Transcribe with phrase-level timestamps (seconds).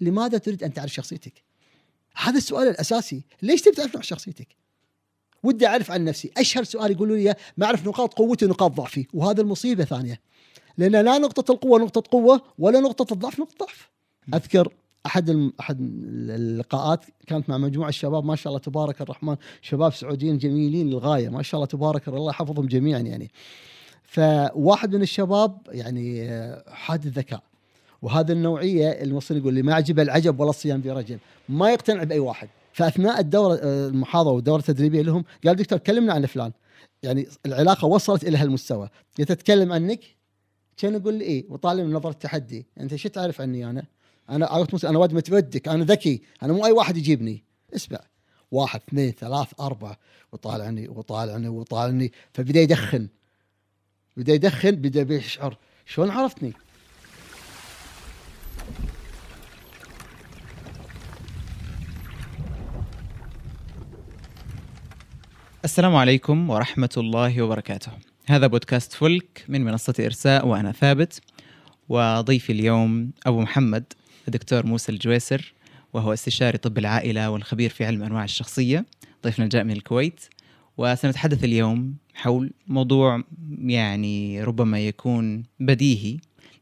[0.00, 1.42] لماذا تريد أن تعرف شخصيتك؟
[2.16, 4.48] هذا السؤال الأساسي، ليش تبي تعرف عن شخصيتك؟
[5.42, 9.40] ودي أعرف عن نفسي، أشهر سؤال يقولوا لي ما أعرف نقاط قوتي ونقاط ضعفي، وهذا
[9.40, 10.20] المصيبة ثانية.
[10.78, 13.90] لأن لا نقطة القوة نقطة قوة ولا نقطة الضعف نقطة ضعف.
[14.34, 14.72] أذكر
[15.06, 15.52] أحد الم...
[15.60, 21.28] أحد اللقاءات كانت مع مجموعة الشباب ما شاء الله تبارك الرحمن شباب سعوديين جميلين للغاية
[21.28, 23.30] ما شاء الله تبارك الله يحفظهم جميعا يعني
[24.02, 27.42] فواحد من الشباب يعني آه، حاد الذكاء
[28.06, 31.18] وهذا النوعية المصري يقول لي ما عجب العجب ولا الصيام في رجل.
[31.48, 32.48] ما يقتنع بأي واحد.
[32.72, 36.52] فأثناء الدورة آه، المحاضرة والدورة التدريبية لهم قال دكتور كلمنا عن فلان.
[37.02, 38.88] يعني العلاقة وصلت إلى هالمستوى.
[39.16, 40.00] تتكلم عنك؟
[40.76, 43.84] كان يقول لي إيه وطالع من نظرة تحدي أنت شو تعرف عني أنا؟
[44.30, 47.44] أنا عرفت أنا واد متودك أنا ذكي أنا مو أي واحد يجيبني.
[47.74, 48.00] اسمع.
[48.50, 49.98] واحد اثنين ثلاث أربعة.
[50.32, 53.08] وطالعني وطالعني وطالعني فبدأ يدخن.
[54.16, 56.52] بدأ يدخن بدأ يشعر شلون عرفتني؟
[65.64, 67.92] السلام عليكم ورحمة الله وبركاته.
[68.26, 71.20] هذا بودكاست فلك من منصة إرساء وأنا ثابت
[71.88, 73.84] وضيفي اليوم أبو محمد
[74.28, 75.52] الدكتور موسى الجويسر
[75.92, 78.86] وهو استشاري طب العائلة والخبير في علم أنواع الشخصية
[79.24, 80.20] ضيفنا الجاء من الكويت.
[80.76, 83.22] وسنتحدث اليوم حول موضوع
[83.58, 86.16] يعني ربما يكون بديهي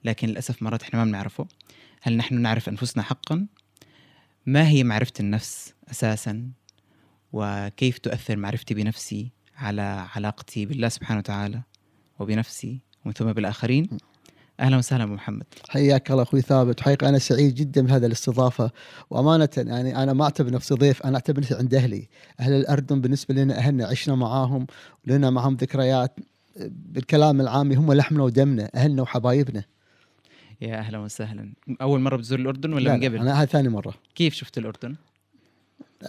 [0.05, 1.47] لكن للأسف مرات إحنا ما بنعرفه.
[2.07, 3.47] هل نحن نعرف أنفسنا حقا؟
[4.47, 6.51] ما هي معرفة النفس أساسا؟
[7.33, 11.63] وكيف تؤثر معرفتي بنفسي على علاقتي بالله سبحانه وتعالى
[12.19, 13.89] وبنفسي ومن ثم بالآخرين؟
[14.61, 18.71] أهلا وسهلا أبو محمد حياك الله أخوي ثابت حقيقة أنا سعيد جدا بهذه الاستضافة
[19.11, 22.09] وأمانة يعني أنا ما أعتبر نفسي ضيف أنا أعتبر نفسي عند أهلي
[22.41, 24.67] أهل الاردن بالنسبة لنا أهلنا عشنا معاهم
[25.07, 26.17] ولنا معهم ذكريات
[26.67, 29.65] بالكلام العامي هم لحمنا ودمنا أهلنا وحبايبنا
[30.61, 31.53] يا أهلا وسهلا.
[31.83, 33.95] أول مرة بتزور الأردن ولا من قبل؟ أنا هذه ثاني مرة.
[34.15, 34.97] كيف شفت الأردن؟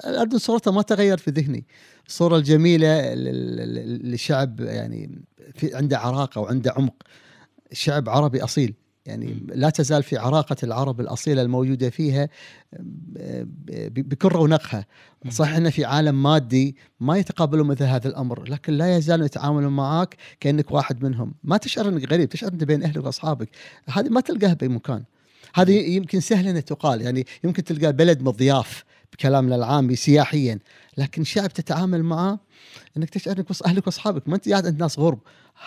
[0.06, 1.66] الأردن صورتها ما تغير في ذهني.
[2.08, 3.14] الصورة الجميله
[4.04, 5.22] لشعب يعني
[5.56, 6.96] في عنده عراقه وعنده عمق.
[7.72, 8.74] شعب عربي أصيل.
[9.06, 12.30] يعني لا تزال في عراقة العرب الأصيلة الموجودة فيها
[13.90, 14.86] بكل رونقها
[15.30, 20.18] صحيح أن في عالم مادي ما يتقابلون مثل هذا الأمر لكن لا يزالون يتعاملون معك
[20.40, 21.34] كأنك واحد منهم.
[21.44, 23.50] ما تشعر أنك غريب تشعر أنت بين أهلك وأصحابك.
[23.90, 25.04] هذه ما تلقاها بأي مكان.
[25.54, 27.02] هذه يمكن سهل أن تقال.
[27.02, 28.84] يعني يمكن تلقى بلد مضياف.
[29.16, 30.60] بكلامنا العامي سياحيا
[30.98, 32.40] لكن شعب تتعامل معه
[32.98, 35.20] إنك تشعر إنك أهلك وأصحابك ما أنت قاعد عند ناس غرب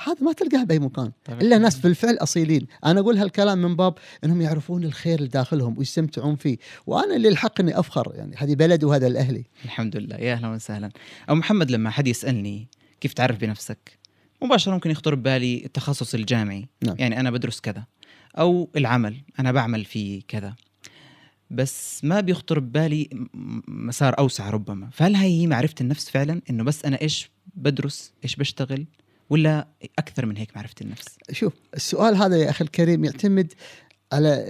[0.05, 1.13] هذا ما تلقاه بأي مكان.
[1.25, 1.41] طبعا.
[1.41, 2.67] إلا ناس بالفعل أصيلين.
[2.85, 3.95] أنا أقول هالكلام من باب
[4.25, 6.57] إنهم يعرفون الخير اللي داخلهم ويستمتعون فيه.
[6.87, 10.17] وأنا اللي الحق إني أفخر يعني هذه بلد وهذا الاهلي الحمد لله.
[10.17, 10.91] يا أهلا وسهلا.
[11.29, 12.69] أبو محمد لما حد يسألني
[13.01, 13.99] كيف تعرف بنفسك؟
[14.43, 16.69] مباشرة ممكن يخطر ببالي التخصص الجامعي.
[16.83, 16.97] نعم.
[16.99, 17.85] يعني أنا بدرس كذا.
[18.39, 19.17] أو العمل.
[19.41, 20.55] أنا بعمل في كذا.
[21.51, 23.09] بس ما بيخطر ببالي
[23.69, 24.89] مسار أوسع ربما.
[24.93, 28.87] فهل هي معرفة النفس فعلا؟ إنه بس أنا إيش بدرس إيش بشتغل؟
[29.31, 33.53] ولا أكثر من هيك معرفة النفس؟ شوف السؤال هذا يا أخي الكريم يعتمد
[34.13, 34.45] على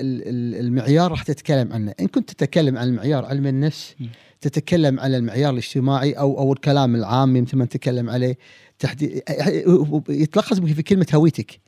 [0.60, 1.94] المعيار راح تتكلم عنه.
[2.00, 4.06] إن كنت تتكلم عن المعيار علم النفس م.
[4.40, 8.38] تتكلم على المعيار الاجتماعي أو أو الكلام العام مثل ما نتكلم عليه
[8.78, 9.22] تحديد
[10.08, 11.60] يتلخص في كلمه هويتك.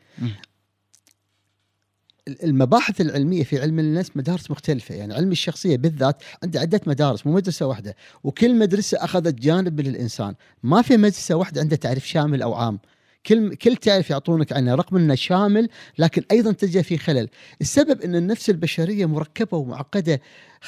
[2.28, 4.94] المباحث العلمية في علم النفس مدارس مختلفة.
[4.94, 7.96] يعني علم الشخصية بالذات عنده عدة مدارس مو مدرسة واحدة.
[8.24, 12.78] وكل مدرسة أخذت جانب للانسان ما في مدرسة واحدة عندها تعريف شامل أو عام.
[13.26, 17.28] كل كل تعريف يعطونك عنه رغم إنه شامل لكن أيضا تلقى فيه خلل.
[17.60, 20.20] السبب إن النفس البشرية مركبة ومعقدة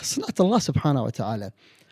[0.02, 1.50] صنعه الله سبحانه وتعالى.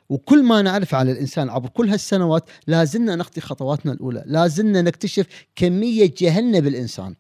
[0.09, 4.25] وكل ما نعرف على الإنسان عبر كل هالسنوات لازلنا نخطي خطواتنا الأولى.
[4.27, 7.15] لازلنا نكتشف كمية جهلنا بالإنسان.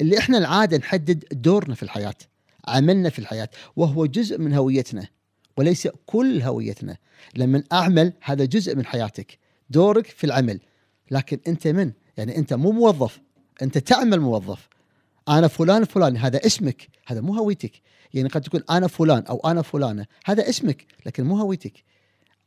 [0.00, 2.14] اللي إحنا العادة نحدد دورنا في الحياة
[2.68, 5.08] عملنا في الحياة وهو جزء من هويتنا
[5.56, 6.96] وليس كل هويتنا.
[7.36, 9.38] لما أعمل هذا جزء من حياتك
[9.70, 10.60] دورك في العمل.
[11.10, 13.20] لكن أنت من؟ يعني أنت مو موظف
[13.62, 14.68] أنت تعمل موظف.
[15.28, 17.72] أنا فلان فلان هذا اسمك هذا مو هويتك.
[18.14, 21.84] يعني قد تقول أنا فلان أو أنا فلانة هذا اسمك لكن مو هويتك.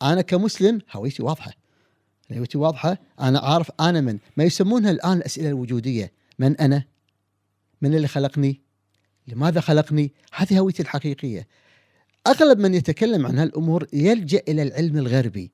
[0.02, 1.52] أنا كمسلم هويتي واضحة.
[2.32, 4.18] هويتي واضحة أنا عارف أنا من.
[4.38, 6.12] ما يسمونها الآن الأسئلة الوجودية.
[6.40, 6.84] من أنا؟
[7.82, 8.62] من اللي خلقني؟
[9.28, 11.48] لماذا خلقني؟ هذه هويتي الحقيقية.
[12.28, 15.52] أغلب من يتكلم عن هالأمور يلجأ إلى العلم الغربي.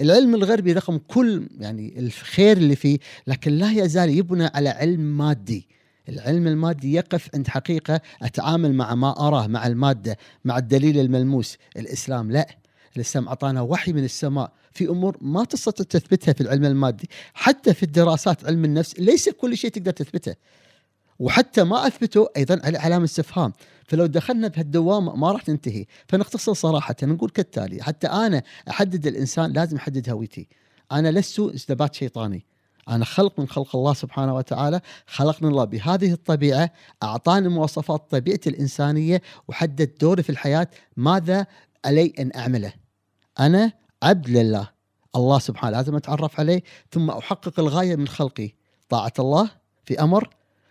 [0.00, 5.68] العلم الغربي رقم كل يعني الخير اللي فيه لكن لا يزال يبنى على علم مادي.
[6.08, 11.56] العلم المادي يقف عند حقيقة أتعامل مع ما أراه مع المادة مع الدليل الملموس.
[11.76, 12.46] الإسلام لا.
[12.96, 14.52] الإسلام أعطانا وحي من السماء.
[14.72, 17.08] في أمور ما تستطيع تثبتها في العلم المادي.
[17.34, 20.34] حتى في الدراسات علم النفس ليس كل شيء تقدر تثبته.
[21.18, 23.52] وحتى ما أثبتوا أيضا على علامة استفهام
[23.84, 29.76] فلو دخلنا بهالدوامه ما راح ننتهي فنختصر صراحة نقول كالتالي حتى أنا أحدد الإنسان لازم
[29.76, 30.48] أحدد هويتي.
[30.92, 32.46] أنا لست استبات شيطاني.
[32.88, 36.70] أنا خلق من خلق الله سبحانه وتعالى خلقني الله بهذه الطبيعة
[37.02, 41.46] أعطاني مواصفات طبيعتي الإنسانية وحدد دوري في الحياة ماذا
[41.84, 42.72] علي أن أعمله؟
[43.40, 43.72] أنا
[44.02, 44.70] عبد لله.
[45.16, 48.50] الله سبحانه لازم أتعرف عليه ثم أحقق الغاية من خلقي.
[48.88, 49.50] طاعة الله
[49.84, 50.28] في أمر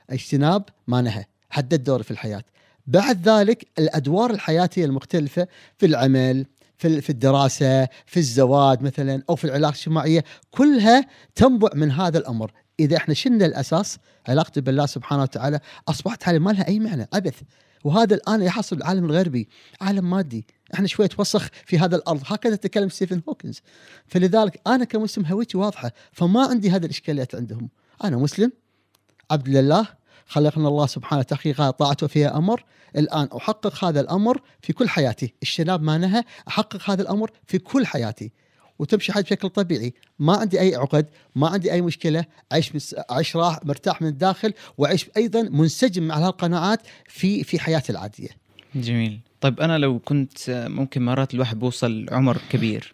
[0.09, 2.44] اجتناب ما نهى حدد دوري في الحياة.
[2.88, 6.45] بعد ذلك الأدوار الحياتية المختلفة في العمل
[6.77, 12.51] في في الدراسة في الزواج مثلا أو في العلاقة الاجتماعية كلها تنبع من هذا الأمر.
[12.80, 17.42] إذا إحنا شلنا الأساس علاقتي بالله سبحانه وتعالى أصبحت حالي ما لها أي معنى عبث
[17.83, 19.50] وهذا الآن يحصل العالم الغربي
[19.81, 20.45] عالم مادي.
[20.74, 22.21] إحنا شوية توسخ في هذا الأرض.
[22.25, 23.62] هكذا تكلم ستيفن هوكنز
[24.07, 27.69] فلذلك أنا كمسلم هويتي واضحة فما عندي هذه الإشكاليات عندهم.
[28.04, 28.51] أنا مسلم
[29.31, 29.88] عبد لله.
[30.27, 32.63] خلقنا الله سبحانه تحقيق طاعته فيها أمر.
[32.95, 35.33] الآن أحقق هذا الأمر في كل حياتي.
[35.41, 38.31] الشناب ما نهى أحقق هذا الأمر في كل حياتي.
[38.79, 39.94] وتمشي حياتي بشكل طبيعي.
[40.19, 42.25] ما عندي أي عقد ما عندي أي مشكلة.
[42.51, 42.95] أعيش مس...
[43.12, 48.30] أعيش راح مرتاح من الداخل وأعيش أيضا منسجم مع هالقناعات في في حياتي العادية.
[48.75, 49.19] جميل.
[49.41, 52.94] طيب أنا لو كنت ممكن مرات الواحد بوصل عمر كبير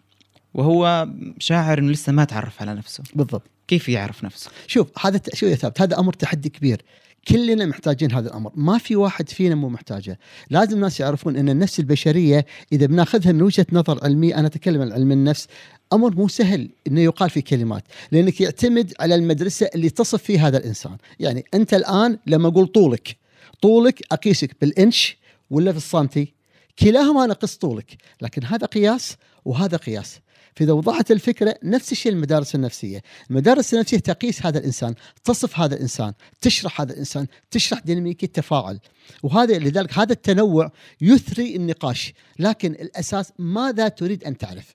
[0.54, 1.08] وهو
[1.38, 3.02] شاعر إنه لسه ما تعرف على نفسه.
[3.14, 3.42] بالضبط.
[3.68, 6.82] كيف يعرف نفسه؟ شوف هذا شو يا ثابت هذا أمر تحدي كبير.
[7.28, 8.52] كلنا محتاجين هذا الأمر.
[8.54, 10.18] ما في واحد فينا مو محتاجه.
[10.50, 14.92] لازم الناس يعرفون إن النفس البشرية إذا بناخذها من وجهة نظر علمية أنا أتكلم عن
[14.92, 15.48] علم النفس
[15.92, 20.58] أمر مو سهل إنه يقال في كلمات لأنك يعتمد على المدرسة اللي تصف فيه هذا
[20.58, 20.96] الإنسان.
[21.20, 23.16] يعني أنت الآن لما أقول طولك
[23.62, 25.16] طولك أقيسك بالإنش
[25.50, 26.34] ولا في السنتي
[26.78, 30.20] كلاهما أنا قس طولك لكن هذا قياس وهذا قياس.
[30.56, 33.02] فإذا وضحت الفكرة نفس الشيء المدارس النفسية.
[33.30, 38.80] المدارس النفسية تقيس هذا الإنسان تصف هذا الإنسان تشرح هذا الإنسان تشرح ديناميكية التفاعل.
[39.22, 42.14] وهذا لذلك هذا التنوع يثري النقاش.
[42.38, 44.74] لكن الأساس ماذا تريد أن تعرف؟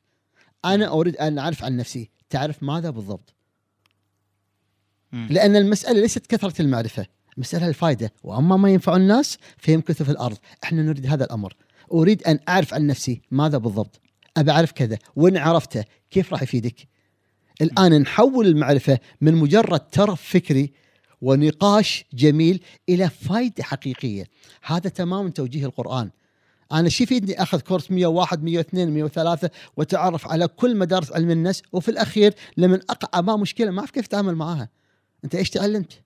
[0.66, 2.10] أنا أريد أن أعرف عن نفسي.
[2.30, 3.34] تعرف ماذا بالضبط؟
[5.14, 7.06] لأن المسألة ليست كثرة المعرفة.
[7.38, 10.38] مسألة الفائدة وأما ما ينفع الناس فيمكث في الأرض.
[10.64, 11.56] إحنا نريد هذا الأمر.
[11.94, 14.02] أريد أن أعرف عن نفسي ماذا بالضبط.
[14.38, 14.98] ابى أعرف كذا.
[15.16, 16.88] وإن عرفته كيف راح يفيدك؟
[17.62, 20.74] الآن نحول المعرفة من مجرد ترف فكري
[21.22, 24.28] ونقاش جميل إلى فائده حقيقية.
[24.64, 26.10] هذا تمام توجيه القرآن.
[26.72, 31.92] أنا شو يفيدني؟ أخذ كورس 101 102 103 واتعرف على كل مدارس علم النفس وفي
[31.92, 34.70] الأخير لما أقع أمام مشكلة ما أعرف كيف أتعامل معاها.
[35.24, 36.02] أنت إيش تعلمت؟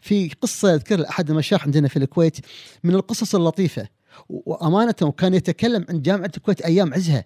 [0.00, 2.36] في قصة اذكر احد المشايخ عندنا في الكويت
[2.84, 3.88] من القصص اللطيفة.
[4.28, 7.24] وأمانة وكان يتكلم عن جامعة الكويت أيام عزها.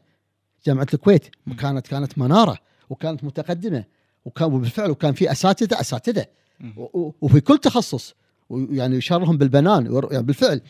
[0.67, 1.27] جامعة الكويت
[1.59, 2.59] كانت كانت منارة
[2.91, 3.85] وكانت متقدمة
[4.25, 6.27] وكان بالفعل وكان في اساتذه أساتذة.
[7.21, 8.15] وفي كل تخصص
[8.49, 10.61] ويعني يشار لهم بالبنان يعني بالفعل.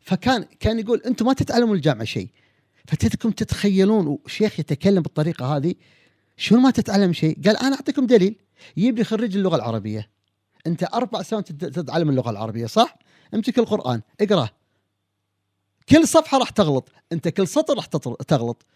[0.00, 2.28] فكان كان يقول أنتم ما تتعلمون الجامعة شيء.
[2.86, 5.74] فتتكم تتخيلون شيخ يتكلم بالطريقة هذه
[6.36, 8.36] شنو ما تتعلم شيء؟ قال أنا أعطيكم دليل.
[8.76, 10.10] يجيب لي خريج اللغة العربية.
[10.66, 12.98] أنت أربع سنوات تتعلم اللغة العربية صح؟
[13.34, 14.50] امسك القرآن اقراه
[15.88, 16.88] كل صفحة راح تغلط.
[17.12, 17.86] أنت كل سطر راح
[18.28, 18.66] تغلط.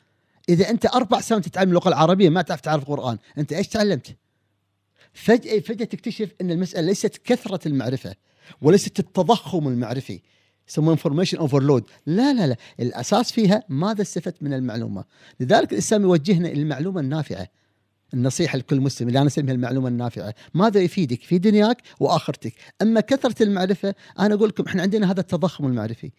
[0.48, 4.16] إذا أنت أربع سنوات تتعلم اللغة العربية ما تعرف تعرف القران أنت إيش تعلمت؟
[5.12, 8.14] فجاه فجأة تكتشف إن المسألة ليست كثرة المعرفة
[8.62, 10.20] وليست التضخم المعرفي.
[10.68, 12.56] يسمونه information overload لا لا لا.
[12.80, 15.04] الأساس فيها ماذا استفدت من المعلومة.
[15.40, 17.48] لذلك الإسلام يوجهنا إلى المعلومة النافعة.
[18.14, 22.54] النصيحة لكل مسلم اللي أنا أسميها المعلومة النافعة ماذا يفيدك؟ في دنياك وآخرتك.
[22.82, 26.10] أما كثرة المعرفة أنا أقول لكم إحنا عندنا هذا التضخم المعرفي.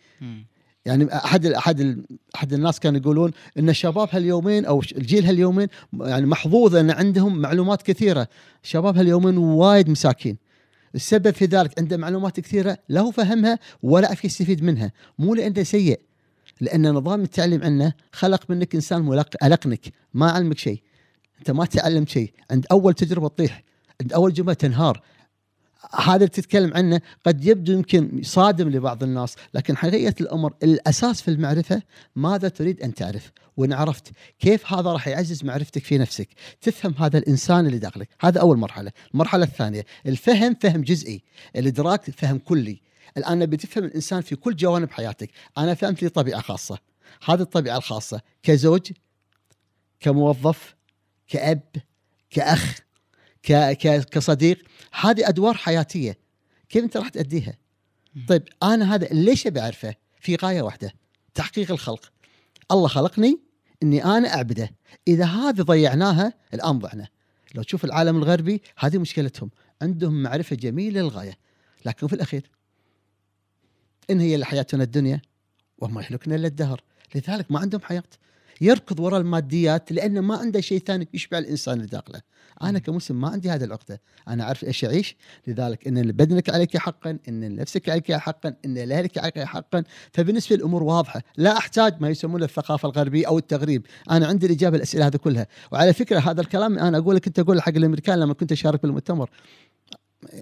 [0.85, 2.05] يعني أحد أحد
[2.35, 7.81] أحد الناس كانوا يقولون إن الشباب هاليومين أو الجيل هاليومين يعني محظوظ إن عندهم معلومات
[7.81, 8.27] كثيرة،
[8.63, 10.37] شباب هاليومين وايد مساكين.
[10.95, 15.63] السبب في ذلك عنده معلومات كثيرة لا هو فهمها ولا عرف يستفيد منها، مو لأنه
[15.63, 15.99] سيء.
[16.61, 20.81] لأن نظام التعليم عنه خلق منك إنسان ملق ألقنك، ما علمك شيء.
[21.39, 23.63] أنت ما تعلمت شيء، عند أول تجربة تطيح،
[24.01, 25.01] عند أول جملة تنهار،
[25.95, 31.27] هذا اللي تتكلم عنه قد يبدو يمكن صادم لبعض الناس لكن حقيقة الأمر الأساس في
[31.27, 31.81] المعرفة
[32.15, 33.31] ماذا تريد أن تعرف.
[33.57, 36.29] وإن عرفت كيف هذا راح يعزز معرفتك في نفسك.
[36.61, 38.09] تفهم هذا الإنسان اللي داخلك.
[38.21, 38.91] هذا أول مرحلة.
[39.13, 41.23] المرحلة الثانية الفهم فهم جزئي.
[41.55, 42.81] الإدراك فهم كلي.
[43.17, 45.29] الآن نبي تفهم الإنسان في كل جوانب حياتك.
[45.57, 46.77] أنا فهمت لي طبيعة خاصة.
[47.25, 48.91] هذه الطبيعة الخاصة كزوج
[49.99, 50.75] كموظف
[51.27, 51.61] كأب
[52.29, 52.79] كأخ
[54.11, 54.57] كصديق
[54.91, 56.17] هذه أدوار حياتية.
[56.69, 57.57] كيف أنت راح تأديها؟
[58.27, 60.93] طيب أنا هذا ليش أبي أعرفه؟ في غاية واحدة
[61.33, 62.11] تحقيق الخلق.
[62.71, 63.39] الله خلقني
[63.83, 64.71] إني أنا أعبده.
[65.07, 67.07] إذا هذه ضيعناها الآن ضعنا.
[67.55, 69.49] لو تشوف العالم الغربي هذه مشكلتهم.
[69.81, 71.37] عندهم معرفة جميلة للغاية.
[71.85, 72.51] لكن في الأخير
[74.09, 75.21] إن هي لحياتنا الدنيا
[75.77, 76.83] وما يهلكنا إلا الدهر.
[77.15, 78.03] لذلك ما عندهم حياة.
[78.61, 82.21] يركض وراء الماديات لأنه ما عنده شيء ثاني يشبع الإنسان اللي داخله.
[82.63, 84.01] أنا كمسلم ما عندي هذه العقدة.
[84.27, 85.15] أنا أعرف إيش أعيش
[85.47, 89.83] لذلك إن لبدنك عليك حقا إن لنفسك عليك حقا إن لاهلك عليك حقا.
[90.13, 91.21] فبالنسبة الأمور واضحة.
[91.37, 93.85] لا أحتاج ما يسمونه الثقافة الغربية أو التغريب.
[94.11, 95.47] أنا عندي الاجابه الأسئلة هذه كلها.
[95.71, 99.29] وعلى فكرة هذا الكلام أنا أقول لك أنت أقول حق الأمريكان لما كنت اشارك بالمؤتمر.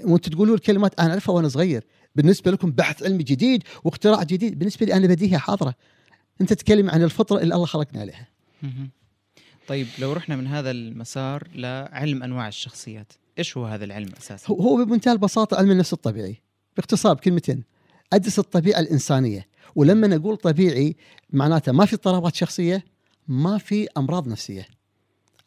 [0.04, 1.86] وأنتم تقولون الكلمات أنا أعرفها وأنا صغير.
[2.16, 4.60] بالنسبة لكم بحث علمي جديد واختراع جديد.
[4.60, 5.76] بالنسبة لي أنا بديهه حاضرة.
[6.42, 8.28] انت تتكلم عن الفطرة اللي الله خلقنا عليها.
[9.68, 14.86] طيب لو رحنا من هذا المسار لعلم أنواع الشخصيات إيش هو هذا العلم أساسا؟ هو
[14.86, 16.42] بمنتهى البساطه علم النفس الطبيعي.
[16.76, 17.64] باختصار بكلمتين
[18.14, 19.48] أدرس الطبيعة الإنسانية.
[19.76, 20.96] ولما نقول طبيعي
[21.30, 22.86] معناته ما في اضطرابات شخصية
[23.28, 24.68] ما في أمراض نفسية.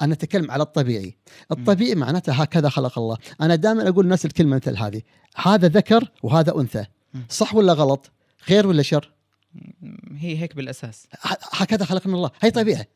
[0.03, 1.17] أنا أتكلم على الطبيعي.
[1.53, 3.17] الطبيعي معناته هكذا خلق الله.
[3.41, 5.03] أنا دائما أقول للناس الكلمة مثل هذه.
[5.37, 6.85] هذا ذكر وهذا أنثى.
[7.29, 9.13] صح ولا غلط؟ خير ولا شر؟
[10.17, 11.07] هي هيك بالأساس.
[11.53, 12.31] هكذا خلقنا الله.
[12.41, 12.87] هي طبيعه.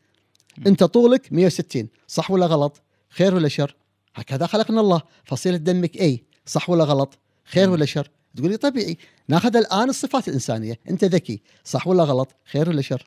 [0.67, 3.77] أنت طولك 160 صح ولا غلط؟ خير ولا شر؟
[4.15, 5.03] هكذا خلقنا الله.
[5.25, 7.71] فصيلة دمك اي صح ولا غلط؟ خير.
[7.71, 8.99] ولا شر؟ تقول لي طبيعي.
[9.29, 10.81] ناخذ الآن الصفات الإنسانية.
[10.91, 11.43] أنت ذكي.
[11.65, 13.07] صح ولا غلط؟ خير ولا شر؟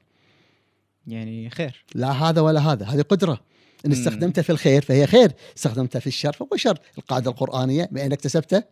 [1.07, 1.85] يعني خير.
[1.95, 2.85] لا هذا ولا هذا.
[2.85, 3.41] هذه قدرة.
[3.85, 3.91] إن.
[3.91, 5.31] استخدمتها في الخير فهي خير.
[5.57, 6.79] استخدمتها في الشر فهو شر.
[6.97, 8.63] القاعدة القرآنية بأن اكتسبته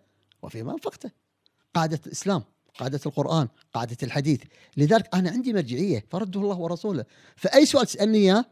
[0.42, 1.12] وفيما انفقته
[1.74, 2.44] قاعدة الإسلام.
[2.80, 4.42] قاعدة القرآن قاعدة الحديث.
[4.78, 7.06] لذلك أنا عندي مرجعية فرده الله ورسوله.
[7.36, 8.46] فأي سؤال تسألني إياه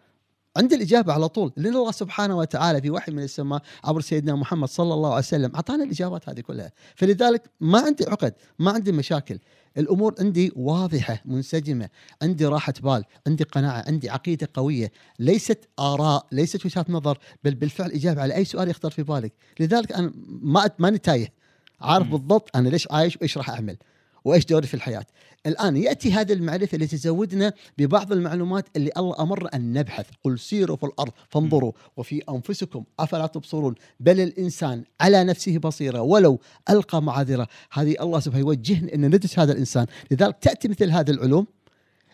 [0.58, 1.54] عندي الإجابة على طول.
[1.58, 5.56] لأن الله سبحانه وتعالى في وحي من السماء عبر سيدنا محمد صلى الله عليه وسلم
[5.56, 6.72] أعطانا الإجابات هذه كلها.
[6.96, 9.40] فلذلك ما عندي عقد ما عندي مشاكل.
[9.78, 11.90] الأمور عندي واضحة منسجمة
[12.22, 14.92] عندي راحة بال عندي قناعة عندي عقيدة قوية.
[15.20, 19.34] ليست آراء ليست وجهات نظر بل بالفعل إجابة على أي سؤال يخطر في بالك.
[19.60, 21.34] لذلك أنا ما ماني تايه.
[21.82, 22.08] عارف.
[22.08, 23.78] بالضبط أنا ليش عايش وإيش راح أعمل.
[24.26, 25.06] وإيش دوري في الحياة.
[25.46, 30.06] الآن يأتي هذه المعرفة اللي تزودنا ببعض المعلومات اللي الله أمر أن نبحث.
[30.24, 33.76] قل سيروا في الأرض فانظروا وفي أنفسكم أفلا تبصرون.
[34.00, 36.40] بل الإنسان على نفسه بصيرة ولو
[36.70, 37.48] ألقى معاذرة.
[37.72, 39.86] هذه الله سبحانه يوجهنا أن ندرس هذا الإنسان.
[40.12, 41.48] لذلك تأتي مثل هذه العلوم.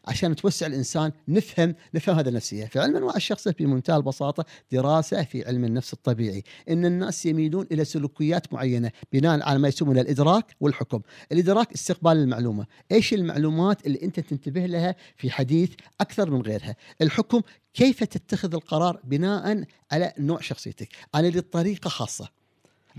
[0.10, 5.48] عشان توسع الإنسان نفهم نفهم هذا النفسية، في علم أنواع الشخصيه بمنتهى البساطة دراسة في
[5.48, 11.02] علم النفس الطبيعي، إن الناس يميلون إلى سلوكيات معينة بناء على ما يسمونه الإدراك والحكم،
[11.32, 15.70] الإدراك استقبال المعلومة، إيش المعلومات اللي أنت تنتبه لها في حديث
[16.02, 17.42] أكثر من غيرها، الحكم
[17.74, 22.39] كيف تتخذ القرار بناء على نوع شخصيتك، أنا لي طريقة خاصة.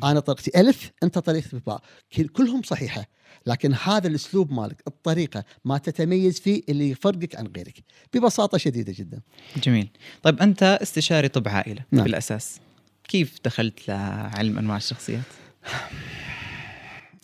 [0.04, 1.82] أنا طريقتي ألف أنت طريقتك باء.
[2.16, 3.08] كل- كلهم صحيحة
[3.46, 9.20] لكن هذا الأسلوب مالك الطريقة ما تتميز فيه اللي يفرقك عن غيرك ببساطة شديدة جدا.
[9.62, 9.88] جميل.
[10.22, 12.04] طيب أنت استشاري طب عائلة نعم.
[12.04, 12.60] بالاساس
[13.08, 15.22] كيف دخلت لعلم انواع الشخصيات؟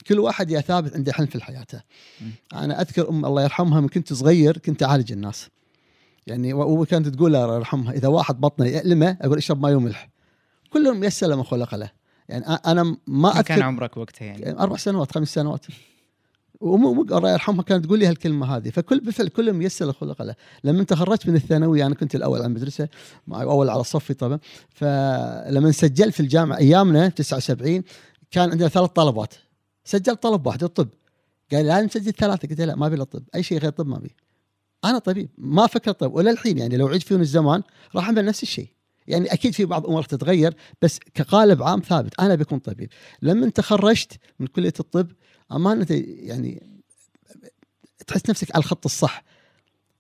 [0.07, 1.81] كل واحد يا ثابت عنده حلم في حياته.
[2.55, 5.49] أنا أذكر أم الله يرحمها من كنت صغير كنت أعالج الناس.
[6.27, 10.09] يعني وكانت تقول الله يرحمها إذا واحد بطنه يألمه أقول اشرب ماء وملح.
[10.71, 11.91] كلهم يسر لما خلق له
[12.29, 15.67] يعني أنا ما كان عمرك وقتها يعني؟ أربع سنوات خمس سنوات.
[16.61, 18.71] ومو مو الله يرحمها كانت تقول لي هالكلمة هذه.
[18.71, 22.89] فكل بالفعل كلهم يسر خلق له لما تخرجت من الثانوية أنا كنت الأول على المدرسة
[23.33, 24.39] أول على صفي طبعا.
[24.69, 27.83] فلما سجلت في الجامعة أيامنا 79
[28.31, 29.35] كان عندنا ثلاث طلبات.
[29.85, 30.89] سجلت طلب واحد الطب.
[31.53, 32.49] قال لازم تسجل ثلاثة.
[32.49, 33.23] قلت له لا ما ابي الطب.
[33.35, 34.17] أي شيء غير طب ما ابي
[34.85, 36.15] أنا طبيب ما أفكر طب.
[36.15, 37.63] ولا الحين يعني لو عيد فيهم الزمان
[37.95, 38.76] راح أعمل نفس الشيء.
[39.09, 42.21] يعني أكيد في بعض الأمور تتغير بس كقالب عام ثابت.
[42.21, 42.91] أنا بكون طبيب.
[43.23, 45.13] لما تخرجت من كلية الطب
[45.53, 46.63] أمانة يعني
[48.07, 49.25] تحس نفسك على الخط الصح.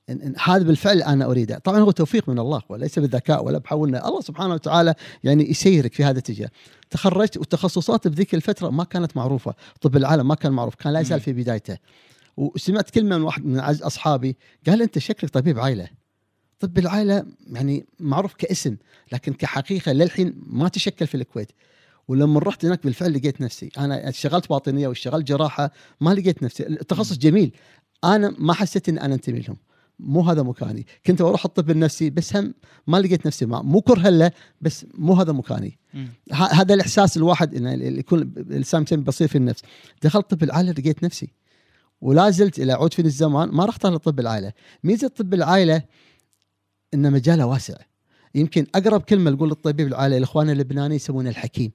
[0.09, 1.59] إن إن هذا بالفعل أنا أريده.
[1.59, 4.95] طبعا هو توفيق من الله وليس بالذكاء ولا بحولنا الله سبحانه وتعالى
[5.25, 6.51] يعني يسيرك في هذا الاتجاه.
[6.91, 9.55] تخرجت والتخصصات بذيك الفترة ما كانت معروفة.
[9.81, 10.75] طب العالم ما كان معروف.
[10.75, 11.21] كان لا يزال.
[11.21, 11.79] في بدايته.
[12.37, 14.37] وسمعت كلمة من واحد من أصحابي
[14.67, 15.89] قال أنت شكلك طبيب عائله
[16.59, 18.77] طب العائلة يعني معروف كاسم
[19.13, 21.53] لكن كحقيقة للحين ما تشكل في الكويت.
[22.09, 23.71] ولما رحت هناك بالفعل لقيت نفسي.
[23.79, 26.67] أنا اشتغلت باطنية واشتغلت جراحة ما لقيت نفسي.
[26.67, 27.53] التخصص جميل.
[28.05, 29.57] أنا ما حسيت ان أنا أنتمي لهم.
[29.99, 30.87] مو هذا مكاني.
[31.07, 32.55] كنت أروح الطب النفسي بس هم
[32.87, 35.79] ما لقيت نفسي معه مو كره له بس مو هذا مكاني.
[36.33, 39.63] هذا الإحساس الواحد إنه يكون الإنسان بصير في النفس.
[40.03, 41.33] دخلت طب العائلة لقيت نفسي.
[42.01, 44.53] ولا زلت إلى عود فيني الزمان ما راح اختار لطب العائلة.
[44.85, 45.83] ميزة طب العائلة
[46.95, 47.75] ان مجاله واسع.
[48.35, 51.73] يمكن أقرب كلمة نقول للطبيب العائله الإخوان اللبنانيين يسمونه الحكيم.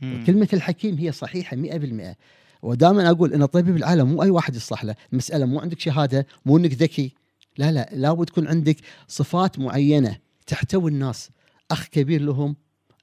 [0.00, 0.24] مم.
[0.26, 2.16] كلمة الحكيم هي صحيحة 100%
[2.62, 4.94] ودائما أقول أن طبيب العالم مو أي واحد يصلح له.
[5.12, 7.14] المسألة مو عندك شهادة مو أنك ذكي.
[7.58, 8.76] لا لا لابد تكون عندك
[9.08, 11.30] صفات معينة تحتوي الناس.
[11.70, 12.56] أخ كبير لهم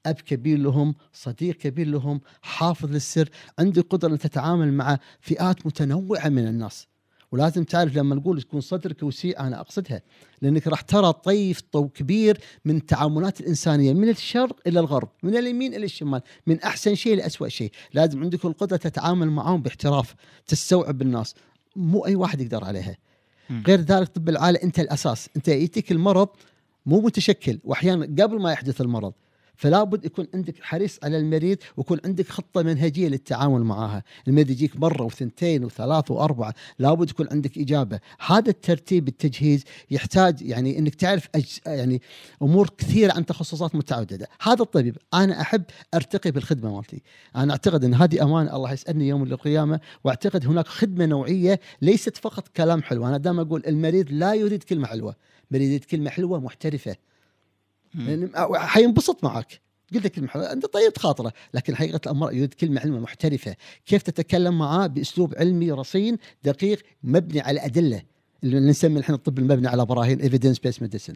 [0.06, 6.28] أب كبير لهم صديق كبير لهم حافظ للسر عندك قدرة أن تتعامل مع فئات متنوعة
[6.28, 6.86] من الناس.
[7.32, 10.02] ولازم تعرف لما نقول تكون صدرك وسيع أنا أقصدها.
[10.42, 15.74] لأنك راح ترى طيف طو كبير من التعاملات الإنسانية من الشرق إلى الغرب، من اليمين
[15.74, 20.14] إلى الشمال، من أحسن شيء لاسوء شيء، لازم عندك القدرة تتعامل معهم باحتراف،
[20.46, 21.34] تستوعب الناس،
[21.76, 22.96] مو أي واحد يقدر عليها.
[23.66, 26.28] غير ذلك طب العائله أنت الأساس، أنت يأتيك المرض
[26.86, 29.12] مو متشكل وأحيانا قبل ما يحدث المرض.
[29.58, 34.76] فلا بد يكون عندك حريص على المريض ويكون عندك خطة منهجية للتعامل معها، المريض يجيك
[34.76, 41.28] مرة وثنتين وثلاث وأربعة، لابد يكون عندك إجابة، هذا الترتيب التجهيز يحتاج يعني إنك تعرف
[41.34, 41.58] أج...
[41.66, 42.02] يعني
[42.42, 45.62] أمور كثيرة عن تخصصات متعددة، هذا الطبيب أنا أحب
[45.94, 47.02] أرتقي بالخدمة مالتي،
[47.36, 52.48] أنا أعتقد إن هذه أمانة الله يسالني يوم القيامة وأعتقد هناك خدمة نوعية ليست فقط
[52.48, 55.16] كلام حلو، أنا دائما أقول المريض لا يريد كلمة حلوة،
[55.50, 56.96] المريض يريد كلمة حلوة محترفة.
[57.94, 59.60] يعني حينبسط معك.
[59.94, 63.56] قلت لك كلمه حلوة أنت طيب خاطره لكن حقيقة الأمر يريد كلمة علمية محترفة.
[63.86, 68.02] كيف تتكلم معاه بأسلوب علمي رصين دقيق مبني على أدلة؟
[68.44, 71.14] اللي نسمي الحين الطب المبني على براهين evidence based medicine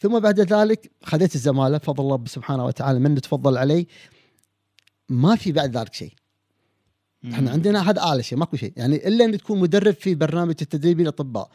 [0.00, 3.86] ثم بعد ذلك خذيت الزمالة بفضل الله سبحانه وتعالى من تفضل علي.
[5.08, 6.12] ما في بعد ذلك شيء.
[7.32, 8.72] إحنا عندنا هذا أعلى شيء ماكو شيء.
[8.76, 11.50] يعني إلا أن تكون مدرب في برنامج التدريبي للأطباء.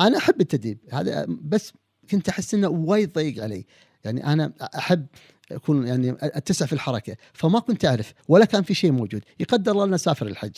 [0.00, 1.72] أنا أحب التدريب هذا بس
[2.10, 3.66] كنت أحس إنه وايد ضيق علي.
[4.04, 5.06] يعني أنا أحب
[5.52, 9.22] أكون يعني أتسع في الحركة فما كنت أعرف ولا كان في شيء موجود.
[9.40, 10.56] يقدر الله لنا سافر الحج.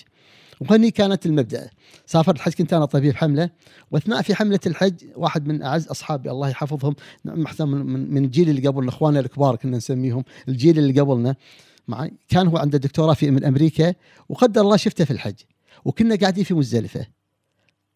[0.60, 1.70] وهني كانت المبدأ.
[2.06, 3.50] سافر الحج كنت أنا طبيب حملة.
[3.90, 9.20] وأثناء في حملة الحج واحد من أعز أصحابي الله يحفظهم من الجيل اللي قبل إخواننا
[9.20, 11.36] الكبار كنا نسميهم الجيل اللي قبلنا
[11.88, 13.94] معي كان هو عنده دكتوراه في من أمريكا
[14.28, 15.36] وقدر الله شفته في الحج.
[15.84, 17.06] وكنا قاعدين في مزدلفة.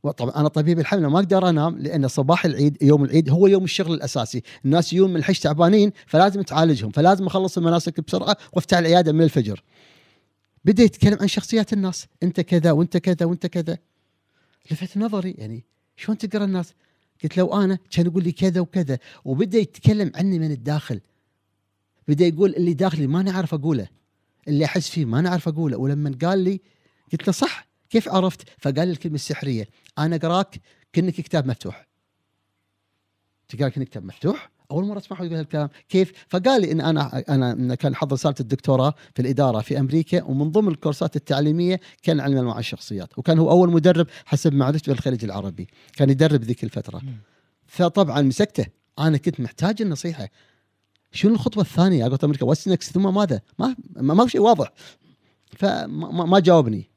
[0.02, 3.94] وطبعا أنا طبيب الحمله ما أقدر أنام لأن صباح العيد يوم العيد هو يوم الشغل
[3.94, 9.22] الأساسي، الناس يوم من الحج تعبانين فلازم تعالجهم، فلازم أخلص المناسك بسرعة وأفتح العيادة من
[9.22, 9.62] الفجر.
[10.64, 13.78] بدأ يتكلم عن شخصيات الناس، أنت كذا وأنت كذا وأنت كذا.
[14.70, 15.64] لفت نظري يعني
[15.96, 16.74] شلون تقرأ الناس؟
[17.22, 21.00] قلت لو أنا كان يقول لي كذا وكذا وبدأ يتكلم عني من الداخل.
[22.08, 23.88] بدأ يقول اللي داخلي ما نعرف أقوله.
[24.48, 26.60] اللي أحس فيه ما نعرف أقوله ولما قال لي
[27.12, 30.60] قلت له صح كيف عرفت؟ فقال لي الكلمة السحرية أنا اقراك
[30.92, 31.88] كأنك كتاب مفتوح.
[33.48, 37.52] تقرأ كأنك كتاب مفتوح؟ أول مرة أسمعه يقول هالكلام، كيف؟ فقال لي إن أنا أنا
[37.52, 42.36] إن كان حضر رسالة الدكتوراه في الإدارة في أمريكا ومن ضمن الكورسات التعليمية كان علم
[42.38, 47.02] انواع الشخصيات، وكان هو أول مدرب حسب معرفتي بالخليج العربي، كان يدرب ذيك الفترة.
[47.66, 48.66] فطبعا مسكته،
[48.98, 50.28] أنا كنت محتاج النصيحة.
[51.12, 54.72] شنو الخطوة الثانية؟ قلت أمريكا what's next ثم ماذا؟ ما ما, ما في شيء واضح.
[55.56, 56.90] فما ما- ما جاوبني.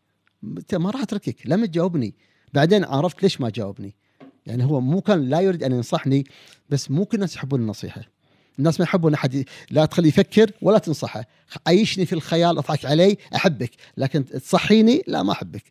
[0.74, 2.16] ما راح أتركك لما تجاوبني
[2.54, 3.96] بعدين عرفت ليش ما جاوبني.
[4.46, 6.24] يعني هو مو كان لا يريد أن ينصحني
[6.70, 8.02] بس مو كل الناس يحبون النصيحة.
[8.60, 11.26] الناس ما يحبون أحد لا تخليه يفكر ولا تنصحه.
[11.68, 13.72] عيشني في الخيال أضحك علي أحبك.
[13.98, 15.64] لكن تصحيني؟ لا ما أحبك.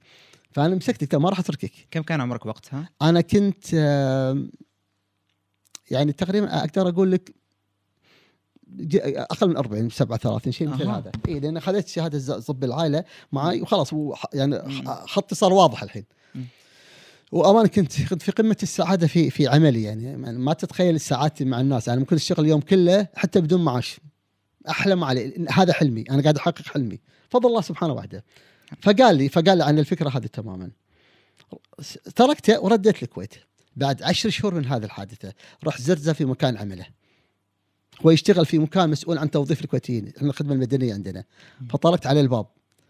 [0.51, 1.73] فأنا مسكت قلت له ما راح أتركك.
[1.91, 3.73] كم كان عمرك وقتها؟ أنا كنت
[5.91, 7.35] يعني تقريبا أقدر أقول لك
[9.05, 10.89] أقل من 40 37 شيء مثل.
[10.89, 11.13] هذا.
[11.29, 13.95] اي لأن اخذت شهادة طب العائلة معي وخلاص
[14.35, 16.05] يعني خطي صار واضح الحين.
[17.33, 20.05] وامانه كنت في قمة السعادة في في عملي يعني.
[20.05, 21.89] يعني ما تتخيل سعادتي مع الناس.
[21.89, 24.01] أنا ممكن أشتغل اليوم كله حتى بدون معاش.
[24.69, 26.05] أحلم عليه هذا حلمي.
[26.11, 26.99] أنا قاعد أحقق حلمي.
[27.29, 28.25] فضل الله سبحانه وحده.
[28.81, 30.71] فقال لي فقال لي عن الفكرة هذه تماما.
[32.17, 33.35] تركته ورديت الكويت.
[33.77, 35.33] بعد عشر شهور من هذه الحادثة
[35.65, 36.87] رحت زرزه في مكان عمله.
[38.07, 40.13] هو يشتغل في مكان مسؤول عن توظيف الكويتيين.
[40.17, 41.25] إحنا الخدمة المدنية عندنا.
[41.71, 42.47] فطرقت عليه الباب.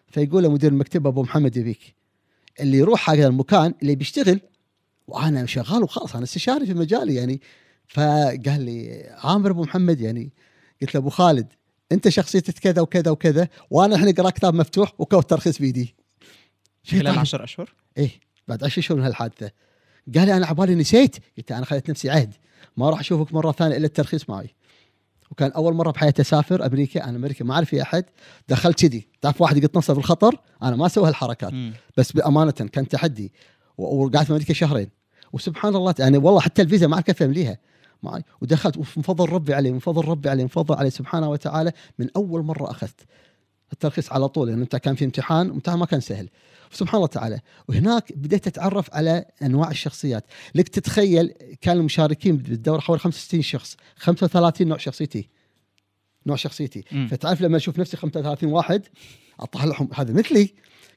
[0.08, 1.99] فيقول مدير المكتب أبو محمد يبيك
[2.60, 4.40] اللي يروح هذا المكان اللي بيشتغل
[5.08, 7.40] وأنا شغال وخلاص أنا استشاري في مجالي يعني.
[7.88, 10.32] فقال لي عامر أبو محمد يعني.
[10.82, 11.46] قلت له أبو خالد
[11.92, 15.94] أنت شخصيتك كذا وكذا وكذا وأنا الحين أقرأ كتاب مفتوح وكوت ترخيص بيدي.
[16.90, 17.18] خلال طيب.
[17.18, 18.10] 10 أشهر؟ إيه
[18.48, 19.50] بعد عشر شهور من هالحادثة.
[20.14, 21.16] قال لي أنا عبالي نسيت.
[21.38, 22.34] قلت أنا خذيت نفسي عهد
[22.76, 24.54] ما راح أشوفك مرة ثانية إلا الترخيص معي.
[25.30, 28.04] وكان أول مرة بحياتي أسافر أمريكا أنا أمريكا ما أعرف فيها أحد.
[28.48, 29.08] دخلت كذي.
[29.20, 31.52] تعرف واحد يقط نفسه في الخطر؟ أنا ما أسوي هالحركات.
[31.96, 33.32] بس بأمانة كان تحدي.
[33.78, 34.88] وقعدت في أمريكا شهرين.
[35.32, 37.58] وسبحان الله يعني والله حتى الفيزا ما أعرف كيف أمليها.
[38.02, 41.72] معي ودخلت ومن فضل ربي عليه من فضل ربي عليه من فضل عليه سبحانه وتعالى.
[41.98, 43.00] من أول مرة أخذت
[43.72, 44.48] الترخيص على طول.
[44.48, 46.28] لأن أنت كان في امتحان الامتحان ما كان سهل.
[46.70, 47.40] سبحان الله تعالى.
[47.68, 50.24] وهناك بديت اتعرف على أنواع الشخصيات.
[50.54, 55.28] لك تتخيل كان المشاركين بالدوره حوالي 65 شخص 35 نوع شخصيتي.
[56.26, 56.84] نوع شخصيتي.
[56.92, 57.08] مم.
[57.08, 58.86] فتعرف لما أشوف نفسي 35 واحد
[59.40, 60.54] اطلعهم هذا مثلي.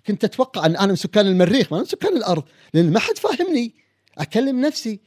[0.08, 3.76] كنت أتوقع أن أنا من سكان المريخ ما من سكان الأرض لأن ما حد فاهمني.
[4.18, 5.00] أكلم نفسي.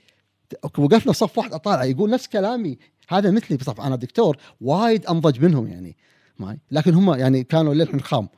[0.79, 2.79] وقفنا صف واحد أطالع يقول نفس كلامي.
[3.09, 3.57] هذا مثلي.
[3.57, 5.97] بصف أنا دكتور وايد أنضج منهم يعني.
[6.39, 8.29] معي لكن هم يعني كانوا للحين خام.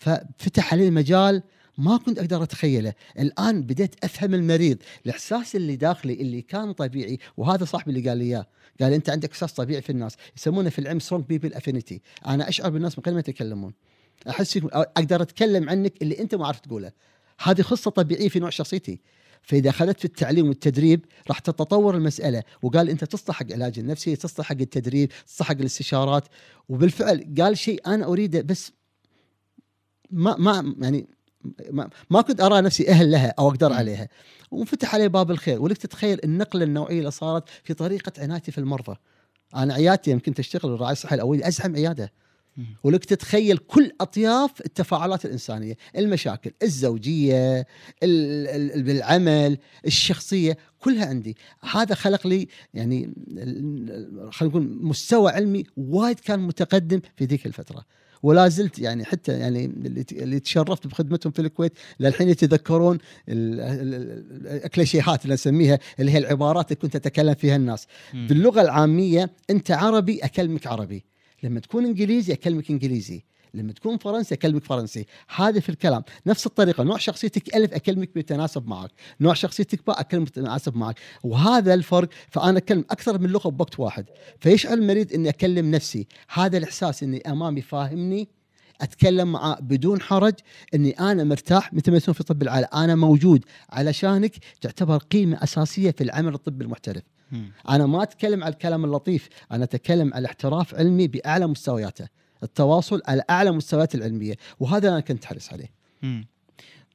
[0.00, 1.42] ففتح علي مجال
[1.78, 2.94] ما كنت أقدر أتخيله.
[3.18, 4.78] الآن بديت أفهم المريض.
[5.06, 8.46] الإحساس اللي داخلي اللي كان طبيعي وهذا صاحبي اللي قال لي إياه.
[8.80, 10.16] قال أنت عندك إحساس طبيعي في الناس.
[10.36, 13.72] يسمونه في العلم strong people affinity أنا أشعر بالناس من غير ما يتكلمون.
[14.28, 16.92] أحس أقدر أتكلم عنك اللي أنت ما عرفت تقوله.
[17.42, 19.00] هذه خصه طبيعية في نوع شخصيتي.
[19.42, 22.42] فإذا أخذت في التعليم والتدريب راح تتطور المسألة.
[22.62, 26.24] وقال أنت تصلح حق العلاج النفسي تصلح حق التدريب تصلح حق الاستشارات.
[26.68, 28.72] وبالفعل قال شيء أنا أريده بس
[30.10, 31.06] ما ما يعني
[31.70, 34.08] ما, ما كنت أرى نفسي أهل لها أو أقدر عليها.
[34.50, 35.62] وانفتح علي باب الخير.
[35.62, 38.96] ولك تتخيل النقلة النوعية اللي صارت في طريقة عنايتي في المرضى.
[39.56, 42.12] أنا عيادتي يمكن تشتغل الرعايه الصحيه الاوليه أزحم عيادة.
[42.84, 47.66] ولك تتخيل كل أطياف التفاعلات الإنسانية، المشاكل، الزوجية،
[48.76, 51.36] بالعمل، الشخصية، كلها عندي،
[51.70, 53.14] هذا خلق لي يعني
[54.30, 57.84] خلينا نقول مستوى علمي وايد كان متقدم في ذيك الفترة.
[58.24, 59.64] ولا زلت يعني حتى يعني
[60.12, 66.96] اللي تشرفت بخدمتهم في الكويت للحين يتذكرون الكليشيهات اللي نسميها اللي هي العبارات اللي كنت
[66.96, 67.86] أتكلم فيها الناس.
[68.14, 71.04] باللغة العامية أنت عربي أكلمك عربي.
[71.42, 73.24] لما تكون إنجليزي أكلمك إنجليزي.
[73.54, 75.06] لما تكون فرنسي أكلمك فرنسي.
[75.36, 76.02] هذا في الكلام.
[76.26, 76.84] نفس الطريقة.
[76.84, 78.90] نوع شخصيتك ألف أكلمك بيتناسب معك.
[79.20, 80.98] نوع شخصيتك باء اكلمك بيتناسب معك.
[81.22, 84.06] وهذا الفرق فأنا أكلم أكثر من لغة بوقت واحد.
[84.40, 86.06] فيشعر المريض إني أكلم نفسي.
[86.28, 88.28] هذا الإحساس إني أمامي فاهمني
[88.80, 90.34] أتكلم معاه بدون حرج
[90.74, 95.90] إني أنا مرتاح مثل ما يسمون في طب العائله أنا موجود علشانك تعتبر قيمة أساسية
[95.90, 97.02] في العمل الطبي المحترف.
[97.68, 99.28] أنا ما أتكلم على الكلام اللطيف.
[99.52, 102.08] أنا أتكلم على احتراف علمي بأعلى مستوياته.
[102.44, 105.70] التواصل على أعلى مستويات العلمية وهذا أنا كنت حريص عليه.
[106.02, 106.26] مم.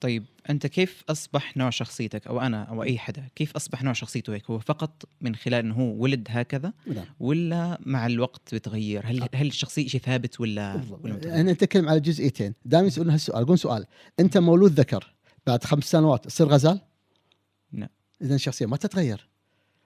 [0.02, 4.34] طيب أنت كيف أصبح نوع شخصيتك أو أنا أو أي حدا كيف أصبح نوع شخصيته
[4.34, 7.06] هيك؟ هو فقط من خلال إنه هو ولد هكذا نعم.
[7.20, 12.54] ولا مع الوقت بتغير هل هل الشخصية شيء ثابت ولا, ولا أنا أتكلم على جزئيتين.
[12.66, 13.86] دائما يسالون هالسؤال يقول سؤال.
[14.20, 15.14] أنت مولود ذكر
[15.48, 16.82] بعد خمس سنوات تصير غزال؟
[17.72, 17.90] نعم.
[18.22, 19.28] اذا الشخصية ما تتغير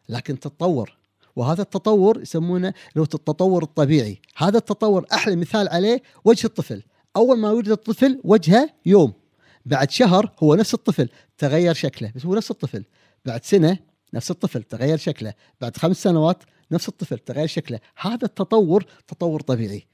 [0.09, 0.97] لكن تتطور.
[1.35, 4.21] وهذا التطور يسمونه لو التطور الطبيعي.
[4.37, 6.83] هذا التطور أحلى مثال عليه وجه الطفل.
[7.15, 9.13] أول ما يولد الطفل وجهه يوم.
[9.65, 12.83] بعد شهر هو نفس الطفل تغير شكله بس هو نفس الطفل.
[13.25, 13.77] بعد سنة
[14.13, 15.33] نفس الطفل تغير شكله.
[15.61, 17.79] بعد خمس سنوات نفس الطفل تغير شكله.
[17.97, 19.92] هذا التطور تطور طبيعي.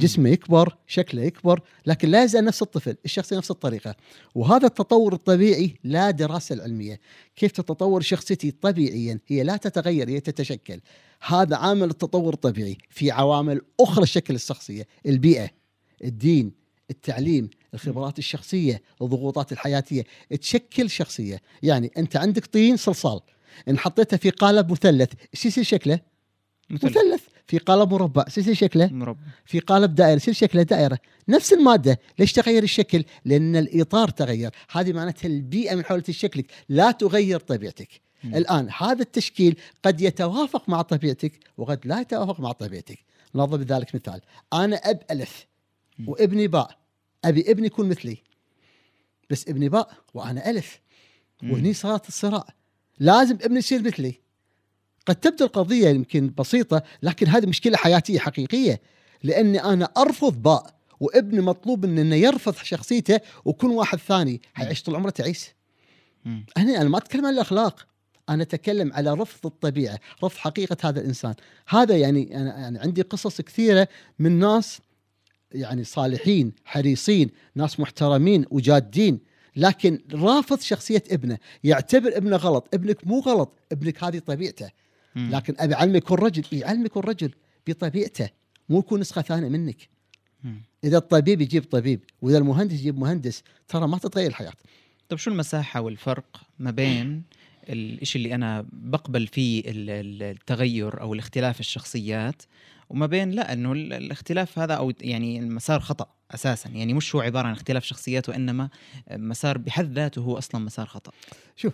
[0.00, 3.94] جسمه يكبر شكله يكبر لكن لا يزال نفس الطفل الشخصية نفس الطريقة.
[4.34, 7.00] وهذا التطور الطبيعي لا دراسة العلمية.
[7.36, 10.80] كيف تتطور شخصيتي طبيعيا؟ هي لا تتغير هي تتشكل.
[11.26, 14.86] هذا عامل التطور الطبيعي في عوامل أخرى شكل الشخصية.
[15.06, 15.50] البيئة
[16.04, 16.52] الدين
[16.90, 20.04] التعليم الخبرات الشخصية الضغوطات الحياتية.
[20.40, 21.42] تشكل شخصية.
[21.62, 23.20] يعني أنت عندك طين صلصال.
[23.68, 26.00] إن حطيته في قالب مثلث إيش يصير شكله؟
[26.70, 27.22] مثلث.
[27.50, 28.86] في قالب مربع يصير شكله.
[28.86, 29.20] مربع.
[29.44, 30.98] في قالب دائرة يصير شكله دائرة.
[31.28, 34.50] نفس المادة ليش تغير الشكل؟ لأن الإطار تغير.
[34.70, 37.88] هذه معناتها البيئة من حول شكلك لا تغير طبيعتك.
[38.24, 38.34] م.
[38.34, 42.98] الآن هذا التشكيل قد يتوافق مع طبيعتك وقد لا يتوافق مع طبيعتك.
[43.34, 44.20] نضرب بذلك مثال.
[44.52, 45.46] أنا أب ألف
[46.06, 46.78] وابني باء.
[47.24, 48.16] أبي ابني يكون مثلي.
[49.30, 50.80] بس ابني باء وأنا ألف.
[51.42, 52.46] وهني صارت الصراع.
[52.98, 54.14] لازم ابني يصير مثلي.
[55.06, 58.80] قد تبدو القضية يمكن بسيطة لكن هذه مشكلة حياتية حقيقية
[59.22, 65.10] لأني أنا أرفض باء وابني مطلوب إنه يرفض شخصيته ويكون واحد ثاني حيعيش طول عمره
[65.10, 65.50] تعيس.
[66.56, 67.86] هنا أنا ما أتكلم عن الأخلاق
[68.28, 71.34] أنا أتكلم على رفض الطبيعة رفض حقيقة هذا الإنسان.
[71.68, 74.80] هذا يعني أنا يعني عندي قصص كثيرة من ناس
[75.52, 79.20] يعني صالحين حريصين ناس محترمين وجادين
[79.56, 84.70] لكن رافض شخصية ابنه يعتبر ابنه غلط ابنك مو غلط ابنك هذه طبيعته.
[85.16, 87.34] لكن أبي اعلمه يكون رجل يعلمه يكون رجل
[87.66, 88.28] بطبيعته.
[88.68, 89.88] مو يكون نسخة ثانية منك.
[90.84, 94.52] إذا الطبيب يجيب طبيب وإذا المهندس يجيب مهندس ترى ما تتغير الحياة.
[95.08, 97.22] طيب شو المساحة والفرق ما بين
[97.68, 102.42] الشيء اللي أنا بقبل فيه التغير أو الاختلاف الشخصيات
[102.90, 106.70] وما بين لا إنه الاختلاف هذا أو يعني المسار خطأ أساسا.
[106.70, 108.68] يعني مش هو عبارة عن اختلاف شخصيات وإنما
[109.10, 111.12] مسار بحد ذاته هو أصلا مسار خطأ.
[111.56, 111.72] شوف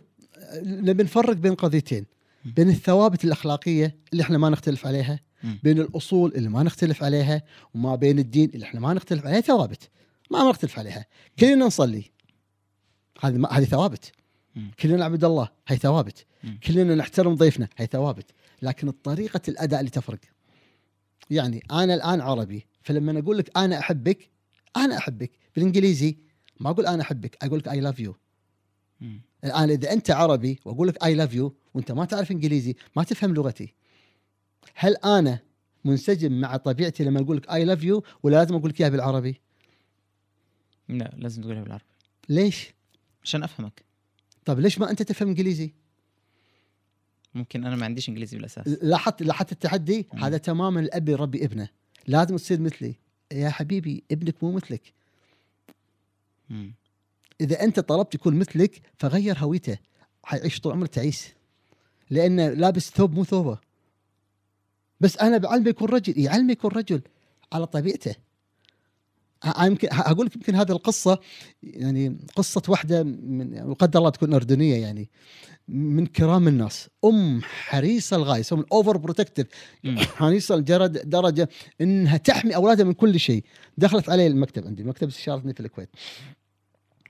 [0.63, 2.07] نبي نفرق بين قضيتين.
[2.55, 5.21] بين الثوابت الأخلاقية اللي إحنا ما نختلف عليها
[5.63, 7.43] بين الأصول اللي ما نختلف عليها
[7.75, 9.91] وما بين الدين اللي إحنا ما نختلف عليها ثوابت.
[10.31, 11.07] ما نختلف عليها.
[11.39, 12.11] كلنا نصلي.
[13.21, 14.13] هذه هذه ثوابت.
[14.81, 16.27] كلنا نعبد الله هي ثوابت.
[16.67, 18.31] كلنا نحترم ضيفنا هي ثوابت.
[18.63, 20.21] لكن طريقة الأداء اللي تفرق.
[21.31, 24.31] يعني أنا الآن عربي فلما أقول لك أنا أحبك
[24.77, 25.31] أنا أحبك.
[25.55, 26.19] بالإنجليزي
[26.61, 28.17] ما أقول أنا أحبك أقول لك I love you
[29.45, 33.35] الآن إذا أنت عربي وأقول لك I love you وانت ما تعرف انجليزي ما تفهم
[33.35, 33.75] لغتي
[34.75, 35.39] هل أنا
[35.85, 39.41] منسجم مع طبيعتي لما أقول لك I love you ولا لازم أقول لك إياها بالعربي؟
[40.89, 41.85] لا لازم تقولها بالعربي
[42.29, 42.75] ليش؟
[43.25, 43.85] عشان أفهمك
[44.45, 45.75] طب ليش ما أنت تفهم إنجليزي؟
[47.35, 50.25] ممكن أنا ما عنديش إنجليزي بالأساس لاحظت لاحظت التحدي مم.
[50.25, 51.69] هذا تماما الأب يربي ابنه
[52.07, 52.95] لازم تصير مثلي
[53.33, 54.93] يا حبيبي ابنك مو مثلك
[56.51, 56.75] مم.
[57.41, 59.79] إذا أنت طلبت يكون مثلك فغير هويته
[60.25, 61.36] حيعيش طول عمره تعيس
[62.11, 63.59] لأنه لابس ثوب مو ثوبه.
[65.01, 66.19] بس أنا بعلمه يكون رجل.
[66.19, 67.01] يعلمه يكون رجل
[67.53, 68.15] على طبيعته.
[69.63, 71.19] يمكن أقول لك يمكن هذه القصة
[71.63, 75.11] يعني قصة واحدة من يعني قدر الله تكون أردنية يعني
[75.69, 76.89] من كرام الناس.
[77.05, 79.47] أم حريصة للغايه يسمون overprotective.
[79.99, 81.49] حريصة لدرجة درجة
[81.81, 83.45] إنها تحمي أولادها من كل شيء.
[83.79, 85.89] دخلت علي المكتب عندي مكتب استشارتني في الكويت.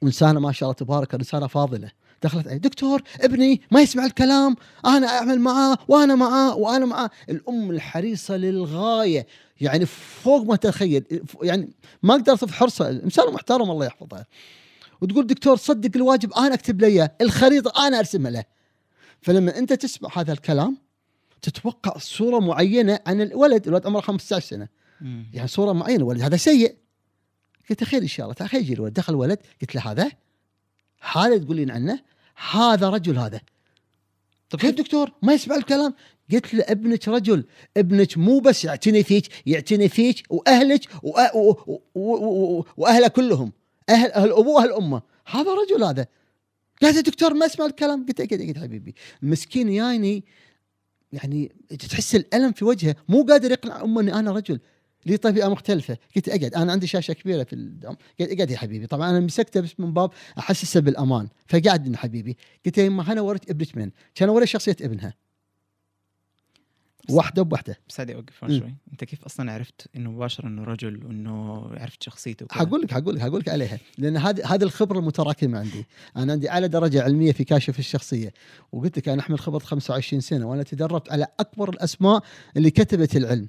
[0.02, 1.90] وانسانه ما شاء الله تبارك انسانه فاضلة.
[2.22, 7.10] دخلت علي دكتور ابني ما يسمع الكلام أنا أعمل معاه وأنا معاه وأنا معاه.
[7.30, 9.26] الأم الحريصة للغاية
[9.60, 11.04] يعني فوق ما تتخيل
[11.42, 11.68] يعني
[12.02, 14.26] ما أقدر اوصف حرصه انسانه محترم الله يحفظها
[15.00, 18.44] وتقول دكتور صدق الواجب أنا أكتب له إياه، الخريطة أنا ارسمها له.
[19.20, 20.76] فلما أنت تسمع هذا الكلام
[21.42, 24.68] تتوقع صورة معينة عن الولد الولد عمره 15 سنة.
[25.00, 25.26] مم.
[25.32, 26.76] يعني صورة معينة الولد هذا سيء.
[27.70, 28.92] قلت خير إن شاء الله تعال خير يجي الولد.
[28.92, 30.10] دخل الولد قلت له هذا
[31.12, 32.00] هذا تقولين عنه؟
[32.50, 33.40] هذا رجل هذا.
[34.50, 35.94] طب كيف دكتور؟ ما يسمع الكلام.
[36.32, 37.44] قلت له ابنك رجل.
[37.76, 40.80] ابنك مو بس يعتني فيك يعتني فيك وأهلك
[42.76, 43.52] واهله كلهم.
[43.88, 45.02] أهل أهل ابوه واهل أمه.
[45.26, 46.06] هذا رجل هذا.
[46.82, 48.06] قال يا دكتور ما اسمع الكلام.
[48.06, 48.94] قلت له قلت حبيبي.
[49.22, 50.24] المسكين جايني
[51.12, 51.52] يعني
[51.90, 52.96] تحس الألم في وجهه.
[53.08, 54.60] مو قادر يقنع أمه إني أنا رجل.
[55.06, 55.98] لي طبيعة مختلفة.
[56.16, 58.86] قلت أقعد أنا عندي شاشة كبيرة في الدوام قلت أقعد يا حبيبي.
[58.86, 61.28] طبعا أنا مسكته بس من باب أحسسه بالأمان.
[61.46, 62.36] فقعد يا حبيبي.
[62.66, 65.14] قلت يا يما أنا وريت ابنك من؟ كان اوري شخصية ابنها.
[67.10, 67.78] واحدة بواحدة.
[67.88, 68.38] بس هذه أوقف.
[68.40, 68.74] شوي.
[68.92, 73.22] أنت كيف أصلا عرفت إنه مباشرة إنه رجل وإنه عرفت شخصيته؟ حقول لك حقول لك
[73.22, 73.78] حقول لك عليها.
[73.98, 75.86] لأن هذه هذه الخبرة المتراكمة عندي.
[76.16, 78.32] أنا عندي أعلى درجة علمية في كاشف الشخصية.
[78.72, 82.22] وقلت لك أنا أحمل خبرة 25 سنة وأنا تدربت على أكبر الأسماء
[82.56, 83.48] اللي كتبت العلم.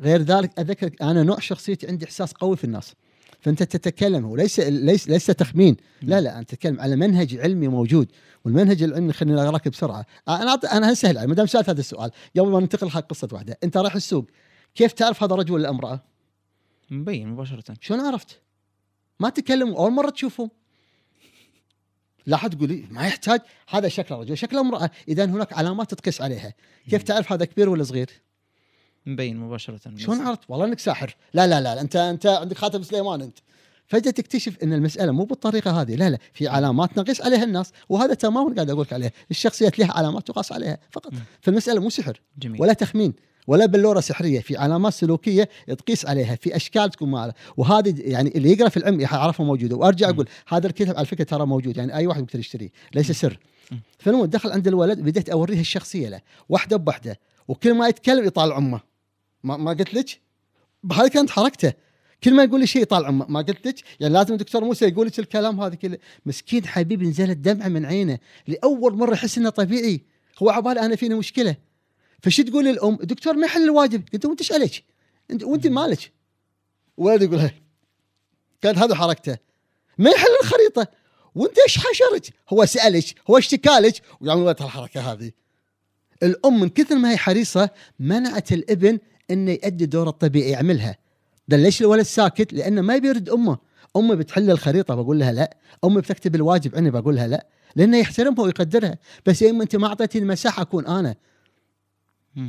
[0.00, 2.94] غير ذلك أذكرك أنا نوع شخصيتي عندي إحساس قوي في الناس.
[3.40, 5.76] فأنت تتكلم وليس ليس ليس تخمين.
[6.02, 8.08] لا لا انت تتكلم على منهج علمي موجود
[8.44, 10.06] والمنهج العلمي خليني اقراك بسرعة.
[10.28, 13.58] أنا أعط- أنا سهل ما دام سألت هذا السؤال قبل ما ننتقل حق قصة واحدة
[13.64, 14.26] أنت رايح السوق
[14.74, 16.00] كيف تعرف هذا رجل ولا امراه؟
[16.90, 17.74] مبين مباشرة.
[17.80, 18.40] شلون عرفت؟
[19.20, 20.50] ما تكلم أول مرة تشوفه.
[22.26, 26.54] لا حد تقول ما يحتاج هذا شكل رجل شكل امراه اذا هناك علامات تقيس عليها.
[26.90, 28.10] كيف تعرف هذا كبير ولا صغير؟
[29.08, 29.80] مبين مباشرة.
[29.96, 31.16] شلون عرفت؟ والله إنك ساحر.
[31.34, 33.38] لا لا لا أنت أنت عندك خاتم سليمان أنت.
[33.86, 35.94] فجأة تكتشف إن المسألة مو بالطريقة هذه.
[35.94, 36.18] لا لا.
[36.32, 37.72] في علامات نقيس عليها الناس.
[37.88, 41.12] وهذا تماما قاعد أقول لك عليه الشخصيات لها علامات تقاس عليها فقط.
[41.12, 41.18] مم.
[41.40, 42.62] فالمسألة مو سحر جميل.
[42.62, 43.14] ولا تخمين
[43.46, 44.40] ولا بلورة سحرية.
[44.40, 46.36] في علامات سلوكية تقيس عليها.
[46.36, 47.34] في أشكال تكون معها.
[47.56, 49.76] وهذه يعني اللي يقرأ في العلم يعرفها موجودة.
[49.76, 50.10] وأرجع م.
[50.10, 51.76] أقول هذا الكتاب على فكرة ترى موجود.
[51.76, 52.68] يعني أي واحد يقدر يشتريه.
[52.94, 53.38] ليس سر.
[53.72, 53.76] م.
[53.98, 56.20] فالمهم دخل عند الولد بديت أوريه الشخصية له.
[56.48, 57.18] واحدة بواحدة.
[57.48, 58.87] وكل ما يتكلم يطالع أمه.
[59.48, 60.20] ما, ما قلت لك؟
[60.92, 61.72] هذه كانت حركته.
[62.24, 65.06] كل ما يقول لي شيء يطالع امه ما قلت لك؟ يعني لازم الدكتور موسى يقول
[65.06, 65.98] لك الكلام هذا كله.
[66.26, 68.18] مسكين حبيبي نزلت دمعه من عينه.
[68.46, 70.00] لأول مرة يحس إنه طبيعي.
[70.42, 71.56] هو عباله أنا فيني مشكلة.
[72.22, 74.02] فشو تقول للام دكتور ما يحل الواجب.
[74.12, 74.84] قلت وأنت إيش عليك؟
[75.30, 76.12] أنت وانت مالك.
[76.96, 77.50] ولد يقول
[78.60, 79.38] كانت هذا حركته.
[79.98, 80.86] ما يحل الخريطة.
[81.34, 84.02] وأنت إيش حشرك؟ هو سألك هو اشتكالك.
[84.20, 85.30] ويعمل الحركة هذه؟
[86.22, 88.98] الأم من كثر ما هي حريصة منعت الابن
[89.30, 90.96] إنه يؤدي دوره الطبيعي يعملها.
[91.48, 93.58] ده ليش الولد ساكت؟ لأنه ما بيرد أمه.
[93.96, 95.56] امي بتحل الخريطة بقول لها لا.
[95.84, 97.46] امي بتكتب الواجب عني بقول لها لا.
[97.76, 98.98] لأنه يحترمها ويقدرها.
[99.26, 101.14] بس يا اما أنت ما أعطيتني المساحة أكون أنا.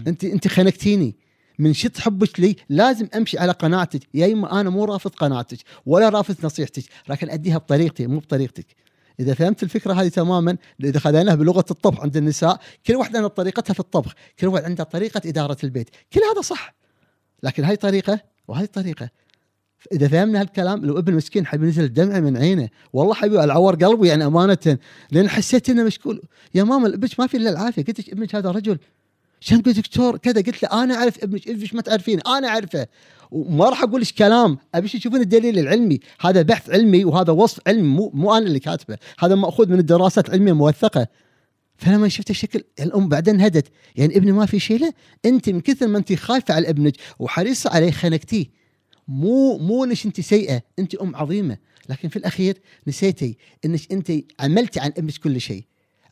[0.08, 1.16] أنت أنت خنقتيني.
[1.60, 6.10] من شد حبك لي لازم أمشي على قناعتك يا إما أنا مو رافض قناعتك ولا
[6.10, 8.66] رافض نصيحتك لكن أديها بطريقتي مو بطريقتك.
[9.20, 13.74] إذا فهمت الفكرة هذه تماما اذا خذيناها بلغة الطبخ عند النساء كل واحدة عندها طريقتها
[13.74, 16.76] في الطبخ كل واحد عنده طريقة إدارة البيت كل هذا صح.
[17.44, 19.10] لكن هاي طريقة وهذه طريقة.
[19.92, 24.08] إذا فهمنا هالكلام لو ابن مسكين حبي نزل دمعه من عينه والله حبيبي العور قلبي
[24.08, 24.78] يعني أمانة
[25.12, 26.22] لأن حسيت إنه مشكول.
[26.56, 27.86] يا ماما ابنك ما في إلا العافية.
[27.86, 28.78] قلت لك ابنك هذا رجل.
[29.48, 32.88] تقول دكتور كذا؟ قلت له أنا أعرف ابنك ابنك ما تعرفين أنا أعرفه.
[33.32, 34.58] وما راح أقول لك كلام.
[34.76, 36.00] أبي تشوفون الدليل العلمي.
[36.22, 38.98] هذا بحث علمي وهذا وصف علمي مو مو أنا اللي كاتبه.
[39.20, 41.08] هذا مأخوذ من الدراسات العلمية موثقه
[41.78, 43.68] فلما شفت الشكل الأم بعدين هدت.
[43.96, 44.94] يعني ابني ما في شيء له؟
[45.26, 48.46] أنت من كثر ما أنت خايفة على ابنك وحريصة عليه خنقتيه.
[49.08, 50.62] مو مو إنك أنت سيئة.
[50.80, 51.58] أنت أم عظيمة.
[51.90, 55.64] لكن في الأخير نسيتي إنك أنت عملتي عن ابنك كل شيء.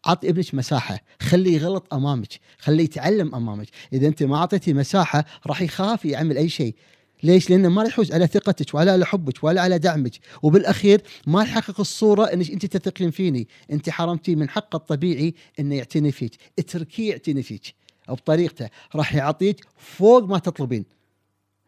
[0.07, 0.99] أعطي ابنك مساحة.
[1.21, 2.39] خليه يغلط أمامك.
[2.59, 3.67] خليه يتعلم أمامك.
[3.93, 6.75] إذا أنت ما أعطيتي مساحة راح يخاف يعمل أي شيء.
[7.23, 10.13] ليش؟ لأنه ما راح يحوز على ثقتك ولا على حبك ولا على دعمك.
[10.43, 15.75] وبالأخير ما راح يحقق الصورة إنك أنت تثقين فيني، أنت حرمتي من حقه الطبيعي إنه
[15.75, 17.73] يعتني فيك، اتركيه يعتني فيك.
[18.09, 20.85] بطريقته راح يعطيك فوق ما تطلبين.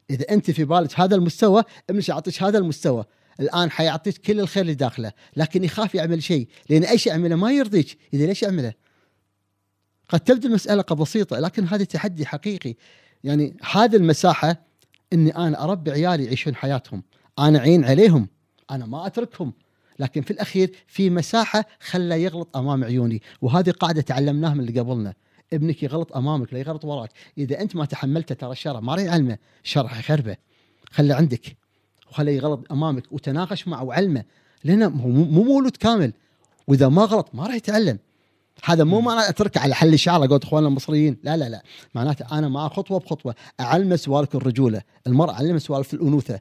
[0.10, 3.06] إذا أنت في بالك هذا المستوى ابنك يعطيك هذا المستوى،
[3.40, 7.52] الآن حيعطيك كل الخير اللي داخله، لكن يخاف يعمل شيء، لأن أي شيء يعمله ما
[7.52, 8.74] يرضيك، إذا ليش يعمله؟
[10.10, 12.76] قد تبدو المسألة بسيطة لكن هذا تحدي حقيقي،
[13.24, 14.69] يعني هذه المساحة
[15.14, 17.04] إني أنا أربي عيالي يعيشون حياتهم.
[17.40, 18.28] أنا عين عليهم.
[18.72, 19.54] أنا ما أتركهم.
[20.00, 23.22] لكن في الأخير في مساحة خلى يغلط أمام عيوني.
[23.42, 25.14] وهذه قاعدة تعلمناها من اللي قبلنا.
[25.54, 27.10] ابنك يغلط أمامك لا يغلط وراك.
[27.38, 29.38] إذا أنت ما تحملته ترى الشر ما راح يعلمه.
[29.64, 30.38] الشر راح يخربه.
[30.92, 31.58] خله عندك.
[32.12, 34.24] وخليه يغلط أمامك وتناقش معه وعلمه.
[34.64, 36.14] لأنه مو مولود كامل.
[36.68, 38.00] وإذا ما غلط ما راح يتعلم.
[38.66, 41.18] هذا مو معناه اتركه على حل الشعر قلت إخواننا المصريين.
[41.24, 41.64] لا لا لا.
[41.96, 43.36] معناته أنا معه خطوة بخطوة.
[43.60, 44.82] اعلمه سوالف الرجولة.
[45.08, 46.40] المرأة اعلمها سوالف الأنوثة.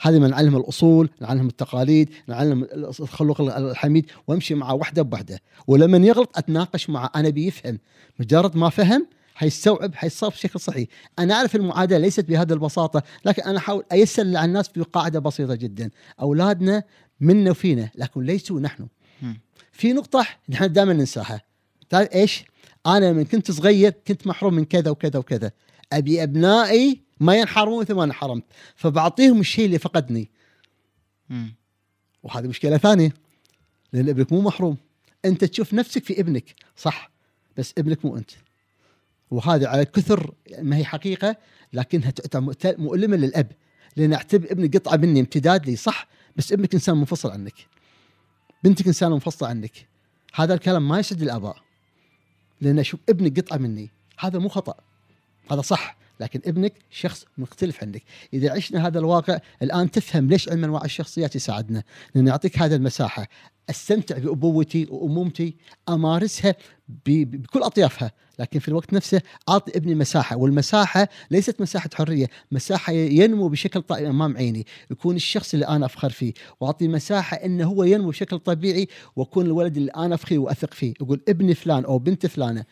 [0.00, 2.66] هذه من نعلم الأصول نعلم التقاليد نعلم
[3.00, 4.10] الخلق الحميد.
[4.26, 5.40] وامشي معه وحدة بوحدة.
[5.66, 7.78] ولما يغلط أتناقش معه أنا بيفهم.
[8.20, 10.88] مجرد ما فهم حيستوعب حيتصرف بشكل صحيح.
[11.18, 15.90] أنا أعرف المعادلة ليست بهذه البساطة لكن أنا أحاول أيسر على الناس بقاعده بسيطة جدا.
[16.20, 16.82] أولادنا
[17.20, 18.86] منا وفينا لكن ليسوا نحن.
[19.72, 21.40] في نقطة نحن دائما ننساها.
[21.92, 22.44] تعرف إيش؟
[22.86, 25.52] أنا من كنت صغير كنت محروم من كذا وكذا وكذا.
[25.92, 28.44] أبي أبنائي ما ينحرمون مثل ما أنا حرمت.
[28.76, 30.30] فبعطيهم الشيء اللي فقدني.
[32.22, 33.14] وهذه مشكلة ثانية.
[33.92, 34.76] لأن ابنك مو محروم.
[35.24, 36.54] أنت تشوف نفسك في ابنك.
[36.76, 37.10] صح.
[37.56, 38.30] بس ابنك مو أنت.
[39.30, 41.36] وهذا على كثر ما هي حقيقة
[41.72, 42.12] لكنها
[42.64, 43.52] مؤلمة للأب.
[43.96, 45.76] لأن أعتبر ابنك قطعة مني امتداد لي.
[45.76, 46.08] صح.
[46.36, 47.54] بس ابنك إنسان منفصل عنك.
[48.64, 49.88] بنتك انسان منفصل عنك.
[50.34, 51.61] هذا الكلام ما يسعد الآباء.
[52.62, 53.90] لأن أشوف ابنك قطعة مني.
[54.18, 54.74] هذا مو خطأ.
[55.50, 58.02] هذا صح لكن ابنك شخص مختلف عنك
[58.34, 61.82] إذا عشنا هذا الواقع الآن تفهم ليش علم أنواع الشخصيات يساعدنا.
[62.14, 63.26] لأن يعطيك هذه المساحة.
[63.70, 65.56] أستمتع بأبوتي وأمومتي
[65.88, 66.54] أمارسها
[67.06, 68.12] بكل أطيافها.
[68.38, 74.08] لكن في الوقت نفسه أعطي ابني مساحة والمساحة ليست مساحة حرية مساحة ينمو بشكل طبيعي
[74.08, 74.66] أمام عيني.
[74.90, 79.76] يكون الشخص اللي أنا أفخر فيه وأعطي مساحة إنه هو ينمو بشكل طبيعي وأكون الولد
[79.76, 80.94] اللي أنا افخر وأثق فيه.
[81.00, 82.64] يقول ابني فلان أو بنت فلانة.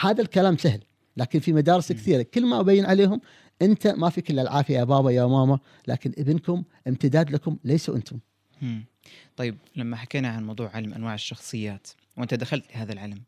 [0.00, 0.80] هذا الكلام سهل
[1.16, 3.20] لكن في مدارس كثيرة كل ما أبين عليهم
[3.62, 8.18] أنت ما فيك إلا العافية يا بابا يا ماما لكن ابنكم امتداد لكم ليسوا أنتم.
[9.36, 13.22] طيب لما حكينا عن موضوع علم أنواع الشخصيات وأنت دخلت لهذا العلم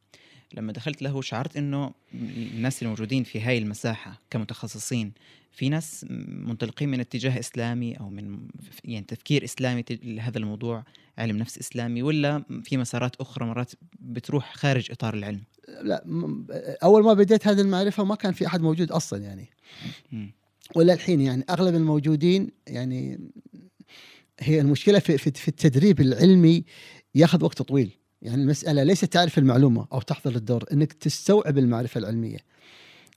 [0.55, 5.13] لما دخلت له شعرت إنه الناس الموجودين في هاي المساحة كمتخصصين
[5.53, 8.39] في ناس منطلقين من اتجاه إسلامي أو من
[8.85, 10.85] يعني تفكير إسلامي لهذا الموضوع
[11.19, 15.43] علم نفس إسلامي ولا في مسارات أخرى مرات بتروح خارج إطار العلم؟
[15.83, 16.05] لا
[16.83, 19.51] أول ما بديت هذه المعرفة ما كان في أحد موجود أصلا يعني.
[20.75, 23.31] ولا الحين يعني أغلب الموجودين يعني
[24.41, 26.65] هي المشكلة في في التدريب العلمي
[27.15, 27.91] ياخذ وقت طويل.
[28.23, 32.39] يعني المسألة ليست تعرف المعلومة أو تحضر الدور إنك تستوعب المعرفة العلمية.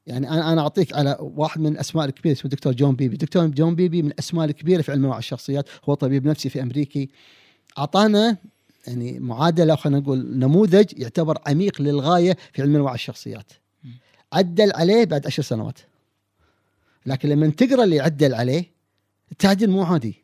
[0.07, 3.17] يعني أنا أنا أعطيك على واحد من الأسماء الكبيرة اسمه دكتور جون بيبي.
[3.17, 5.69] دكتور جون بيبي من الأسماء الكبيرة في علم أنواع الشخصيات.
[5.89, 7.09] هو طبيب نفسي في امريكي
[7.77, 8.37] أعطانا
[8.87, 13.51] يعني معادلة خلينا نقول نموذج يعتبر عميق للغاية في علم أنواع الشخصيات.
[14.33, 15.79] عدل عليه بعد عشر سنوات.
[17.05, 18.65] لكن لما تقرأ اللي عدل عليه
[19.31, 20.22] التعديل مو عادي.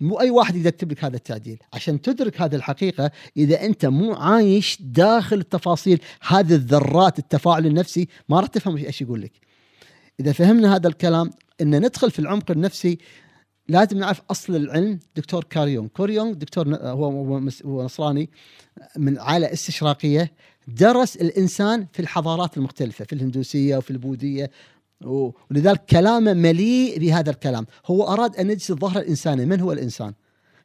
[0.00, 1.58] مو أي واحد يقدر يكتب لك هذا التعديل.
[1.72, 8.40] عشان تدرك هذه الحقيقة إذا أنت مو عايش داخل التفاصيل هذه الذرات التفاعل النفسي ما
[8.40, 9.32] راح تفهم إيش يقول لك.
[10.20, 12.98] إذا فهمنا هذا الكلام إن ندخل في العمق النفسي
[13.68, 14.98] لازم نعرف أصل العلم.
[15.16, 17.04] دكتور كاريون كوريون دكتور هو
[17.64, 18.30] هو نصراني
[18.96, 20.32] من عائلة استشراقية
[20.68, 24.50] درس الإنسان في الحضارات المختلفة في الهندوسية وفي البوذية
[25.04, 27.66] ولذلك كلامه مليء بهذا الكلام.
[27.86, 29.48] هو أراد أن يجسد ظهر الإنسان.
[29.48, 30.12] من هو الإنسان؟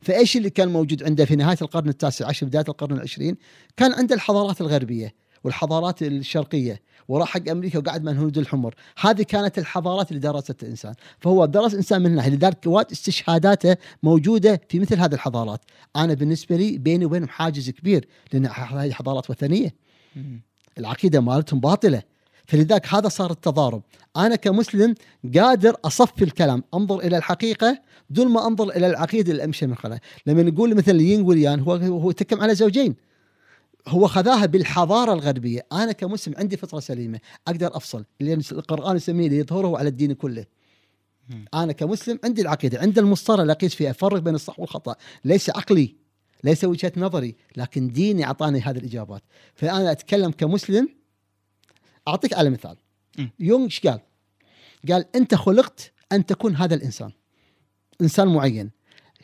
[0.02, 3.38] فإيش اللي كان موجود عنده في نهاية القرن التاسع عشر بداية القرن العشرين؟
[3.78, 8.76] كان عنده الحضارات الغربية والحضارات الشرقية وراح حق أمريكا وقعد مع الهنود الحمر.
[9.00, 10.94] هذه كانت الحضارات اللي درست الإنسان.
[11.20, 15.62] فهو درس إنسان من ناحية لذلك وايد استشهاداته موجودة في مثل هذه الحضارات.
[15.96, 19.76] أنا بالنسبة لي بيني وبينهم حاجز كبير لأن هذه حضارات وثنية.
[20.78, 22.15] العقيدة مالتهم باطلة.
[22.48, 23.82] فلذلك هذا صار التضارب.
[24.18, 24.96] أنا كمسلم
[25.36, 30.02] قادر أصفي الكلام أنظر إلى الحقيقة دون ما أنظر إلى العقيدة اللي أمشي من خلالها.
[30.26, 32.96] لما نقول مثلا يين واليان هو هو يتكلم على زوجين.
[33.88, 35.66] هو خذاها بالحضارة الغربية.
[35.72, 38.06] أنا كمسلم عندي فطرة سليمة أقدر أفصل.
[38.22, 40.46] اللي القرآن يسميه ليظهره على الدين كله.
[41.54, 42.80] أنا كمسلم عندي العقيدة.
[42.80, 44.96] عند المسطره اللي اقيس فيها أفرق بين الصح والخطأ.
[45.26, 45.96] ليس عقلي
[46.44, 49.22] ليس وجهة نظري لكن ديني أعطاني هذه الإجابات.
[49.56, 50.90] فأنا أتكلم كمسلم
[52.08, 52.78] أعطيك على مثال.
[53.40, 54.00] يونغ إيش قال؟
[54.92, 57.12] قال أنت خلقت أن تكون هذا الإنسان.
[58.02, 58.72] إنسان معين.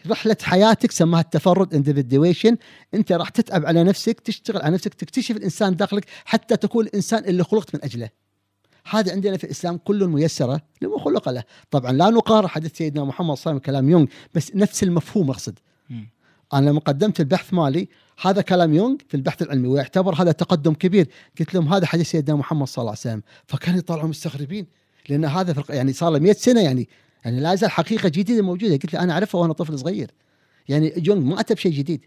[0.07, 2.57] رحلة حياتك سماها التفرد اندفيدويشن
[2.93, 7.43] أنت راح تتعب على نفسك تشتغل على نفسك تكتشف الإنسان داخلك حتى تكون الانسان اللي
[7.43, 8.09] خلقت من أجله.
[8.85, 11.43] هذا عندنا في الإسلام كل ميسرة لما خلق له.
[11.71, 15.29] طبعا لا نقارن حديث سيدنا محمد صلى الله عليه وسلم كلام يونغ بس نفس المفهوم
[15.29, 15.59] أقصد.
[16.53, 17.87] أنا لما قدمت البحث مالي
[18.21, 21.07] هذا كلام يونغ في البحث العلمي ويعتبر هذا تقدم كبير.
[21.39, 23.21] قلت لهم هذا حديث سيدنا محمد صلى الله عليه وسلم.
[23.47, 24.67] فكانوا يطلعوا مستغربين
[25.09, 26.89] لأن هذا في يعني صار له 100 سنة يعني.
[27.25, 28.73] يعني لا زال حقيقة جديدة موجودة.
[28.73, 30.11] قلت له أنا أعرفها وأنا طفل صغير.
[30.69, 32.05] يعني يونغ ما أتى بشيء جديد.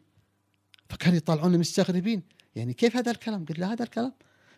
[0.89, 2.23] فكانوا يطلعون مستغربين.
[2.55, 4.13] يعني كيف هذا الكلام؟ قلت له هذا الكلام.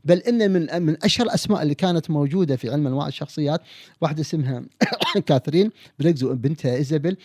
[0.05, 3.61] بل إن من من أشهر الأسماء اللي كانت موجودة في علم أنواع الشخصيات
[4.01, 4.63] واحدة اسمها
[5.27, 7.17] كاثرين بريكز وبنتها إيزابيل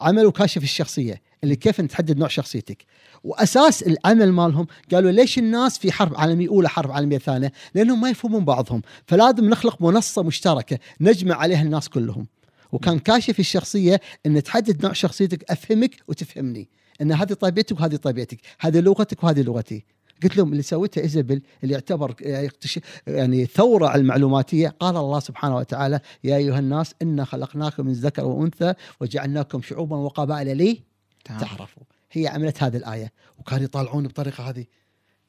[0.00, 1.22] عملوا كاشف الشخصية.
[1.44, 2.84] اللي كيف نتحدد نوع شخصيتك.
[3.24, 8.10] وأساس العمل مالهم قالوا ليش الناس في حرب عالمية أولى حرب عالمية ثانية؟ لأنهم ما
[8.10, 8.82] يفهمون بعضهم.
[9.06, 12.26] فلازم نخلق منصة مشتركة نجمع عليها الناس كلهم.
[12.72, 16.68] وكان كاشف الشخصية إن تحدد نوع شخصيتك أفهمك وتفهمني.
[17.02, 19.84] إن هذه طبيعتك وهذه طبيعتك هذه لغتك وهذه لغتي.
[20.22, 26.00] قلت لهم اللي سويته ايزابيل اللي يعتبر يكتشف يعني ثورة المعلوماتية قال الله سبحانه وتعالى
[26.24, 30.58] يا أيها الناس إنا خلقناكم من ذكر وأنثى وجعلناكم شعوبا وقبائل.
[30.58, 30.95] تعال.
[31.26, 31.82] تعرفوا.
[32.12, 34.64] هي عملت هذه الآية وكانوا يطالعون بطريقة هذه.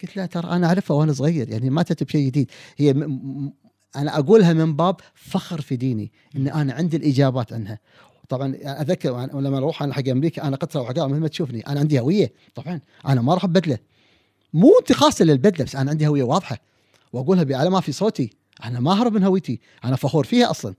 [0.02, 2.52] قلت لها ترى أنا أعرفها وأنا صغير يعني ما اتت بشيء جديد.
[2.78, 3.00] هي م...
[3.00, 3.54] م...
[3.96, 7.80] أنا أقولها من باب فخر في ديني إن أنا عندي الإجابات عنها.
[8.30, 12.00] طبعا أذكر لما أروح أنا حق أمريكا أنا قطره وعقار مثل ما تشوفني أنا عندي
[12.00, 12.34] هوية.
[12.56, 13.78] طبعا أنا ما راح بدله
[14.54, 16.58] مو انتقاصا للبدله بس أنا عندي هوية واضحة.
[17.14, 18.30] وأقولها بأعلى ما في صوتي.
[18.64, 19.60] أنا ما أهرب من هويتي.
[19.86, 20.76] أنا فخور فيها أصلا.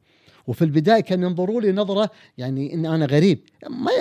[0.49, 3.41] وفي البداية كانوا ينظروا لي نظرة يعني ان أنا غريب.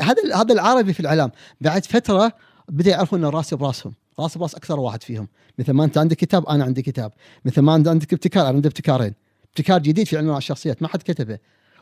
[0.02, 1.32] هذا هذا العربي في الإعلام.
[1.62, 2.32] بعد فترة
[2.70, 3.94] بدأ يعرفون إن راسي براسهم.
[4.20, 5.28] راسي براس أكثر واحد فيهم.
[5.60, 7.12] مثل ما أنت عندك كتاب أنا عندي كتاب.
[7.46, 9.14] مثل ما انت عندك ابتكار أنا عندي ابتكارين.
[9.50, 11.38] ابتكار جديد في علم الشخصيات ما حد كتبه.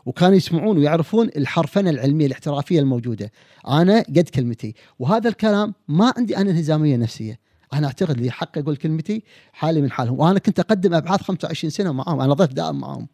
[0.05, 3.31] وكانوا يسمعون ويعرفون الحرفنة العلمية الاحترافية الموجودة.
[3.67, 4.75] أنا قد كلمتي.
[4.99, 7.39] وهذا الكلام ما عندي أنا انهزاميه نفسية.
[7.73, 10.19] أنا أعتقد لي حق أقول كلمتي حالي من حالهم.
[10.19, 12.21] وأنا كنت أقدم أبحاث 25 سنة معاهم.
[12.21, 13.07] أنا ضيف دائم معاهم.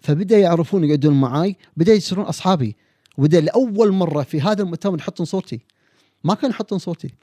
[0.00, 2.76] فبدأ يعرفون يقعدون معاي بدأ يصيرون أصحابي.
[3.18, 5.60] وبدأ لأول مرة في هذا المؤتمر يحطون صورتي
[6.24, 7.14] ما كانوا يحطون صورتي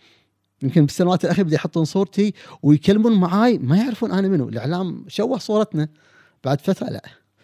[0.64, 4.50] يمكن بالسنوات الأخيرة بدا يحطون صورتي ويكلمون معاي ما يعرفون أنا منو.
[4.50, 5.88] الإعلام شوه صورتنا.
[6.44, 7.02] بعد فترة لا.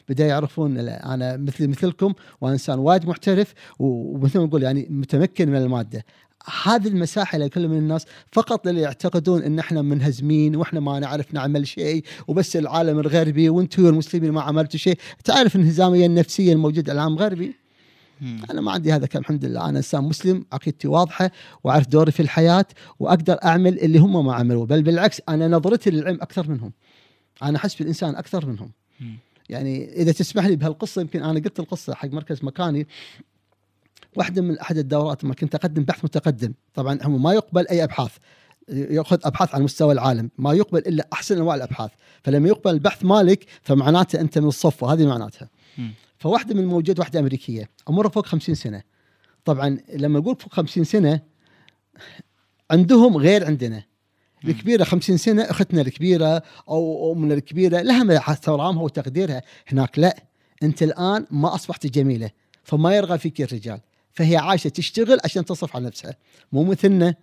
[0.10, 5.56] بدا يعرفون أنا مثل مثلكم وأنا إنسان وايد محترف ومثل ما نقول يعني متمكن من
[5.56, 6.06] المادة.
[6.64, 11.68] هذه المساحة لكل من الناس فقط اللي يعتقدون إن إحنا منهزمين وإحنا ما نعرف نعمل
[11.68, 14.98] شيء وبس العالم الغربي وأنتم المسلمين ما عملتوا شيء.
[15.24, 17.56] تعرف الانهزاميه النفسيه الموجوده العالم الغربي.
[18.52, 19.70] أنا ما عندي هذا الكلام الحمد لله.
[19.70, 21.32] أنا إنسان مسلم عقيدتي واضحة
[21.64, 22.66] وأعرف دوري في الحياة
[23.00, 24.66] وأقدر أعمل اللي هم ما عملوه.
[24.66, 26.72] بل بالعكس أنا نظرتي للعلم أكثر منهم.
[27.44, 28.72] أنا أحس بالإنسان أكثر منهم.
[29.50, 32.88] يعني إذا تسمح لي بهالقصة يمكن أنا قلت القصة حق مركز مكاني.
[34.18, 36.54] واحدة من أحد الدورات ما كنت أقدم بحث متقدم.
[36.74, 38.12] طبعا هم ما يقبل أي أبحاث
[38.70, 41.92] يأخذ أبحاث على مستوى العالم ما يقبل إلا أحسن أنواع الأبحاث.
[42.24, 45.50] فلما يقبل البحث مالك فمعناته أنت من الصف وهذه معناتها.
[46.18, 48.84] فواحدة من الموجود واحدة أمريكية عمرها فوق 50 سنة.
[49.46, 51.22] طبعا لما أقول فوق 50 سنة
[52.72, 53.84] عندهم غير عندنا.
[54.44, 54.50] مم.
[54.50, 59.42] الكبيرة 50 سنة أختنا الكبيرة أو أمنا الكبيرة لها احترامها وتقديرها.
[59.68, 60.24] هناك لا.
[60.64, 62.32] أنت الآن ما أصبحت جميلة
[62.64, 63.80] فما يرغب فيك الرجال.
[64.14, 66.16] فهي عايشة تشتغل عشان تصرف على نفسها.
[66.52, 67.16] مو مثلنا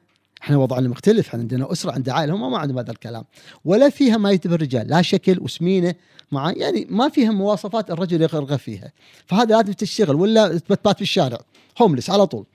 [0.43, 3.25] إحنا وضعنا مختلف إحنا عندنا أسرة عندنا عائلة هم ما عندهم هذا الكلام.
[3.65, 5.95] ولا فيها ما يتبع الرجال لا شكل وسمينة
[6.33, 8.93] مع يعني ما فيها مواصفات الرجل يرغب فيها.
[9.27, 11.39] فهذا لازم تشتغل ولا تبات في الشارع
[11.83, 12.47] هوملس على طول.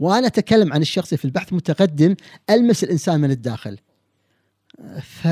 [0.00, 2.14] وأنا أتكلم عن الشخصي في البحث متقدم
[2.50, 3.78] ألمس الإنسان من الداخل.
[5.02, 5.28] ف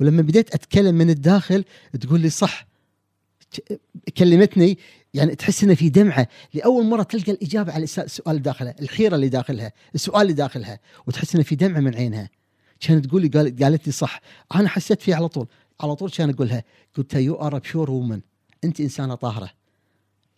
[0.00, 1.64] ولما بديت أتكلم من الداخل
[2.00, 2.66] تقول لي صح
[4.18, 4.78] كلمتني
[5.14, 9.14] يعني تحس إنه في دمعة لأول مرة تلقى الإجابة على الس- السؤال اللي داخلها الحيرة
[9.16, 12.30] اللي داخلها السؤال اللي داخلها وتحس إنه في دمعة من عينها.
[12.80, 14.20] كانت تقول لي قال قالت لي صح.
[14.54, 15.46] أنا حسيت فيه على طول.
[15.80, 16.64] على طول كان أقولها
[16.96, 18.20] قلت you are pure woman
[18.64, 19.50] أنت إنسانة طاهرة.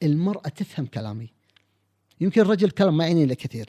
[0.03, 1.29] المرأة تفهم كلامي.
[2.21, 3.67] يمكن الرجل كلام ما يعني له كثير.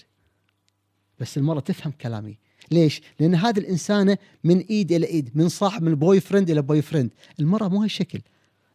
[1.19, 2.37] بس المرأة تفهم كلامي.
[2.71, 7.09] ليش؟ لأن هذه الإنسانة من إيد إلى إيد من صاحب من boyfriend إلى boyfriend
[7.39, 8.21] المراه مو هالشكل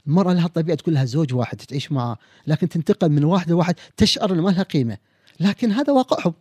[0.06, 4.32] المرأة لها طبيعة تقول لها زوج واحد تعيش معه لكن تنتقل من واحد لواحد تشعر
[4.32, 4.98] إنه ما لها قيمة.
[5.40, 6.34] لكن هذا واقعهم.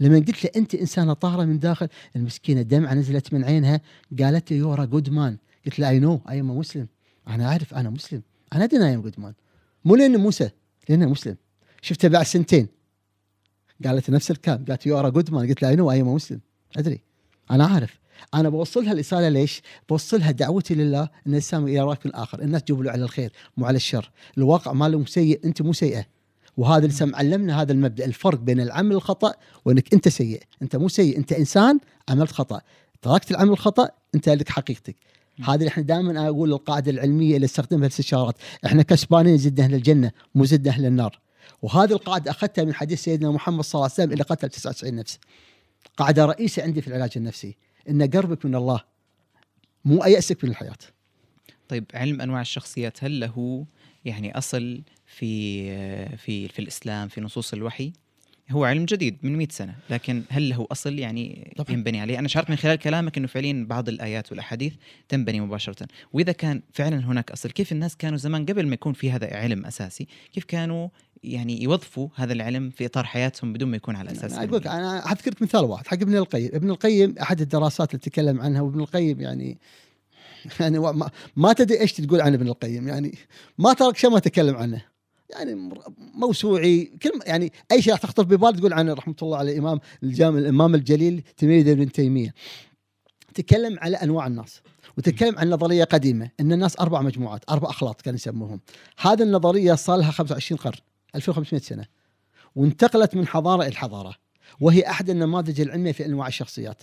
[0.00, 3.80] لما قلت له أنت إنسانة طاهرة من داخل المسكينة دمعة نزلت من عينها
[4.22, 5.36] قالت لي you're a good man
[5.66, 6.86] قلت لها I know I am Muslim
[7.28, 9.34] أنا أعرف أنا مسلم أنا أدري I am good man
[9.84, 10.50] مو لأنه موسى
[10.88, 11.36] لأنه مسلم.
[11.82, 12.68] شفته بعد سنتين.
[13.84, 14.64] قالت نفس الكلام.
[14.64, 16.40] قالت you are good man قلت لها I know I am Muslim
[16.76, 17.00] أدري.
[17.50, 17.98] أنا عارف
[18.34, 22.90] أنا بوصلها الرسالة ليش؟ بوصلها دعوتي لله إن الإنسان يراك من الآخر، الناس تجيب له
[22.90, 26.06] على الخير مو على الشر، الواقع ماله سيء أنت مو سيئة.
[26.56, 31.18] وهذا اللي علمنا هذا المبدأ الفرق بين العمل الخطأ وإنك أنت سيء، أنت مو سيء
[31.18, 32.60] أنت إنسان عملت خطأ،
[33.02, 34.96] تركت العمل الخطأ أنت لك حقيقتك.
[35.44, 38.34] هذا اللي إحنا دائما أقول القاعده العلمية اللي استخدمها الاستشارات،
[38.66, 41.20] إحنا كسبانين زدنا أهل الجنة مو زدنا أهل النار.
[41.62, 45.18] وهذه القاعدة أخذتها من حديث سيدنا محمد صلى الله عليه وسلم اللي قتل 99 نفس.
[45.96, 47.56] قاعدة رئيسية عندي في العلاج النفسي
[47.88, 48.80] إن قربك من الله
[49.84, 50.78] مو ايأسك من الحياة.
[51.68, 53.66] طيب علم أنواع الشخصيات هل له
[54.04, 57.92] يعني أصل في في في الإسلام في نصوص الوحي؟
[58.50, 61.70] هو علم جديد من 100 سنة لكن هل له أصل يعني طبعا.
[61.70, 64.74] ينبني عليه أنا شعرت من خلال كلامك إنه فعليا بعض الآيات والأحاديث
[65.08, 69.10] تنبني مباشرة وإذا كان فعلا هناك أصل كيف الناس كانوا زمان قبل ما يكون في
[69.10, 70.88] هذا علم أساسي كيف كانوا
[71.22, 75.08] يعني يوظفوا هذا العلم في إطار حياتهم بدون ما يكون على أساس أنا أقول أنا
[75.08, 76.50] حذكرك مثال واحد حق ابن القيم.
[76.52, 79.58] ابن القيم أحد الدراسات اللي تكلم عنها وابن القيم يعني
[80.60, 83.14] يعني ما, ما تدري إيش تقول عن ابن القيم يعني
[83.58, 84.82] ما ترك شيء ما تكلم عنه.
[85.30, 85.70] يعني
[86.14, 90.38] موسوعي كل يعني أي شيء راح تخطر ببال تقول عنه رحمة الله على الامام الجامع
[90.38, 92.34] الإمام الجليل تلميذ ابن تيمية.
[93.34, 94.60] تكلم على أنواع الناس
[94.98, 98.60] وتكلم عن نظرية قديمة إن الناس أربع مجموعات أربع أخلاط كانوا يسموهم.
[98.98, 100.78] هذه النظرية صار لها 25 قرن.
[101.16, 101.86] 2500 سنة
[102.56, 104.14] وانتقلت من حضارة إلى حضارة
[104.60, 106.82] وهي أحد النماذج العلمية في أنواع الشخصيات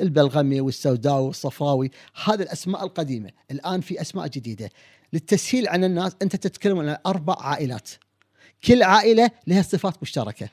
[0.00, 1.90] البلغمي والسوداوي والصفراوي
[2.24, 4.70] هذه الأسماء القديمة الآن في أسماء جديدة.
[5.12, 7.90] للتسهيل عن الناس أنت تتكلم عن أربع عائلات
[8.64, 10.48] كل عائلة لها صفات مشتركة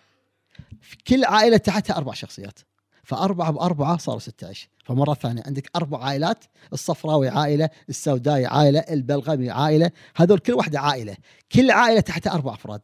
[1.08, 2.60] كل عائلة تحتها أربع شخصيات
[3.04, 9.92] فأربعة بأربعة صاروا 16 فمرة ثانية عندك أربع عائلات الصفراوي عائلة السوداوي عائلة البلغمي عائلة
[10.16, 11.18] هذول كل واحدة عائلة
[11.52, 12.82] كل عائلة تحتها أربع أفراد.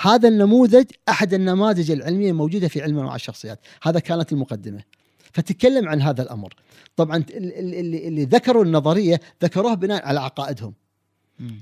[0.00, 3.60] هذا النموذج أحد النماذج العلمية الموجودة في علم انواع الشخصيات.
[3.82, 4.82] هذا كانت المقدمة.
[5.32, 6.54] فتكلم عن هذا الأمر.
[6.96, 10.74] طبعا اللي, اللي ذكروا النظرية ذكروها بناء على عقائدهم.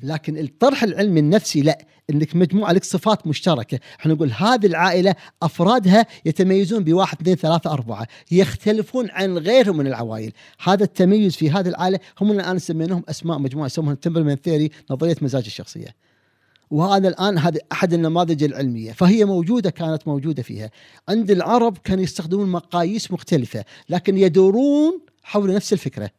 [0.03, 6.07] لكن الطرح العلمي النفسي لا إنك مجموعة لك صفات مشتركة، إحنا نقول هذه العائلة أفرادها
[6.25, 11.99] يتميزون بواحد اثنين ثلاثة أربعة، يختلفون عن غيرهم من العوائل، هذا التميز في هذه العائلة
[12.21, 15.95] هم الان سميناهم أسماء مجموعة يسمونها temperament theory نظرية مزاج الشخصية.
[16.71, 20.71] وهذا الآن هذا أحد النماذج العلمية فهي موجودة كانت موجودة فيها.
[21.09, 26.11] عند العرب كانوا يستخدمون مقاييس مختلفة لكن يدورون حول نفس الفكرة.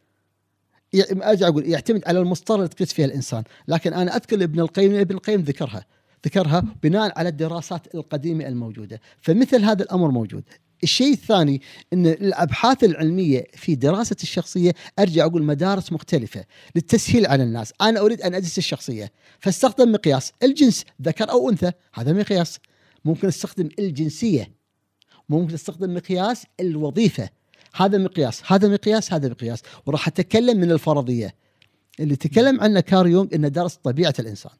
[1.12, 3.44] أرجع أقول يعتمد على المسطرة اللي تقيس فيها الإنسان.
[3.68, 5.86] لكن أنا أذكر ابن القيم ابن القيم ذكرها
[6.26, 9.02] ذكرها بناء على الدراسات القديمة الموجودة.
[9.22, 10.44] فمثل هذا الأمر موجود.
[10.84, 11.62] الشيء الثاني
[11.94, 18.22] إن الأبحاث العلمية في دراسة الشخصية أرجع أقول مدارس مختلفة للتسهيل على الناس، أنا أريد
[18.22, 22.60] أن أدرس الشخصية فاستخدم مقياس الجنس ذكر أو أنثى هذا مقياس.
[23.06, 24.52] ممكن أستخدم الجنسية
[25.30, 27.30] ممكن أستخدم مقياس الوظيفة
[27.76, 29.62] هذا مقياس هذا مقياس هذا مقياس.
[29.86, 31.36] وراح أتكلم من الفرضية.
[32.00, 34.52] اللي تكلم عنه كار يونغ إنه درس طبيعة الإنسان.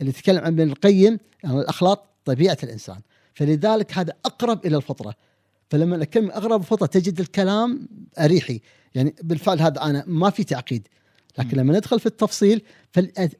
[0.00, 3.00] اللي تكلم عن ابن القيم يعني الأخلاق طبيعة الإنسان.
[3.34, 5.14] فلذلك هذا أقرب إلى الفطرة.
[5.68, 7.88] فلما الكلمة أغرب الفطره تجد الكلام
[8.18, 8.60] أريحي.
[8.94, 10.88] يعني بالفعل هذا أنا ما في تعقيد.
[11.38, 12.62] لكن لما ندخل في التفصيل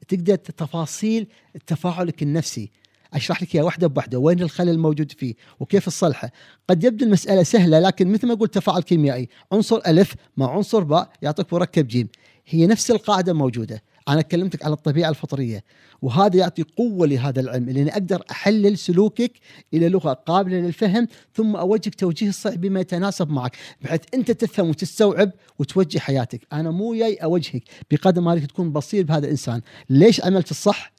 [0.09, 1.27] تقدر تفاصيل
[1.67, 2.71] تفاعلك النفسي.
[3.15, 4.19] أشرح لك إياها واحدة بواحدة.
[4.19, 6.31] وين الخلل الموجود فيه؟ وكيف تصلحه
[6.69, 9.29] قد يبدو المسألة سهلة لكن مثل ما قلت تفاعل كيميائي.
[9.53, 12.09] عنصر ألف مع عنصر باء يعطيك مركب جيم.
[12.47, 13.83] هي نفس القاعدة موجودة.
[14.09, 15.65] أنا كلمتك على الطبيعة الفطرية
[16.03, 19.33] وهذا يعطي قوة لهذا العلم لأني أقدر أحلل سلوكك
[19.75, 25.31] إلى لغة قابلة للفهم ثم أوجهك توجيه الصحيح بما يتناسب معك بحيث أنت تفهم وتستوعب
[25.59, 26.47] وتوجه حياتك.
[26.53, 30.93] أنا مو جاي أوجهك بقدر ما تكون بصير بهذا الانسان ليش عملت الصح؟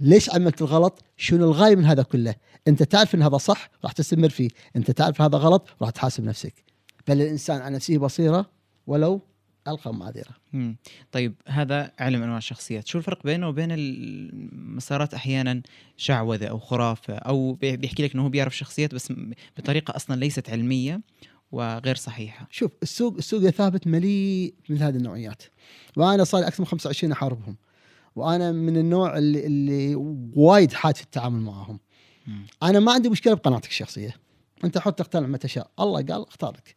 [0.00, 2.34] ليش عملت الغلط؟ شنو الغاية من هذا كله؟
[2.68, 6.54] أنت تعرف إن هذا صح راح تستمر فيه أنت تعرف هذا غلط راح تحاسب نفسك.
[7.08, 8.46] بل الإنسان عن نفسه بصيرة
[8.86, 9.20] ولو
[9.68, 10.36] ألقى معذره.
[11.12, 15.62] طيب هذا علم أنواع الشخصيات، شو الفرق بينه وبين المسارات أحيانا
[15.96, 19.12] شعوذة أو خرافة أو بيحكي لك إنه هو بيعرف شخصيات بس
[19.58, 21.00] بطريقة أصلا ليست علمية
[21.52, 22.48] وغير صحيحة.
[22.50, 25.42] شوف السوق السوق ثابت مليء من هذه النوعيات.
[25.96, 27.56] وأنا صار أكثر من 25 أحاربهم.
[28.16, 29.94] وأنا من النوع اللي اللي
[30.34, 31.80] وايد حاد في التعامل معهم.
[32.62, 34.16] أنا ما عندي مشكلة بقناعتك الشخصية.
[34.64, 36.76] أنت حط تقتنع متى شاء، الله قال اختار لك.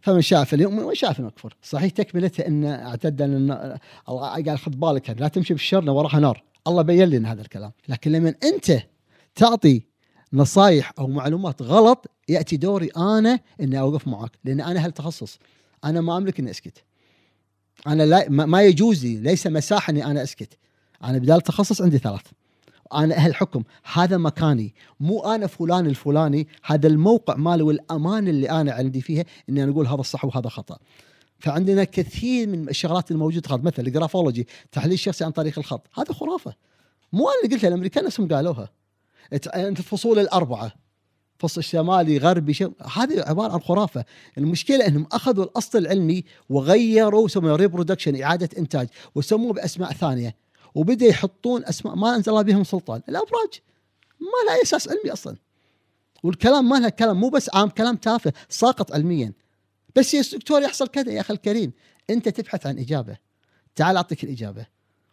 [0.00, 3.78] فمن شاء فليؤمن ومن شاء فليكفر صحيح تكملتها إن اعتد أن
[4.08, 6.42] الله قال خذ بالك لا تمشي بالشر وراها نار.
[6.66, 7.72] الله بين لنا هذا الكلام.
[7.88, 8.82] لكن لما أنت
[9.34, 9.82] تعطي
[10.32, 14.30] نصايح أو معلومات غلط يأتي دوري أنا إني أوقف معك.
[14.44, 15.38] لأن أنا هالتخصص
[15.84, 16.84] أنا ما أملك إني أسكت.
[17.86, 20.58] أنا لا ما يجوز لي ليس مساحة إني أنا أسكت.
[21.04, 22.26] أنا بدال التخصص عندي ثلاث.
[22.94, 23.62] أنا أهل حكم
[23.92, 24.74] هذا مكاني.
[25.00, 29.86] مو أنا فلان الفلاني هذا الموقع مالي والأمان اللي أنا عندي فيها إني أنا أقول
[29.86, 30.78] هذا صح وهذا خطأ.
[31.38, 33.48] فعندنا كثير من الشغلات الموجودة.
[33.48, 35.86] خط مثل الجرافولوجي تحليل الشخصي عن طريق الخط.
[35.94, 36.54] هذا خرافة.
[37.12, 38.70] مو أنا اللي قلتها الأمريكان نفسهم قالوها.
[39.54, 40.72] الفصول الأربعة
[41.38, 42.72] فصل شمالي غربي شم...
[42.96, 44.04] هذه عبارة عن خرافة.
[44.38, 50.34] المشكلة إنهم أخذوا الأصل العلمي وغيروا سموه ريبرودكشن إعادة إنتاج وسموه بأسماء ثانية.
[50.74, 53.02] وبدأ يحطون أسماء ما أنزل الله بهم سلطان.
[53.08, 53.60] الأبراج
[54.20, 55.36] ما لها أساس علمي أصلا.
[56.22, 59.32] والكلام ما لها كلام مو بس عام كلام تافه ساقط علميا.
[59.96, 61.72] بس يا دكتور يحصل كذا يا أخي الكريم.
[62.10, 63.16] أنت تبحث عن إجابة.
[63.76, 64.66] تعال أعطيك الإجابة.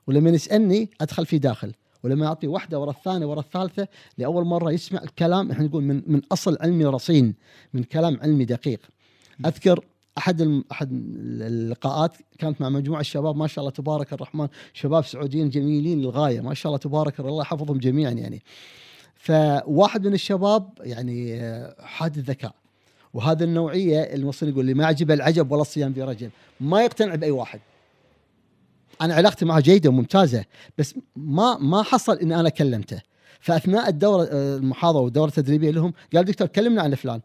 [0.08, 1.74] ولما يسألني أدخل في داخل.
[2.04, 3.88] ولما يعطي واحدة ورا الثانية ورا الثالثة
[4.18, 7.36] لأول مرة يسمع الكلام إحنا نقول من من أصل علمي رصين
[7.74, 8.80] من كلام علمي دقيق.
[9.46, 9.86] أذكر
[10.18, 10.90] أحد أحد
[11.42, 16.54] اللقاءات كانت مع مجموعة الشباب ما شاء الله تبارك الرحمن شباب سعوديين جميلين للغاية ما
[16.54, 18.42] شاء الله تبارك الله يحفظهم جميعا يعني.
[19.16, 21.42] فواحد من الشباب يعني
[21.80, 22.54] حاد الذكاء.
[23.14, 27.32] وهذا النوعية المصري يقول لي ما عجب العجب ولا الصيام في رجل ما يقتنع بأي
[27.32, 27.60] واحد.
[29.02, 30.46] أنا علاقتي معه جيدة وممتازة
[30.78, 33.02] بس ما ما حصل اني أنا كلمته.
[33.40, 37.22] فأثناء الدورة المحاضرة والدورة التدريبية لهم قال دكتور كلمنا عن فلان.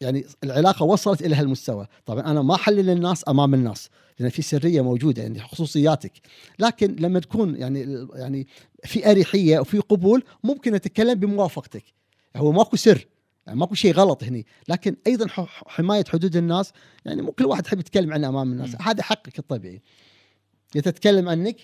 [0.00, 1.86] يعني العلاقة وصلت إلى هالمستوى.
[2.06, 3.88] طبعا أنا ما أحلل الناس أمام الناس
[4.18, 6.12] لأن في سرية موجودة يعني خصوصياتك.
[6.58, 8.46] لكن لما تكون يعني يعني
[8.84, 11.84] في اريحيه وفي قبول ممكن أتكلم بموافقتك.
[12.36, 13.06] هو ماكو سر
[13.46, 14.46] يعني ماكو شيء غلط هني.
[14.68, 15.26] لكن أيضا
[15.66, 16.72] حماية حدود الناس
[17.04, 18.74] يعني مو كل واحد يحب يتكلم عنه أمام الناس.
[18.74, 18.78] م.
[18.82, 19.82] هذا حقك الطبيعي.
[20.74, 21.56] يتكلم عنك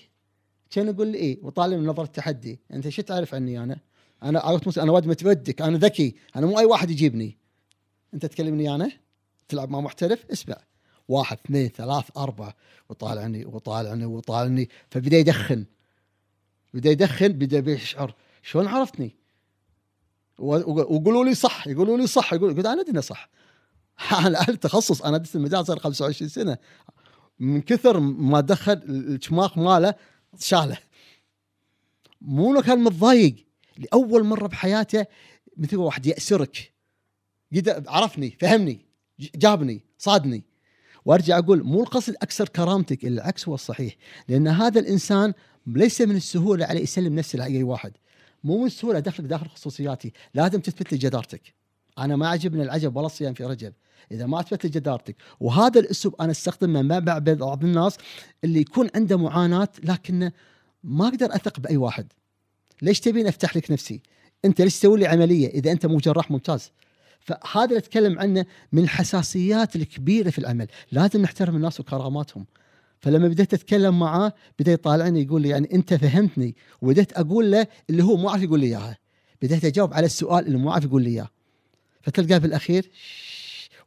[0.69, 2.59] كان يقول لي إيه وطالع من نظرة تحدي.
[2.73, 3.79] أنت شو تعرف عني أنا؟
[4.23, 7.42] أنا أنا واد متودك أنا ذكي أنا مو أي واحد يجيبني.
[8.13, 8.91] انت تكلمني أنا
[9.47, 10.57] تلعب مع محترف اسمع.
[11.07, 12.55] واحد اثنين ثلاث أربعة.
[12.89, 15.65] وطالعني وطالعني وطالعني فبدأ يدخن.
[16.73, 19.15] بدأ يدخن بدأ يشعر شلون عرفتني؟
[20.39, 23.29] ويقولوا لي صح يقولوا لي صح يقول أنا أدري صح.
[24.25, 26.57] أنا أهل تخصص أنا دست المجال صار 25 سنة.
[27.39, 29.95] من كثر ما دخل الشماخ ماله
[30.39, 30.77] شاله.
[32.21, 33.35] مو كان متضايق
[33.77, 35.05] لأول مرة بحياته
[35.57, 36.72] مثل واحد يأسرك.
[37.87, 38.85] عرفني فهمني
[39.19, 40.43] جابني صادني.
[41.05, 43.95] وأرجع أقول مو القصد أكسر كرامتك العكس هو الصحيح.
[44.27, 45.33] لأن هذا الإنسان
[45.67, 47.91] ليس من السهولة عليه يسلم نفسه لأي واحد.
[48.43, 50.13] مو من السهوله ادخلك داخل خصوصياتي.
[50.33, 51.53] لازم تثبت لي جدارتك.
[51.97, 53.73] أنا ما عجبني العجب ولا الصيام في رجب.
[54.11, 57.97] إذا ما أثبت لي جدارتك وهذا الأسلوب أنا أستخدمه مع بعض الناس
[58.43, 60.31] اللي يكون عنده معاناة لكنه
[60.83, 62.07] ما أقدر أثق بأي واحد.
[62.81, 64.01] ليش تبين أفتح لك نفسي؟
[64.45, 66.71] أنت ليش تسوي لي عملية إذا أنت مو جراح ممتاز؟
[67.23, 70.67] فهذا اللي أتكلم عنه من الحساسيات الكبيرة في العمل.
[70.91, 72.45] لازم نحترم الناس وكراماتهم.
[72.99, 78.03] فلما بديت أتكلم معاه بدأ يطالعني يقول لي يعني أنت فهمتني وبديت أقول له اللي
[78.03, 78.97] هو مو عارف يقول لي إياها.
[79.41, 81.29] بديت أجاوب على السؤال اللي مو عارف يقول لي إياه.
[82.01, 82.89] فتلقاه بالاخير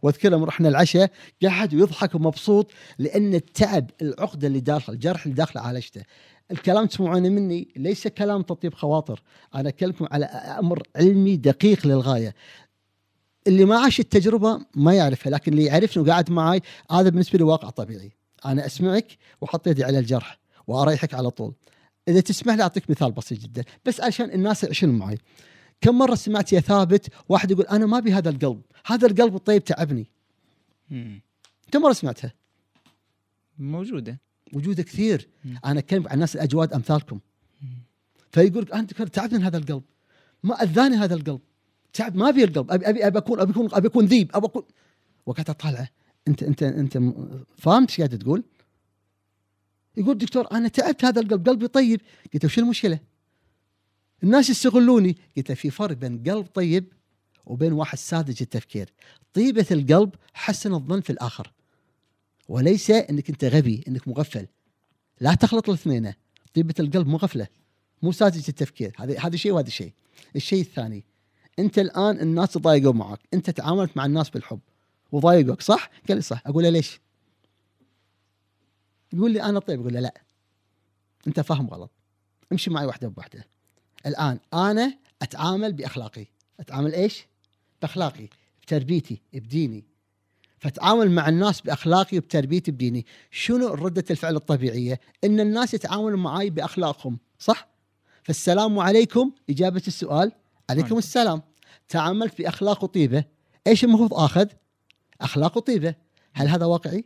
[0.03, 1.11] واذكر لما رحنا العشاء
[1.43, 6.03] قاعد ويضحك ومبسوط لأن التعب العقدة اللي داخل الجرح اللي داخله عالجته
[6.51, 9.23] الكلام تسمعونه مني ليس كلام تطيب خواطر.
[9.55, 12.35] أنا أكلمكم على أمر علمي دقيق للغاية.
[13.47, 17.71] اللي ما عاش التجربة ما يعرفها لكن اللي يعرفني وقاعد معي هذا بالنسبة لي واقع
[17.71, 18.13] طبيعي.
[18.45, 21.55] أنا أسمعك وحط يدي على الجرح وأريحك على طول.
[22.09, 23.65] إذا تسمح لي أعطيك مثال بسيط جدا.
[23.85, 25.19] بس عشان الناس يعيشون معي
[25.81, 29.65] كم مرة سمعت يا ثابت واحد يقول أنا ما أبي هذا القلب هذا القلب الطيب
[29.65, 30.07] تعبني.
[31.73, 32.33] كم مرة سمعتها؟
[33.59, 34.21] موجودة.
[34.53, 35.29] موجوده كثير.
[35.45, 35.59] مم.
[35.65, 37.21] أنا أتكلم عن الناس الاجواد أمثالكم.
[38.31, 39.83] فيقول أنت تعبني هذا القلب.
[40.43, 41.41] ما أذاني هذا القلب.
[41.97, 44.31] تعب ما ابي القلب ابي ابي أبي اكون أبي اكون أبي اكون ذيب.
[44.35, 44.63] أبي اكون
[45.27, 45.89] وقعدت اطالعه
[46.29, 46.99] انت انت أنت
[47.59, 48.45] فهمت إيش قاعد تقول؟
[49.97, 51.49] يقول دكتور أنا تعبت هذا القلب.
[51.49, 52.01] قلبي طيب.
[52.35, 52.99] قلت له شو المشكلة؟
[54.23, 55.17] الناس يستغلوني.
[55.37, 56.93] قلت له في فرق بين قلب طيب
[57.47, 58.93] وبين واحد ساذج التفكير.
[59.35, 61.53] طيبة القلب حسن الظن في الآخر.
[62.49, 64.47] وليس أنك أنت غبي أنك مغفل.
[65.21, 66.13] لا تخلط الاثنين.
[66.55, 67.47] طيبة القلب مو غفلة
[68.03, 68.95] مو ساذج التفكير.
[68.99, 69.93] هذا هذا شيء وهذا شيء.
[70.37, 71.05] الشيء الثاني
[71.59, 73.19] انت الان الناس تضايقوا معك.
[73.35, 74.61] انت تعاملت مع الناس بالحب.
[75.13, 76.43] وضايقوك صح؟ قال لي صح.
[76.47, 77.01] أقول له ليش؟
[79.13, 79.81] يقول لي أنا طيب.
[79.81, 80.21] أقول له لا.
[81.27, 81.91] أنت فاهم غلط.
[82.53, 83.47] امشي معي واحدة بواحدة.
[84.07, 86.27] الآن أنا أتعامل بأخلاقي.
[86.61, 87.27] أتعامل إيش؟
[87.83, 88.29] بأخلاقي.
[88.63, 89.85] بتربيتي بديني.
[90.59, 93.07] فتعامل مع الناس بأخلاقي وبتربيتي بديني.
[93.31, 97.69] شنو ردة الفعل الطبيعية؟ إن الناس يتعاملوا معي بأخلاقهم صح؟
[98.23, 99.33] فالسلام عليكم.
[99.51, 100.33] إجابة السؤال.
[100.71, 101.43] عليكم السلام.
[101.89, 103.25] تعاملت بأخلاق وطيبة
[103.67, 104.47] إيش المفروض آخذ؟
[105.21, 105.95] أخلاق وطيبة
[106.33, 107.05] هل هذا واقعي؟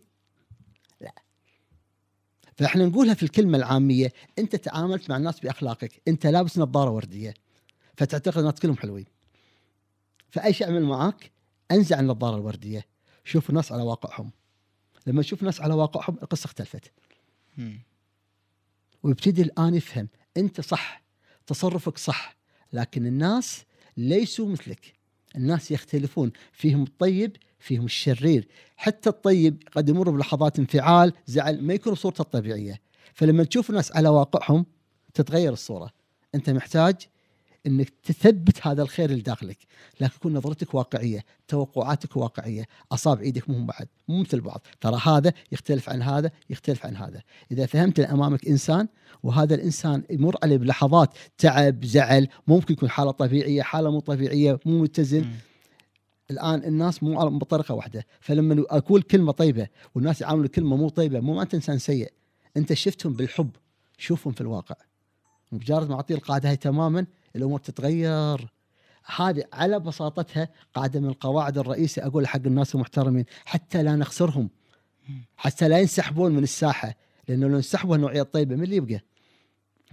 [1.01, 1.15] لا.
[2.57, 4.13] فإحنا نقولها في الكلمة العامية.
[4.39, 6.03] أنت تعاملت مع الناس بأخلاقك.
[6.09, 7.35] أنت لابس نظارة وردية.
[7.97, 9.07] فتعتقد الناس كلهم حلوين.
[10.31, 11.31] فأي شيء أعمل معاك
[11.71, 12.87] أنزع النظارة الوردية.
[13.25, 14.33] شوف الناس على واقعهم.
[15.07, 16.93] لما تشوف الناس على واقعهم القصة اختلفت.
[19.03, 20.09] ويبتدي الآن يفهم.
[20.37, 21.03] أنت صح.
[21.47, 22.40] تصرفك صح.
[22.73, 23.65] لكن الناس
[23.97, 24.93] ليسوا مثلك.
[25.37, 28.49] الناس يختلفون فيهم الطيب فيهم الشرير.
[28.77, 32.81] حتى الطيب قد يمر بلحظات انفعال زعل ما يكون بصورته الطبيعية.
[33.15, 34.67] فلما تشوف الناس على واقعهم
[35.15, 35.91] تتغير الصورة.
[36.35, 36.97] أنت محتاج
[37.67, 39.59] إنك تثبت هذا الخير اللي داخلك
[40.01, 44.67] لكن تكون نظرتك واقعية توقعاتك واقعية اصابع إيدك مو بعد مو مثل بعض.
[44.81, 47.23] ترى هذا يختلف عن هذا يختلف عن هذا.
[47.53, 48.89] إذا فهمت إن أمامك إنسان
[49.23, 54.83] وهذا الإنسان يمر عليه بلحظات تعب زعل ممكن يكون حالة طبيعية حالة مو طبيعية مو
[54.83, 55.25] متزن.
[56.31, 58.07] الآن الناس مو بطريقة واحدة.
[58.21, 62.13] فلما أقول كلمة طيبة والناس يعاملوا كلمه مو طيبة مو انت إنسان سيء.
[62.57, 63.51] أنت شفتهم بالحب
[63.99, 64.75] شوفهم في الواقع.
[65.53, 67.07] مجرد ما أعطيه القاعدة هاي تماما
[67.37, 68.53] الأمور تتغير
[69.17, 74.51] هذه على بساطتها قاعدة من القواعد الرئيسية أقول حق الناس المحترمين حتى لا نخسرهم
[75.37, 76.95] حتى لا ينسحبون من الساحة
[77.29, 79.01] لأنه لو انسحبوا النوعيه الطيبة من اللي يبقى؟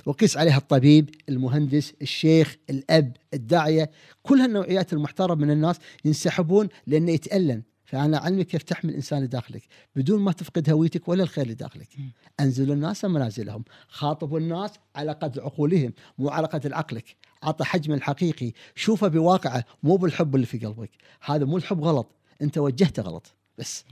[0.05, 3.91] وقيس عليها الطبيب، المهندس، الشيخ، الأب، الداعية،
[4.23, 5.75] كل هالنوعيات المحترمة من الناس
[6.05, 9.63] ينسحبون لأنه يتألم، فأنا علمي كيف تحمل الإنسان اللي داخلك
[9.95, 11.87] بدون ما تفقد هويتك ولا الخير اللي داخلك.
[11.97, 12.11] مم.
[12.39, 18.51] أنزلوا الناس منازلهم، خاطبوا الناس على قدر عقولهم مو على قدر عقلك، اعطى حجمه الحقيقي،
[18.75, 20.89] شوفه بواقعه مو بالحب اللي في قلبك،
[21.21, 22.07] هذا مو الحب غلط،
[22.41, 23.83] انت وجهته غلط بس.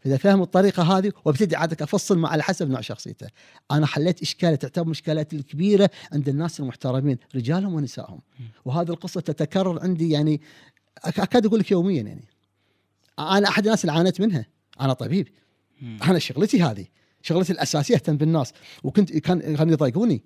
[0.00, 3.26] فإذا فهم الطريقة هذه وابتدي عادك أفصل مع على حسب نوع شخصيته.
[3.70, 8.20] أنا حليت اشكالات تعتبر مشكلات الكبيرة عند الناس المحترمين رجالهم ونسائهم.
[8.64, 10.40] وهذه القصة تتكرر عندي يعني
[11.04, 12.24] أكاد أقول لك يوميا يعني.
[13.18, 14.46] أنا أحد الناس اللي عانيت منها،
[14.80, 15.28] أنا طبيب،.
[15.82, 16.86] أنا شغلتي هذه،
[17.22, 20.22] شغلتي الأساسية أهتم بالناس وكنت كان كانوا يضايقوني.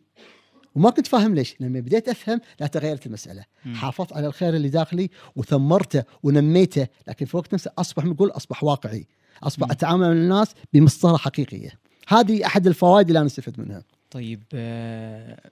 [0.75, 3.75] وما كنت فاهم ليش، لما بديت أفهم لا تغيرت المسألة، مم.
[3.75, 9.07] حافظت على الخير اللي داخلي وثمرته ونميته، لكن في وقت نفسه أصبح نقول أصبح واقعي،
[9.43, 9.73] أصبح مم.
[9.73, 11.71] أتعامل مع الناس بمسطره حقيقيه.
[12.09, 13.83] هذه أحد الفوائد اللي أنا استفدت منها.
[14.11, 15.51] طيب آه،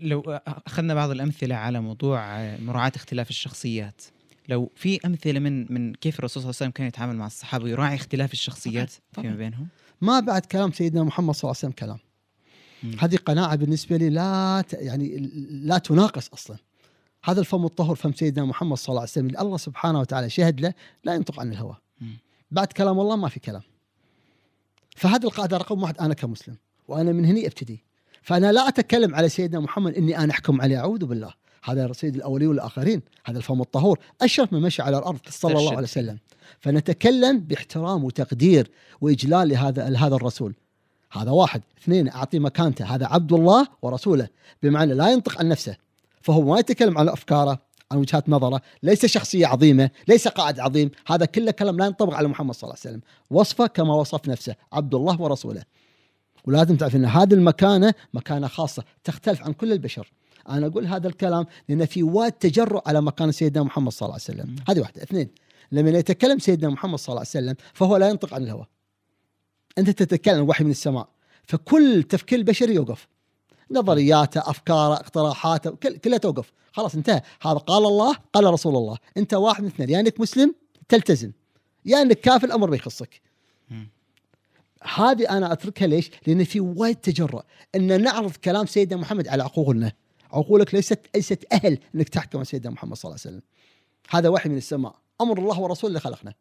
[0.00, 0.20] لو
[0.66, 4.02] أخذنا بعض الأمثلة على موضوع آه، مراعاة اختلاف الشخصيات
[4.48, 7.64] لو في أمثلة من من كيف الرسول صلى الله عليه وسلم كان يتعامل مع الصحابة
[7.64, 8.92] ويراعي اختلاف الشخصيات.
[9.12, 9.68] فيما بينهم
[10.00, 11.98] ما بعد كلام سيدنا محمد صلى الله عليه وسلم كلام.
[12.98, 16.56] هذه قناعة بالنسبة لي لا ت- يعني لا تناقص أصلا.
[17.24, 20.60] هذا الفم الطهر فم سيدنا محمد صلى الله عليه وسلم اللي الله سبحانه وتعالى شهد
[20.60, 20.74] له
[21.04, 21.76] لا ينطق عن الهوى.
[22.50, 23.62] بعد كلام الله ما في كلام.
[24.96, 26.56] فهذه القاعدة رقم واحد أنا كمسلم
[26.88, 27.84] وأنا من هني أبتدي.
[28.22, 31.34] فأنا لا أتكلم على سيدنا محمد إني أنا أحكم عليه أعوذ بالله.
[31.64, 35.70] هذا سيد الأولين والآخرين، هذا الفم الطهور، أشرف من مشى على الأرض صلى الله.
[35.70, 36.18] عليه وسلم.
[36.60, 38.70] فنتكلم باحترام وتقدير
[39.00, 40.54] وإجلال لهذا لهذا الرسول.
[41.12, 44.28] هذا واحد، اثنين أعطي مكانته، هذا عبد الله ورسوله،
[44.62, 45.76] بمعنى لا ينطق عن نفسه.
[46.22, 47.58] فهو ما يتكلم عن أفكاره،
[47.92, 52.28] عن وجهات نظره، ليس شخصية عظيمة، ليس قائد عظيم، هذا كله كلام لا ينطبق على
[52.28, 55.62] محمد صلى الله عليه وسلم، وصفه كما وصف نفسه، عبد الله ورسوله.
[56.44, 60.12] ولازم تعرف إن هذه المكانة مكانة خاصة تختلف عن كل البشر.
[60.48, 64.40] أنا أقول هذا الكلام لأن في واد تجرؤ على مكان سيدنا محمد صلى الله عليه
[64.40, 64.56] وسلم،.
[64.68, 65.28] هذه واحدة، اثنين
[65.72, 68.66] لما يتكلم سيدنا محمد صلى الله عليه وسلم فهو لا ينطق عن الهوى.
[69.78, 71.08] أنت تتكلم وحي من السماء،
[71.44, 73.08] فكل تفكير البشري يوقف.
[73.70, 79.34] نظرياته، أفكاره، اقتراحاته كل- كلها توقف، خلاص انتهى، هذا قال الله، قال رسول الله، انت
[79.34, 80.54] واحد من اثنين، يا انك مسلم
[80.88, 81.32] تلتزم،
[81.84, 83.20] يا انك كافر الأمر بيخصك.
[83.70, 83.88] مم.
[84.94, 87.42] هذه أنا أتركها ليش؟ لأن في وايد تجرؤ
[87.74, 89.92] إن نعرض كلام سيدنا محمد على عقولنا،
[90.32, 93.42] عقولك ليست ليست أهل إنك تحكم عن سيدنا محمد صلى الله عليه وسلم.
[94.10, 96.34] هذا وحي من السماء، أمر الله ورسوله اللي خلقنا.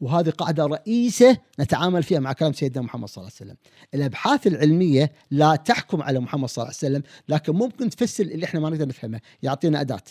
[0.00, 3.56] وهذه قاعدة رئيسة نتعامل فيها مع كلام سيدنا محمد صلى الله عليه وسلم.
[3.94, 8.60] الأبحاث العلمية لا تحكم على محمد صلى الله عليه وسلم، لكن ممكن تفسر اللي إحنا
[8.60, 10.02] ما نقدر نفهمه، يعطينا أداة.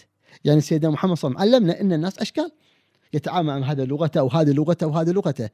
[0.46, 2.52] يعني سيدنا محمد صلى الله عليه وسلم علمنا إن الناس أشكال.
[3.14, 5.50] يتعامل مع هذا لغته وهذه لغته وهذه لغته.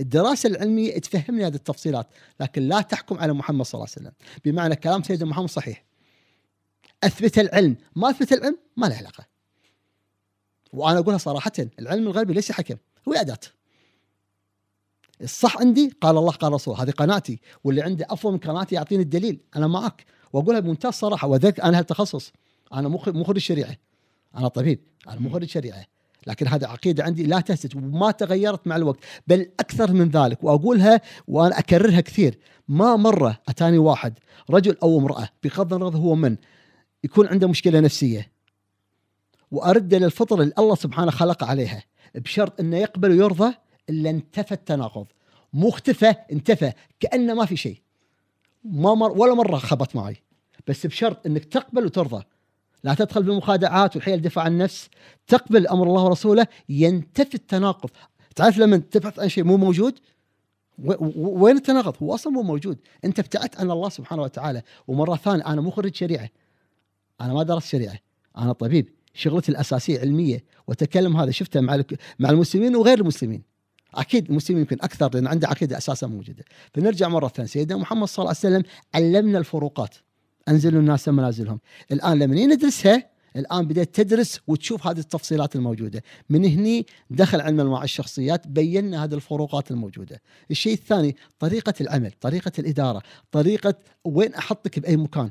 [0.00, 2.06] الدراسة العلمية تفهمني هذه التفصيلات
[2.40, 4.12] لكن لا تحكم على محمد صلى الله عليه وسلم
[4.44, 5.84] بمعنى كلام سيدنا محمد صحيح
[7.04, 9.26] أثبت العلم ما أثبت العلم ما له علاقة
[10.72, 12.76] وأنا أقولها صراحة العلم الغيبي ليس حكم
[13.08, 13.38] هو أداة
[15.22, 19.40] الصح عندي قال الله قال رسول هذه قناعتي واللي عنده أفضل من قناعتي يعطيني الدليل.
[19.56, 20.04] أنا معك.
[20.32, 22.32] وأقولها بمنتهى الصراحه وذاك أنا هالتخصص.
[22.74, 23.76] أنا خريج شريعه
[24.36, 24.80] أنا طبيب.
[25.08, 25.84] أنا مو خريج شريعه
[26.26, 27.76] لكن هذه عقيدة عندي لا تهتز.
[27.76, 28.98] وما تغيرت مع الوقت.
[29.26, 30.44] بل أكثر من ذلك.
[30.44, 32.38] وأقولها وأنا أكررها كثير.
[32.68, 34.18] ما مرة أتاني واحد
[34.50, 36.36] رجل أو امرأة بغض النظر هو من
[37.04, 38.32] يكون عنده مشكلة نفسية.
[39.50, 41.82] وأرد للفطره اللي الله سبحانه خلق عليها.
[42.14, 43.54] بشرط إنه يقبل ويرضى
[43.90, 45.06] إلا انتفى التناقض.
[45.52, 47.80] مو اختفى انتفى كأنه ما في شيء.
[48.64, 50.16] ما مر ولا مرة خبط معي.
[50.66, 52.24] بس بشرط إنك تقبل وترضى.
[52.84, 54.88] لا تدخل بالمخادعات والحيل الدفاع عن النفس.
[55.26, 57.90] تقبل أمر الله ورسوله ينتفي التناقض.
[58.36, 59.98] تعرف لما تبحث عن شيء مو موجود؟
[61.16, 62.78] وين التناقض؟ هو أصلا مو موجود.
[63.04, 64.62] أنت ابتعدت عن الله سبحانه وتعالى.
[64.88, 66.28] ومرة ثانية أنا مو خريج شريعة.
[67.20, 67.98] أنا ما درست شريعة.
[68.38, 68.88] أنا طبيب.
[69.14, 70.44] شغلتي الأساسية علمية.
[70.66, 71.82] وتكلم هذا شفته مع
[72.18, 73.42] مع المسلمين وغير المسلمين.
[73.96, 76.44] أكيد المسلمين يمكن أكثر لأن عنده عقيدة أساسا موجودة.
[76.74, 77.48] فنرجع مرة ثانية.
[77.48, 78.62] سيدنا محمد صلى الله عليه وسلم
[78.94, 79.94] علمنا الفروقات.
[80.48, 81.60] انزلوا الناس منازلهم.
[81.92, 86.02] الآن لما ندرسها الآن بدأت تدرس وتشوف هذه التفصيلات الموجودة.
[86.30, 90.22] من هني دخل علم مع الشخصيات بينا هذه الفروقات الموجودة.
[90.50, 93.74] الشيء الثاني طريقة العمل طريقة الإدارة طريقة
[94.04, 95.30] وين أحطك بأي مكان.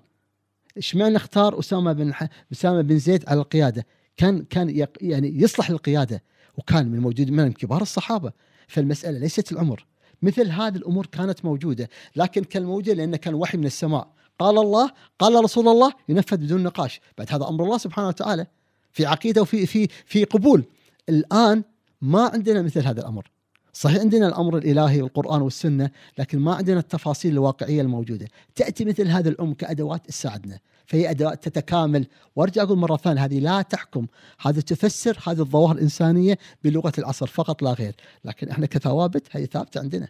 [0.78, 2.14] اشمعنى اختار أسامة بن.
[2.52, 3.86] أسامة بن زيد على القيادة.
[4.18, 4.88] كان كان.
[5.02, 6.24] يعني يصلح للقياده
[6.58, 8.32] وكان من موجود من كبار الصحابة.
[8.68, 9.86] فالمساله ليست العمر.
[10.22, 14.08] مثل هذه الأمور كانت موجودة لكن كان موجودة لأنه كان وحي من السماء.
[14.40, 17.02] قال الله قال رسول الله ينفذ بدون نقاش.
[17.18, 18.48] بعد هذا أمر الله سبحانه وتعالى
[18.92, 20.64] في عقيدة وفي في في قبول.
[21.10, 21.64] الآن
[22.02, 23.32] ما عندنا مثل هذا الأمر.
[23.74, 28.28] صحيح عندنا الأمر الإلهي والقرآن والسنة لكن ما عندنا التفاصيل الواقعية الموجودة.
[28.56, 30.60] تأتي مثل هذا الأم كأدوات تساعدنا.
[30.86, 32.08] فهي ادوات تتكامل.
[32.36, 34.08] وأرجع أقول مرة ثانية هذه لا تحكم.
[34.40, 37.96] هذه تفسر هذه الظواهر الإنسانية بلغة العصر فقط لا غير.
[38.26, 40.08] لكن إحنا كثوابت هذه ثابتة عندنا.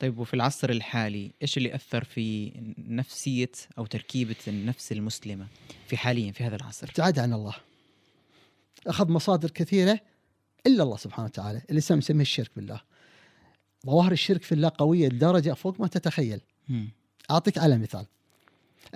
[0.00, 5.46] طيب وفي العصر الحالي إيش اللي أثر في نفسية أو تركيبة النفس المسلمة
[5.86, 7.54] في حاليا في هذا العصر؟ ابتعاد عن الله.
[8.86, 10.00] أخذ مصادر كثيرة
[10.66, 12.80] إلا الله سبحانه وتعالى اللي سم- نسميه الشرك بالله.
[13.86, 16.40] ظواهر الشرك في الله قوية لدرجة فوق ما تتخيل.
[17.30, 18.06] أعطيك على مثال.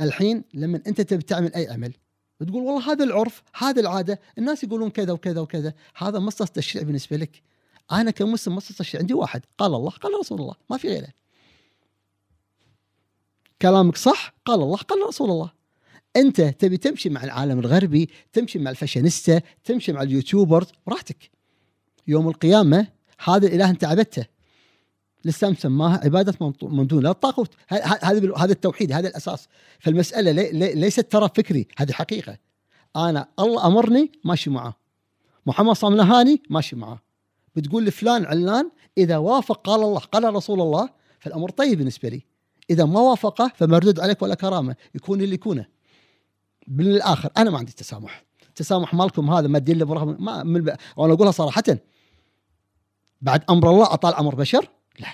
[0.01, 1.93] الحين لما انت تبي تعمل اي عمل
[2.41, 7.17] وتقول والله هذا العرف هذا العادة الناس يقولون كذا وكذا وكذا هذا مصدر تشريع بالنسبة
[7.17, 7.43] لك.
[7.93, 11.09] أنا كمسلم مصدر تشريع عندي واحد قال الله قال رسول الله ما في غيره.
[13.63, 15.53] كلامك صح قال الله قال رسول الله.
[16.17, 21.31] أنت تبي تمشي مع العالم الغربي تمشي مع الفاشينيستا تمشي مع ال YouTubers براحتك
[22.07, 22.87] يوم القيامة
[23.25, 24.34] هذا الإله أنت عبدته.
[25.25, 27.99] الاسلام سماها عبادة من- دون الطاغوت هذا
[28.37, 29.49] هذا التوحيد هذا الأساس.
[29.81, 32.39] فالمسألة لي لي ليست ترى فكري هذه حقيقة.
[32.97, 34.75] أنا الله أمرني ماشي معاه
[35.47, 36.99] محمد صلى الله عليه وسلم نهاني ماشي معاه
[37.57, 40.89] بتقول لفلان علان إذا وافق قال الله قال رسول الله
[41.21, 42.23] فالأمر طيب بالنسبة لي.
[42.71, 45.67] إذا ما وافقه فمردود عليك ولا كرامة يكون اللي يكونه.
[46.67, 48.25] بالآخر أنا ما عندي تسامح.
[48.49, 50.77] التسامح مالكم هذا ما تدين ما.
[50.97, 51.63] وأنا أقولها صراحة.
[53.21, 54.69] بعد أمر الله أطال أمر بشر.
[54.99, 55.09] لا.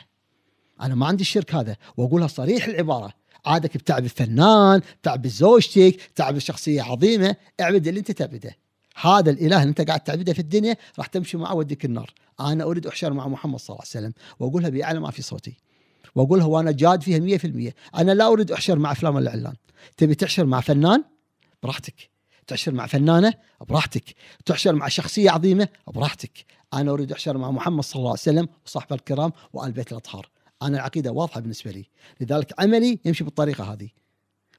[0.80, 1.76] أنا ما عندي الشرك هذا.
[1.96, 3.12] وأقولها صريح العبارة.
[3.46, 7.36] عادك بتعب الفنان تعب زوجتك تعب شخصية عظيمة.
[7.60, 8.56] اعبد اللي أنت تعبده.
[9.00, 12.14] هذا الإله اللي أنت قاعد تعبده في الدنيا راح تمشي معه وديك النار.
[12.40, 14.12] أنا أريد أحشر مع محمد صلى الله عليه وسلم.
[14.40, 15.56] وأقولها بأعلى ما في صوتي.
[16.14, 19.54] وأقولها وأنا جاد فيها 100% أنا لا أريد أحشر مع فلان ولا علان.
[19.96, 21.04] تبي تحشر مع فنان؟
[21.62, 22.10] براحتك.
[22.46, 23.34] تحشر مع فنانة؟
[23.68, 24.04] براحتك.
[24.46, 26.44] تحشر مع شخصية عظيمة؟ براحتك.
[26.74, 30.30] أنا أريد أحشر مع محمد صلى الله عليه وسلم وصحبه الكرام وآل بيت الأطهار.
[30.62, 31.88] أنا العقيدة واضحة بالنسبة لي.
[32.20, 33.88] لذلك عملي يمشي بالطريقة هذه.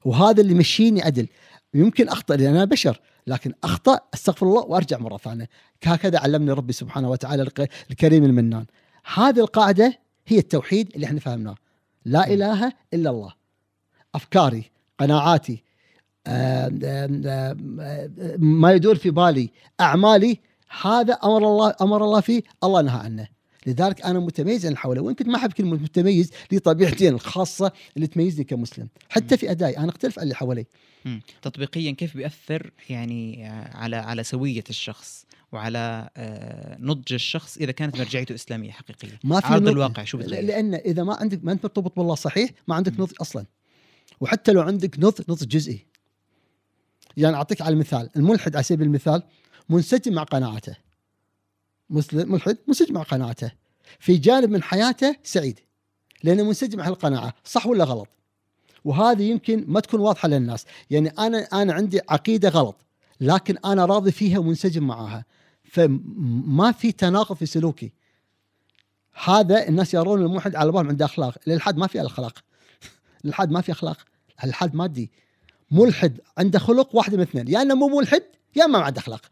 [0.04, 1.28] وهذا اللي يمشيني عدل
[1.74, 5.48] يمكن أخطأ لأن أنا بشر لكن أخطأ أستغفر الله وأرجع مرة ثانية.
[5.84, 7.42] هكذا علمني ربي سبحانه وتعالى
[7.90, 8.66] الكريم المنان.
[9.14, 11.54] هذه القاعدة هي التوحيد اللي إحنا فهمناه.
[12.04, 13.32] لا إله إلا الله.
[14.14, 15.64] أفكاري قناعاتي
[16.26, 17.56] آم، آم، آم،
[18.38, 19.50] ما يدور في بالي
[19.80, 20.40] أعمالي
[20.82, 23.28] هذا أمر الله أمر الله فيه الله نهى عنه
[23.66, 28.06] لذلك أنا متميز عن حوله وإن كنت ما أحب كلمه متميز لي طبيعتين الخاصه اللي
[28.06, 30.66] تميزني كمسلم حتى في أدائي أنا أختلف عن اللي حوالي
[31.04, 31.20] مم.
[31.42, 37.98] تطبيقيا كيف بيأثر يعني آه، على على سوية الشخص وعلى آه، نضج الشخص إذا كانت
[37.98, 39.68] مرجعيته إسلامية حقيقية ما في عرض.
[39.68, 42.92] الواقع شو بتغير لأن إذا ما عندك ما أنت مرتبط بالله صحيح ما عندك.
[43.00, 43.46] نضج أصلا
[44.20, 45.86] وحتى لو عندك نضج نضج جزئي
[47.16, 49.22] يعني أعطيك على المثال الملحد على سبيل المثال
[49.72, 50.76] منسجم مع قناعته.
[52.12, 53.52] ملحد منسجم مع قناعته.
[53.98, 55.60] في جانب من حياته سعيد
[56.24, 58.08] لأنه منسجم مع القناعة صح ولا غلط؟
[58.84, 60.64] وهذه يمكن ما تكون واضحة للناس.
[60.90, 62.76] يعني أنا أنا عندي عقيدة غلط
[63.20, 65.24] لكن أنا راضي فيها ومنسجم معاها
[65.64, 67.92] فما في تناقض في سلوكي.
[69.24, 71.34] هذا الناس يرون الملحد على بالهم عنده أخلاق.
[71.46, 72.38] الالحاد ما في أخلاق.
[73.24, 73.98] الالحاد ما في أخلاق.
[74.44, 75.10] الالحاد مادي.
[75.70, 77.48] ملحد عنده خلق واحدة من اثنين.
[77.48, 78.22] يا إنه مو ملحد
[78.56, 79.22] يا اما ما عنده أخلاق.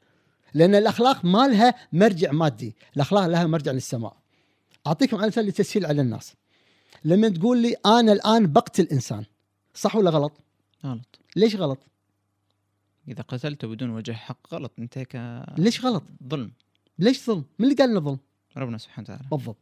[0.55, 2.76] لأن الأخلاق ما لها مرجع مادي.
[2.96, 4.16] الأخلاق لها مرجع للسماء.
[4.86, 6.34] أعطيكم على مثال لتسهيل على الناس.
[7.05, 9.24] لما تقول لي أنا الآن بقتل انسان
[9.74, 10.32] صح ولا غلط؟
[10.84, 11.18] غلط.
[11.36, 11.78] ليش غلط؟
[13.09, 16.53] إذا قتلته بدون وجه حق غلط انت ك ليش غلط؟ ظلم.
[16.98, 18.18] ليش ظلم؟ من اللي قال إنه ظلم؟
[18.57, 19.28] ربنا سبحانه وتعالى.
[19.30, 19.57] بالضبط.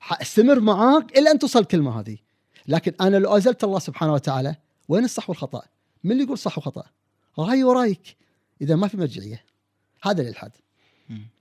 [0.00, 2.18] حأستمر معاك إلى أن توصل الكلمة هذه.
[2.68, 4.56] لكن أنا لو أزلت الله سبحانه وتعالى
[4.88, 5.62] وين الصح والخطأ؟
[6.04, 6.84] من اللي يقول صح وخطأ؟
[7.38, 8.16] رأيي ورأيك.
[8.62, 9.44] إذا ما في مرجعيه
[10.02, 10.52] هذا الالحاد.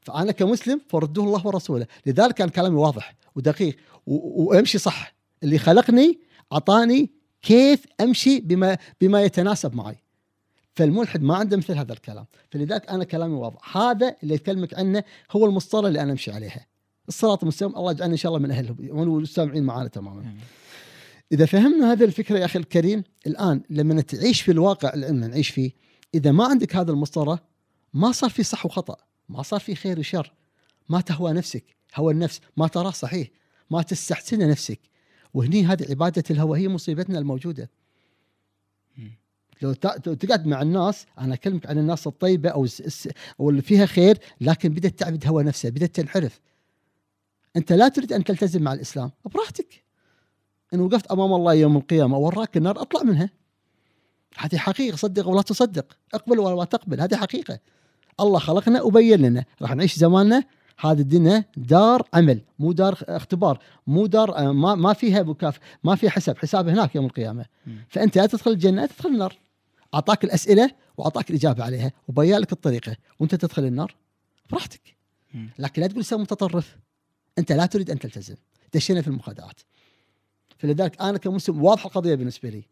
[0.02, 1.88] فأنا كمسلم فردوه الله ورسوله.
[2.06, 5.14] لذلك كان كلامي واضح ودقيق وامشي صح.
[5.44, 6.20] اللي خلقني
[6.54, 7.10] أعطاني
[7.42, 9.96] كيف أمشي بما بما يتناسب معي.
[10.76, 12.26] فالملحد ما عنده مثل هذا الكلام.
[12.50, 13.78] فلذلك أنا كلامي واضح.
[13.78, 16.66] هذا اللي اكلمك عنه هو المسطره اللي أنا أمشي عليها
[17.08, 18.76] الصراط المستقيم الله يجعلنا إن شاء الله من أهله.
[18.92, 20.36] والسامعين معانا تماما.
[21.32, 25.72] إذا فهمنا هذه الفكرة يا أخي الكريم الآن لما تعيش في الواقع اللي نعيش فيه
[26.16, 27.44] إذا ما عندك هذا المسطرة
[27.94, 28.98] ما صار في صح وخطأ
[29.30, 30.34] ما صار في خير وشر.
[30.90, 31.64] ما تهوى نفسك
[31.96, 32.42] هوى النفس.
[32.58, 33.28] ما تراه صحيح.
[33.70, 34.80] ما تستحسن نفسك.
[35.34, 37.70] وهني هذه عبادة الهوى هي مصيبتنا الموجودة.
[39.62, 42.68] لو تقعد مع الناس أنا أكلمك عن الناس الطيبة أو
[43.40, 46.40] أو اللي فيها خير لكن بدأت تعبد هوى نفسها بدأت تنحرف.
[47.56, 49.12] أنت لا تريد أن تلتزم مع الإسلام.
[49.26, 49.84] براحتك.
[50.74, 53.30] إن وقفت أمام الله يوم القيامة وراك النار أطلع منها.
[54.38, 55.98] هذه حقيقة صدق ولا تصدق.
[56.14, 57.60] أقبل ولا لا تقبل هذه حقيقة.
[58.20, 59.46] الله خلقنا وبين لنا.
[59.62, 60.44] راح نعيش زماننا.
[60.80, 65.96] هذه الدنيا دار عمل مو دار اختبار مو دار آه، ما ما فيها مكاف ما
[65.96, 66.38] فيها حساب.
[66.38, 67.46] حساب هناك يوم القيامة.
[67.90, 69.38] فأنت يا تدخل الجنة تدخل النار.
[69.94, 73.96] أعطاك الأسئلة وأعطاك الإجابة عليها وبين لك الطريقة وأنت تدخل النار
[74.50, 74.96] براحتك.
[75.60, 76.78] لكن لا تقول انسان متطرف.
[77.38, 78.36] أنت لا تريد أن تلتزم.
[78.74, 79.60] دشينا في المخادعات.
[80.58, 82.64] فلذلك أنا كمسلم واضحة القضية بالنسبة لي.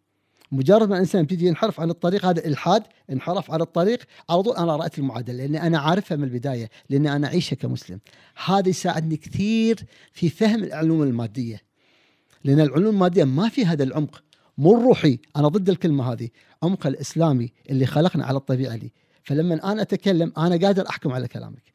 [0.51, 4.75] مجرد ما الإنسان بيجي ينحرف عن الطريق هذا إلحاد انحرف عن الطريق على طول أنا
[4.75, 7.99] رأيت المعادلة لأني أنا عارفها من البداية لأني أنا أعيشها كمسلم.
[8.45, 11.61] هذا يساعدني كثير في فهم العلوم المادية.
[12.43, 14.23] لأن العلوم المادية ما في هذا العمق
[14.57, 15.19] مو الروحي.
[15.35, 16.29] أنا ضد الكلمة هذه
[16.63, 18.91] عمق الإسلامي اللي خلقنا على الطبيعة لي.
[19.23, 21.73] فلما أنا أتكلم أنا قادر أحكم على كلامك.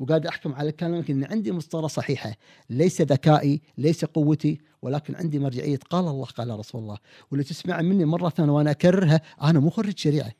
[0.00, 2.34] وقاعد أحكم على كلامك ان عندي مسطره صحيحة.
[2.70, 4.60] ليس ذكائي ليس قوتي.
[4.82, 6.98] ولكن عندي مرجعية قال الله قال رسول الله
[7.30, 10.32] واللي تسمع مني مرة ثانية وأنا أكررها أنا مو خريج شريعة.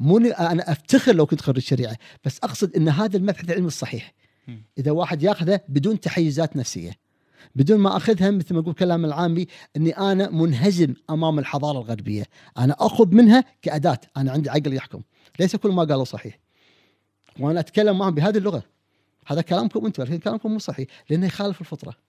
[0.00, 4.14] مو أنا أفتخر لو كنت خريج شريعة بس أقصد إن هذا المبحث العلمي الصحيح.
[4.78, 6.92] إذا واحد ياخذه بدون تحيزات نفسية
[7.54, 9.46] بدون ما أخذها مثل ما أقول كلام العامي
[9.76, 12.24] إني أنا منهزم أمام الحضارة الغربية.
[12.58, 15.02] أنا اخذ منها كأداة أنا عندي عقل يحكم.
[15.40, 16.38] ليس كل ما قالوا صحيح.
[17.40, 18.62] وأنا أتكلم معهم بهذه اللغة.
[19.26, 22.07] هذا كلامكم أنتم لكن كلامكم مو صحيح لأنه يخالف الفطرة.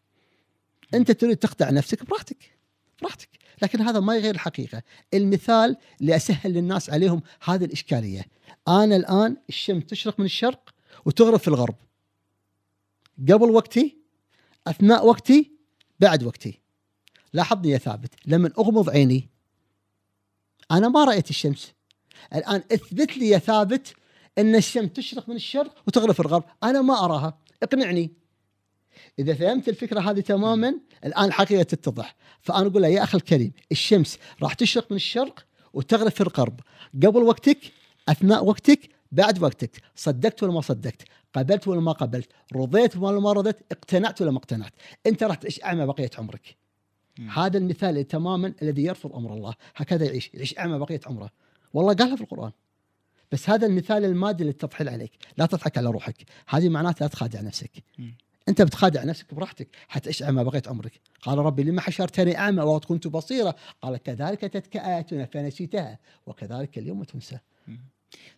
[0.93, 2.59] أنت تريد تخدع نفسك براحتك
[3.01, 3.29] براحتك.
[3.61, 4.83] لكن هذا ما يغير الحقيقة.
[5.13, 8.25] المثال اللي أسهل للناس عليهم هذه الإشكالية.
[8.67, 10.69] أنا الآن الشمس تشرق من الشرق
[11.05, 11.75] وتغرب في الغرب.
[13.19, 13.97] قبل وقتي
[14.67, 15.51] أثناء وقتي
[15.99, 16.59] بعد وقتي.
[17.33, 19.29] لاحظني يا ثابت لما أغمض عيني
[20.71, 21.73] أنا ما رأيت الشمس.
[22.35, 23.93] الآن اثبت لي يا ثابت
[24.37, 26.43] إن الشمس تشرق من الشرق وتغرب في الغرب.
[26.63, 27.37] أنا ما أراها.
[27.63, 28.11] اقنعني.
[29.19, 30.75] إذا فهمت الفكرة هذه تماما
[31.05, 32.15] الآن الحقيقة تتضح.
[32.41, 36.59] فأنا أقول له يا أخي الكريم الشمس راح تشرق من الشرق وتغرب في الغرب.
[37.03, 37.59] قبل وقتك
[38.09, 39.81] أثناء وقتك بعد وقتك.
[39.95, 41.01] صدقت ولا ما صدقت؟
[41.33, 44.73] قبلت ولا ما قبلت؟ رضيت ولا ما رضيت؟ اقتنعت ولا ما اقتنعت؟
[45.05, 46.55] أنت راح تعيش أعمى بقية عمرك.
[47.33, 49.53] هذا المثال تماما الذي يرفض أمر الله.
[49.75, 51.29] هكذا يعيش يعيش أعمى بقية عمره.
[51.73, 52.51] والله قالها في القرآن.
[53.31, 55.11] بس هذا المثال المادي للتضحيل عليك.
[55.37, 56.15] لا تضحك على روحك.
[56.47, 57.71] هذه معناتها لا تخادع نفسك.
[57.97, 58.13] مم.
[58.49, 63.07] أنت بتخادع نفسك براحتك حتعيش اعمى بقيه عمرك قال ربي لما حشرتني أعمى وقد كنت
[63.07, 63.53] بصيرا.
[63.81, 67.39] قال كذلك تتك اياتنا فنسيتها وكذلك اليوم تنسى.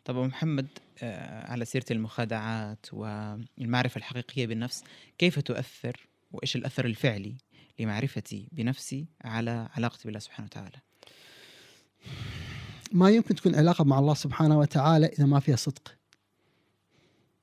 [0.05, 0.67] طب أبو محمد
[1.03, 4.83] آه، على سيرة المخادعات والمعرفة الحقيقية بالنفس
[5.17, 7.35] كيف تؤثر وإيش الأثر الفعلي
[7.79, 10.77] لمعرفتي بنفسي على علاقتي بالله سبحانه وتعالى؟
[12.91, 16.00] ما يمكن تكون علاقة مع الله سبحانه وتعالى إذا ما فيها صدق.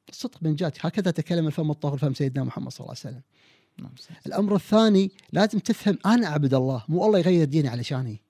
[0.08, 0.86] الصدق من جاتك.
[0.86, 3.22] هكذا تكلم الفم الطاهر فهم سيدنا محمد صلى الله عليه وسلم.
[3.78, 3.90] نعم.
[4.26, 8.20] الأمر الثاني لازم تفهم أنا اعبد الله مو الله يغير ديني علشاني.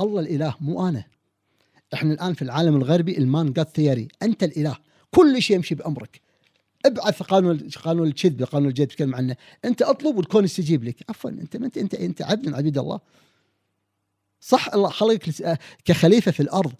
[0.00, 1.04] الله الإله مو أنا.
[1.94, 4.76] إحنا الآن في العالم الغربي المان جاد ثيوري أنت الإله.
[5.10, 6.20] كل شيء يمشي بأمرك.
[6.86, 9.36] ابعث قانون قانون الكذب قانون الجد تتكلم عنه.
[9.64, 10.96] أنت أطلب والكون يستجيب لك.
[11.08, 13.00] عفوا أنت انت انت أنت عبد من عبيد الله.
[14.40, 15.42] صح الله خلقك لس-
[15.84, 16.72] كخليفة في الأرض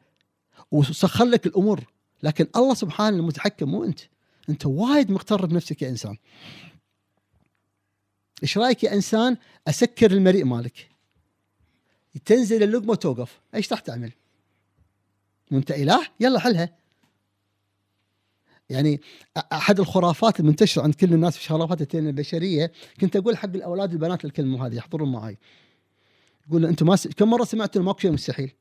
[0.71, 1.85] وسخر لك الأمور.
[2.23, 4.01] لكن الله سبحانه المتحكم مو أنت.
[4.49, 6.17] أنت وايد مغتر بنفسك كانسان
[8.43, 9.37] إيش رأيك يا إنسان؟
[9.69, 10.89] أسكر المريء مالك.
[12.25, 13.41] تنزل اللقمة وتوقف.
[13.55, 14.13] إيش راح تعمل؟
[15.53, 16.77] وأنت إله؟ يلا حلها.
[18.71, 19.01] يعني
[19.53, 24.67] أحد الخرافات المنتشرة عند كل الناس في خرافات البشرية كنت أقول حق الأولاد البنات الكلمة
[24.67, 25.39] هذه يحضرون معي
[26.49, 27.09] يقول أنتم ما س...
[27.09, 28.53] كم مرة سمعتوا ماكو شيء مستحيل.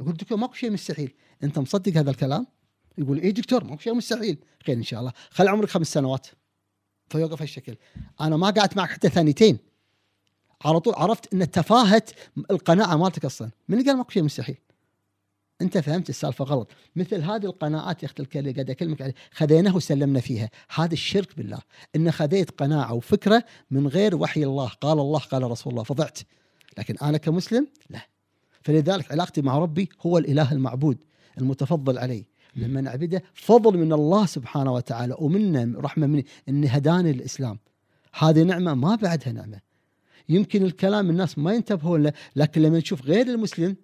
[0.00, 1.14] يقول دكتور ماكو شيء مستحيل.
[1.42, 2.46] انت مصدق هذا الكلام؟
[2.98, 4.38] يقول إيه دكتور ماكو شيء مستحيل.
[4.66, 5.12] خير إن شاء الله.
[5.30, 6.26] خلي عمرك خمس سنوات.
[7.08, 7.76] فيوقف هالشكل.
[8.20, 9.58] أنا ما قعدت معك حتى ثانيتين.
[10.64, 12.02] على طول عرفت إن تفاهة
[12.50, 13.50] القناعة مالتك أصلا.
[13.68, 14.56] من قال ماكو شيء مستحيل؟
[15.60, 16.70] أنت فهمت السالفة غلط.
[16.96, 20.50] مثل هذه القناعات يا اخت الكريم قاعد أكلمك عليه خذيناه وسلمنا فيها.
[20.74, 21.58] هذا الشرك بالله.
[21.96, 24.68] إن خذيت قناعة وفكرة من غير وحي الله.
[24.68, 25.82] قال الله قال رسول الله.
[25.82, 26.18] فضعت.
[26.78, 28.15] لكن أنا كمسلم لا.
[28.66, 30.98] فلذلك علاقتي مع ربي هو الإله المعبود
[31.38, 37.58] المتفضل علي لما نعبده فضل من الله سبحانه وتعالى ومنا رحمة مني اني هداني الاسلام
[38.18, 39.60] هذه نعمة ما بعدها نعمة.
[40.28, 43.76] يمكن الكلام الناس ما ينتبهون له لكن لما نشوف غير المسلم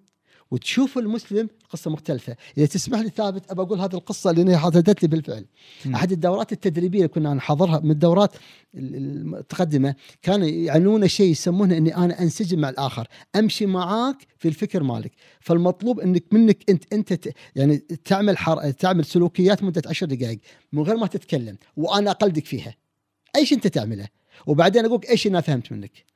[0.53, 2.35] وتشوف المسلم قصة مختلفة.
[2.57, 5.45] إذا تسمح لي ثابت أبى أقول هذه القصة لأن حدثت لي بالفعل.
[5.85, 5.95] مم.
[5.95, 8.31] أحد الدورات التدريبية اللي كنا نحضرها من الدورات
[8.75, 15.11] المتقدمة كانوا يعنون شيء يسمونه إني أنا أنسجم مع الآخر أمشي معاك في الفكر مالك.
[15.39, 18.71] فالمطلوب انك منك انت أنت ت- يعني تعمل حر...
[18.71, 20.39] تعمل سلوكيات مدة عشر دقائق
[20.73, 22.75] من غير ما تتكلم وأنا أقلدك فيها.
[23.35, 24.07] اي شيء أنت تعمله؟
[24.47, 26.12] وبعدين أقول إيش أنا فهمت منك؟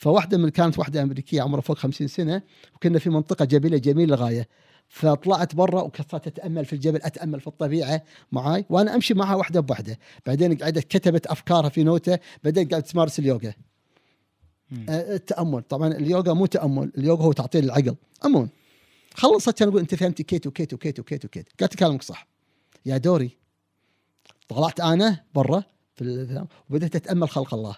[0.00, 2.42] فواحدة من كانت واحدة أمريكية عمرها فوق 50 سنة
[2.74, 4.48] وكنا في منطقة جبليه جميله للغاية.
[4.88, 9.98] فطلعت برا وكثرت اتامل في الجبل أتأمل في الطبيعة معاي وأنا أمشي معها واحدة بواحدة.
[10.26, 13.52] بعدين قعدت كتبت أفكارها في نوتة بعدين قاعدة تمارس اليوغا.
[14.88, 15.62] آه، التأمل.
[15.62, 17.96] طبعا اليوغا مو تأمل اليوغا هو تعطيل العقل.
[18.24, 18.48] أمون.
[19.14, 21.48] خلصت كان أقول أنت فهمتي كيت وكيت وكيت وكيت وكيت.
[21.60, 22.26] قالت كلامك صح.
[22.86, 23.30] يا دوري.
[24.48, 25.64] طلعت أنا برا
[25.96, 27.76] في وبدأت أتأمل خلق الله.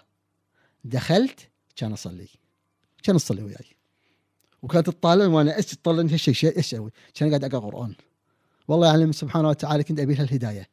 [0.83, 2.27] دخلت كان أصلي.
[3.03, 3.65] كان أصلي وياي.
[4.61, 7.95] وكانت تطالعني وأنا إيش تطلعني إيش إيش إيش أسوي؟ كان قاعد أقرأ قرآن.
[8.67, 10.69] والله يعلم سبحانه وتعالى كنت أبي لها الهداية.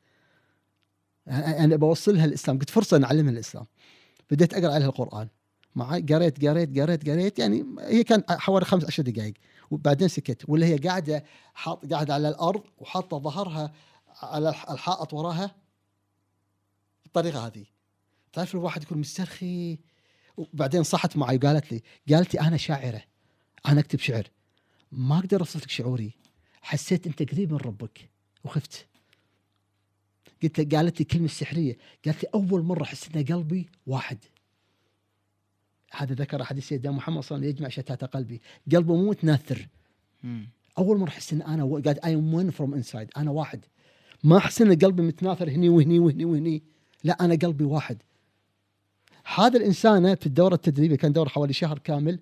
[1.29, 2.59] أنا بوصلها الإسلام.
[2.59, 3.67] قلت فرصة نعلمها الإسلام.
[4.31, 5.29] بديت أقرأ عليها القرآن.
[5.75, 7.39] معي قريت قريت قريت قريت.
[7.39, 9.35] يعني هي كان حوالي خمس عشر دقائق
[9.71, 10.43] وبعدين سكت.
[10.49, 11.25] ولا هي قاعدة
[11.55, 13.73] حاط قاعدة على الأرض وحاطة ظهرها
[14.23, 15.57] على الح- الحائط وراها.
[17.05, 17.65] بالطريقة هذه.
[18.33, 19.79] تعرف الواحد يكون مسترخي؟
[20.55, 23.03] وبعدين صحت معي وقالت لي قالت لي أنا شاعرة
[23.68, 24.30] أنا أكتب شعر.
[24.93, 26.12] ما أقدر اوصف لك شعوري.
[26.62, 28.11] حسيت أنت قريب من ربك
[28.45, 28.86] وخفت.
[30.43, 31.76] قلت قالت لي كلمة سحرية.
[32.05, 34.18] قالت لي أول مرة أحس إن قلبي واحد.
[35.93, 38.41] هذا ذكر حديث سيدنا محمد صلى الله عليه وسلم يجمع شتات قلبي.
[38.72, 39.68] قلبه مو متناثر.
[40.78, 43.64] أول مرة أحس إن أنا قاعد I am one from inside أنا واحد.
[44.24, 46.62] ما أحس إن قلبي متناثر هني وهني وهني وهني.
[47.05, 48.03] لا أنا قلبي واحد.
[49.35, 52.18] هذا الانسانه في الدورة التدريبية كان دوره حوالي شهر كامل.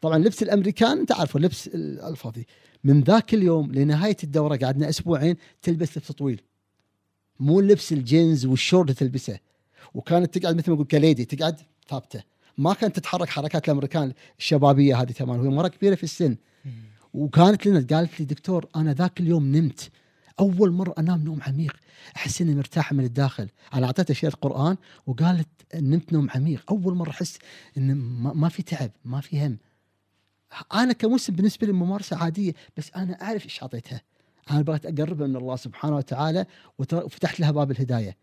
[0.00, 2.46] طبعا لبس الأمريكان انت عارفه لبس الفاضي
[2.84, 6.40] من ذاك اليوم لنهاية الدورة قعدنا أسبوعين تلبس لبس طويل.
[7.40, 9.38] مو لبس الجينز والشورت تلبسه.
[9.94, 12.22] وكانت تقعد مثل ما نقول ك lady تقعد ثابتة.
[12.58, 16.36] ما كانت تتحرك حركات الأمريكان الشبابية هذه تمام وهي مرة كبيرة في السن.
[17.14, 19.90] وكانت لنا قالت لي دكتور أنا ذاك اليوم نمت.
[20.40, 21.76] أول مرة أنام نوم عميق.
[22.16, 23.48] أحس إني مرتاحه من الداخل.
[23.74, 24.76] أنا اعطيتها شيء قران
[25.06, 26.64] وقالت نمت نوم عميق.
[26.70, 27.38] أول مرة أحس
[27.78, 27.94] إن
[28.34, 29.58] ما في تعب ما في هم.
[30.74, 34.00] أنا كمسلم بالنسبة لي ممارسة عادية بس أنا أعرف إيش أعطيتها.
[34.50, 36.46] أنا بغيت اقربها من الله سبحانه وتعالى
[36.78, 38.16] وت- وفتحت لها باب الهداية.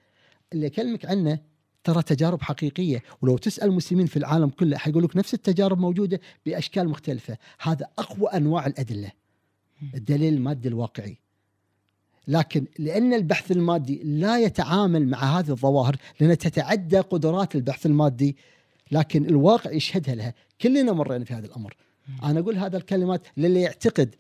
[0.54, 1.40] اللي اكلمك عنه
[1.84, 3.04] ترى تجارب حقيقية.
[3.22, 7.38] ولو تسأل المسلمين في العالم كله حيقول لك نفس التجارب موجودة بأشكال مختلفة.
[7.60, 9.12] هذا أقوى أنواع الأدلة.
[9.94, 11.18] الدليل المادي الواقعي.
[12.28, 18.36] لكن لأن البحث المادي لا يتعامل مع هذه الظواهر لانها تتعدى قدرات البحث المادي
[18.92, 20.34] لكن الواقع يشهدها لها.
[20.62, 21.76] كلنا مرينا في هذا الأمر.
[22.24, 24.16] أنا أقول هذا الكلمات للي يعتقد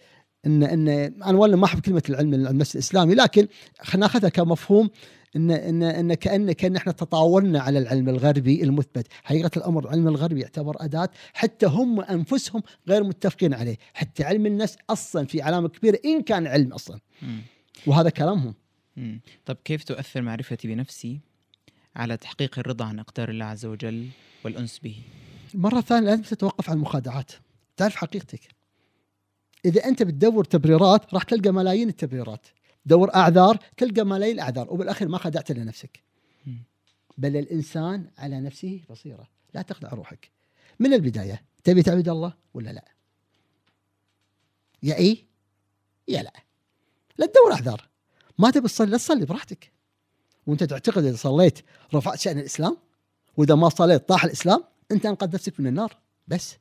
[0.45, 0.88] ان ان
[1.24, 3.47] أنا ولا ما أحب كلمة العلم المس الإسلامي لكن
[3.82, 4.89] خلينا نأخذها كمفهوم
[5.36, 10.41] ان ان إن كان كأن إحنا تطاولنا على العلم الغربي المثبت، حقيقة الأمر العلم الغربي
[10.41, 16.00] يعتبر أداة حتى هم انفسهم غير متفقين عليه، حتى علم النفس أصلا في علامة كبيرة
[16.05, 17.42] إن كان علم أصلا، مم.
[17.86, 18.54] وهذا كلامهم.
[18.97, 19.21] مم.
[19.45, 21.20] طب كيف تؤثر معرفتي بنفسي
[21.95, 24.08] على تحقيق الرضا عن أقدار الله عز وجل
[24.43, 25.01] والأنس به؟
[25.54, 27.32] مرة ثانية لازم تتوقف عن المخادعات.
[27.78, 28.41] تعرف حقيقتك.
[29.66, 32.47] إذا أنت بتدور تبريرات راح تلقى ملايين التبريرات.
[32.86, 36.04] دور أعذار تلقى ملايين الأعذار وبالأخير ما خدعت إلا نفسك.
[36.45, 36.63] مم.
[37.17, 39.28] بل الإنسان على نفسه بصيرة.
[39.54, 40.32] لا تخدع روحك.
[40.79, 42.86] من البداية تبي تعبد الله ولا لا؟
[44.83, 45.17] يا إيه؟
[46.08, 46.33] يا لا.
[47.18, 47.88] لا تدور أعذار
[48.38, 49.72] ما تبي تصلي لا تصلي براحتك.
[50.48, 51.60] وأنت تعتقد إذا صليت
[51.94, 52.78] رفعت شأن الإسلام؟
[53.38, 55.98] وإذا ما صليت طاح الإسلام أنت انقذ نفسك من النار.
[56.28, 56.56] بس.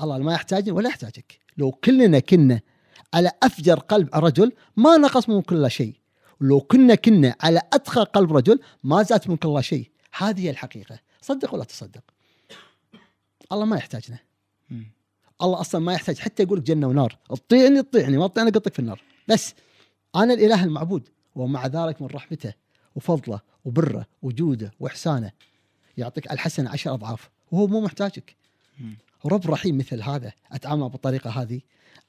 [0.00, 1.38] الله ما يحتاجني ولا يحتاجك.
[1.56, 2.60] لو كلنا كنا
[3.14, 5.94] على أفجر قلب رجل ما نقص من كل شيء.
[6.40, 9.90] لو كنا كنا على أتقى قلب رجل ما زاد من كل شيء.
[10.16, 10.98] هذه هي الحقيقة.
[11.20, 12.02] صدق ولا تصدق.
[13.52, 14.18] الله ما يحتاجنا.
[15.42, 17.18] الله أصلا ما يحتاج حتى يقول لك جنة ونار.
[17.28, 19.02] تطيعني تطيعني ما تطيعني أقطك في النار.
[19.28, 19.54] بس
[20.16, 22.54] أنا الإله المعبود ومع ذلك من رحمته
[22.96, 25.32] وفضله وبره وجوده وإحسانه
[25.96, 27.30] يعطيك الحسنه عشر أضعاف.
[27.52, 28.36] وهو مو محتاجك.
[29.24, 31.60] ورب رحيم مثل هذا أتعامل بالطريقة هذه.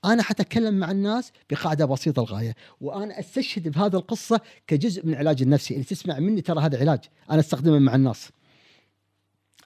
[0.05, 5.73] أنا حتكلم مع الناس بقاعدة بسيطة الغاية وأنا أستشهد بهذه القصة كجزء من العلاج النفسي.
[5.73, 6.99] اللي تسمع مني ترى هذا علاج.
[7.31, 8.29] أنا أستخدمه مع الناس.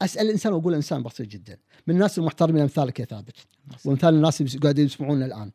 [0.03, 1.57] أسأل الإنسان وأقول انسان بسيط جدا.
[1.87, 3.35] من الناس المحترمين أمثالك يا ثابت.
[3.85, 5.51] وأمثال الناس اللي قاعدين يسمعونا الآن.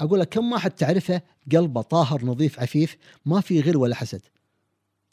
[0.00, 2.96] أقول لك كم واحد تعرفه قلبه طاهر نظيف عفيف
[3.26, 4.22] ما في غير ولا حسد؟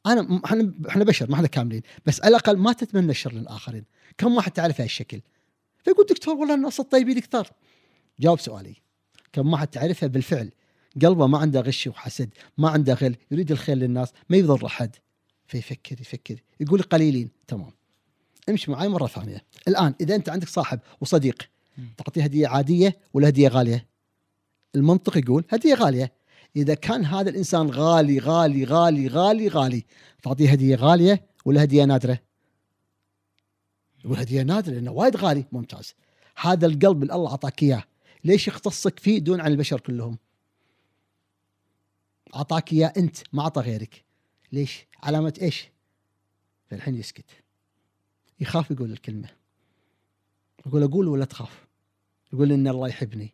[0.06, 1.81] أنا إحنا إحنا بشر ما إحنا كاملين.
[2.06, 3.85] بس على الأقل ما تتمنى الشر للآخرين.
[4.18, 5.22] كم واحد تعرف هالشكل؟
[5.84, 7.49] فيقول دكتور والله الناس الطيبين كثار.
[8.19, 8.76] جاوب سؤالي.
[9.34, 10.52] كم واحد تعرفه بالفعل
[11.02, 14.95] قلبه ما عنده غش وحسد ما عنده غل يريد الخير للناس ما يضر احد
[15.45, 16.43] فيفكر يفكر.
[16.60, 17.30] يقول قليلين.
[17.48, 17.72] تمام.
[18.52, 19.44] امشي معي مرة ثانية.
[19.68, 21.49] الآن إذا أنت عندك صاحب وصديق.
[21.98, 23.88] تعطيه هدية عادية ولا هدية غالية؟
[24.76, 26.11] المنطق يقول هدية غالية.
[26.56, 29.86] إذا كان هذا الإنسان غالي غالي غالي غالي غالي
[30.23, 32.19] تعطيه هدية غالية ولا هدية نادرة؟
[34.06, 35.45] يقول هدية نادرة لأنه وايد غالي.
[35.52, 35.94] ممتاز.
[36.36, 37.84] هذا القلب اللي الله أعطاك إياه.
[38.23, 40.18] ليش يختصك فيه دون عن البشر كلهم؟
[42.36, 44.03] أعطاك إياه أنت ما أعطى غيرك.
[44.52, 45.69] ليش؟ علامة إيش؟
[46.69, 47.26] فالحين يسكت.
[48.41, 49.30] يخاف يقول الكلمة.
[50.65, 51.68] يقول أقول ولا تخاف؟
[52.34, 53.34] يقول إن الله يحبني.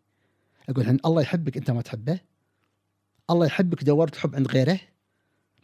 [0.69, 2.19] أقول الحين الله يحبك أنت ما تحبه.
[3.29, 4.79] الله يحبك دورت حب عند غيره.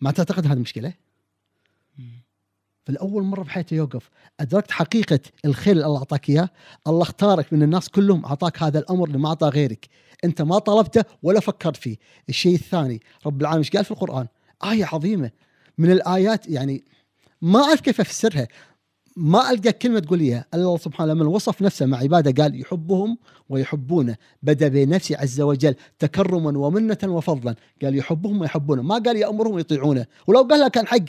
[0.02, 0.94] ما تعتقد هذه مشكلة.
[2.86, 4.10] فالاول مرة بحياته يوقف.
[4.40, 6.50] أدركت حقيقة الخير اللي الله أعطاك إياه.
[6.88, 9.90] الله اختارك من الناس كلهم أعطاك هذا الأمر اللي ما اعطاه غيرك.
[10.24, 11.98] أنت ما طلبته ولا فكرت فيه.
[12.30, 14.28] الشيء الثاني رب العالمين إيش قال في القرآن؟
[14.64, 15.32] آية عظيمة.
[15.78, 16.84] من الآيات يعني
[17.42, 18.48] ما أعرف كيف أفسرها.
[19.16, 23.18] ما ألقى كلمة تقول لي الله سبحانه لما وصف نفسه مع عباده قال يحبهم
[23.50, 24.18] ويحبونه.
[24.44, 27.56] بدا بنفسه عز وجل تكرما ومنة وفضلا.
[27.82, 28.82] قال يحبهم ويحبونه.
[28.82, 30.06] ما قال يأمرهم ويطيعونه.
[30.28, 31.06] ولو قالها كان حق.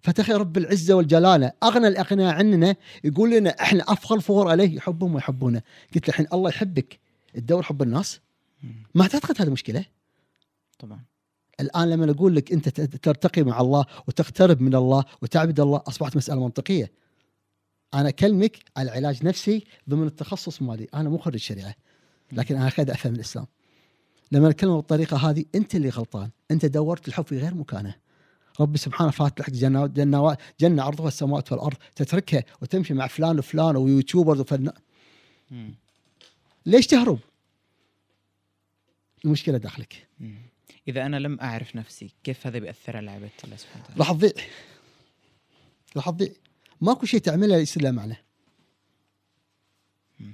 [0.00, 5.62] فتخيل رب العزة والجلالة أغنى الأغنياء عننا يقول لنا إحنا افخر فور عليه يحبهم ويحبونه.
[5.94, 6.98] قلت له الحين الله يحبك.
[7.34, 8.20] تدور حب الناس.
[8.94, 9.84] ما تعتقد هذه مشكلة؟
[10.78, 11.04] طبعا.
[11.60, 16.44] الآن لما أقول لك أنت ترتقي مع الله وتقترب من الله وتعبد الله أصبحت مسألة
[16.44, 16.92] منطقية.
[17.94, 20.88] أنا أكلمك على علاج نفسي ضمن التخصص مالي.
[20.94, 21.74] أنا مو خريج شريعة
[22.32, 23.46] لكن أنا أخذ أفهم الإسلام.
[24.32, 26.30] لما اتكلم بالطريقة هذه أنت اللي غلطان.
[26.50, 27.94] أنت دورت الحب في غير مكانه.
[28.60, 33.76] ربي سبحانه فاتح لك جنة, جنة, جنة عرضها السماوات والأرض تتركها وتمشي مع فلان وفلان
[33.76, 34.72] ويوتيوبرز وفلان.
[36.66, 37.18] ليش تهرب؟
[39.24, 40.08] المشكلة داخلك.
[40.88, 44.32] إذا أنا لم أعرف نفسي كيف هذا بيأثر على عبادة الله سبحانه وتعالى؟ راح تضيع
[45.96, 46.32] راح تضيع
[46.80, 48.16] ماكو شيء تعمله يصير له معنى.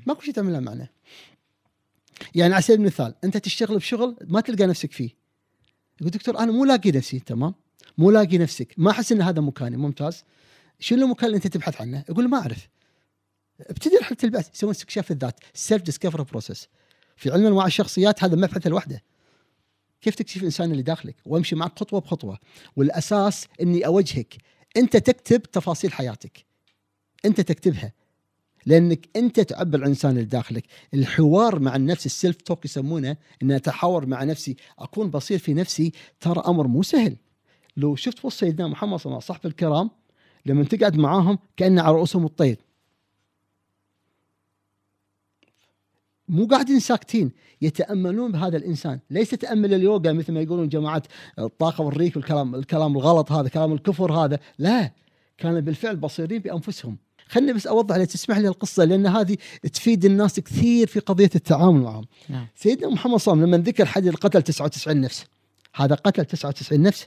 [0.07, 0.89] ماكو شيء تعمل له معنى
[2.35, 5.11] يعني على سبيل المثال أنت تشتغل بشغل ما تلقى نفسك فيه.
[6.01, 7.55] يقول دكتور أنا مو لاقي نفسي تمام؟
[7.99, 8.75] مو لاقي نفسك.
[8.77, 9.77] ما أحس إن هذا مكاني.
[9.77, 10.25] ممتاز.
[10.81, 12.69] شنو المكان اللي أنت تبحث عنه؟ يقول ما أعرف.
[13.61, 14.55] ابتدي رحلة البحث.
[14.55, 15.41] يسوون استكشاف الذات.
[15.55, 16.69] self discover process
[17.17, 19.03] في علم أنواع الشخصيات هذا مبحث لوحده.
[20.03, 22.39] كيف تكتشف الإنسان اللي داخلك؟ وأمشي معك خطوة بخطوة.
[22.77, 24.37] والأساس إني أوجهك.
[24.77, 26.45] أنت تكتب تفاصيل حياتك.
[27.25, 27.93] أنت تكتبها.
[28.67, 30.65] لأنك أنت تعبر عن الإنسان اللي داخلك.
[30.95, 35.93] الحوار مع النفس ال self talk يسمونه إن أتحاور مع نفسي أكون بصير في نفسي
[36.21, 37.17] ترى أمر مو سهل.
[37.77, 39.91] لو شفت وصف سيدنا محمد صلى الله عليه وسلم الكرام
[40.47, 42.57] لما تقعد معاهم كان على رؤوسهم الطير.
[46.29, 47.33] مو قاعدين ساكتين
[47.63, 49.01] يتأملون بهذا الإنسان.
[49.11, 51.03] ليس تأمل اليوغا مثل ما يقولون جماعة
[51.39, 54.39] الطاقة والريك والكلام الكلام الغلط هذا كلام الكفر هذا.
[54.59, 54.93] لا
[55.39, 56.97] كانوا بالفعل بصيرين بأنفسهم.
[57.29, 59.37] خلني بس أوضح لي تسمح لي القصة لأن هذه
[59.73, 62.05] تفيد الناس كثير في قضية التعامل معهم.
[62.29, 62.47] نعم.
[62.55, 65.25] سيدنا محمد صلى الله عليه وسلم لما ذكر حد القتل 99 نفس
[65.75, 67.07] هذا قتل 99 نفس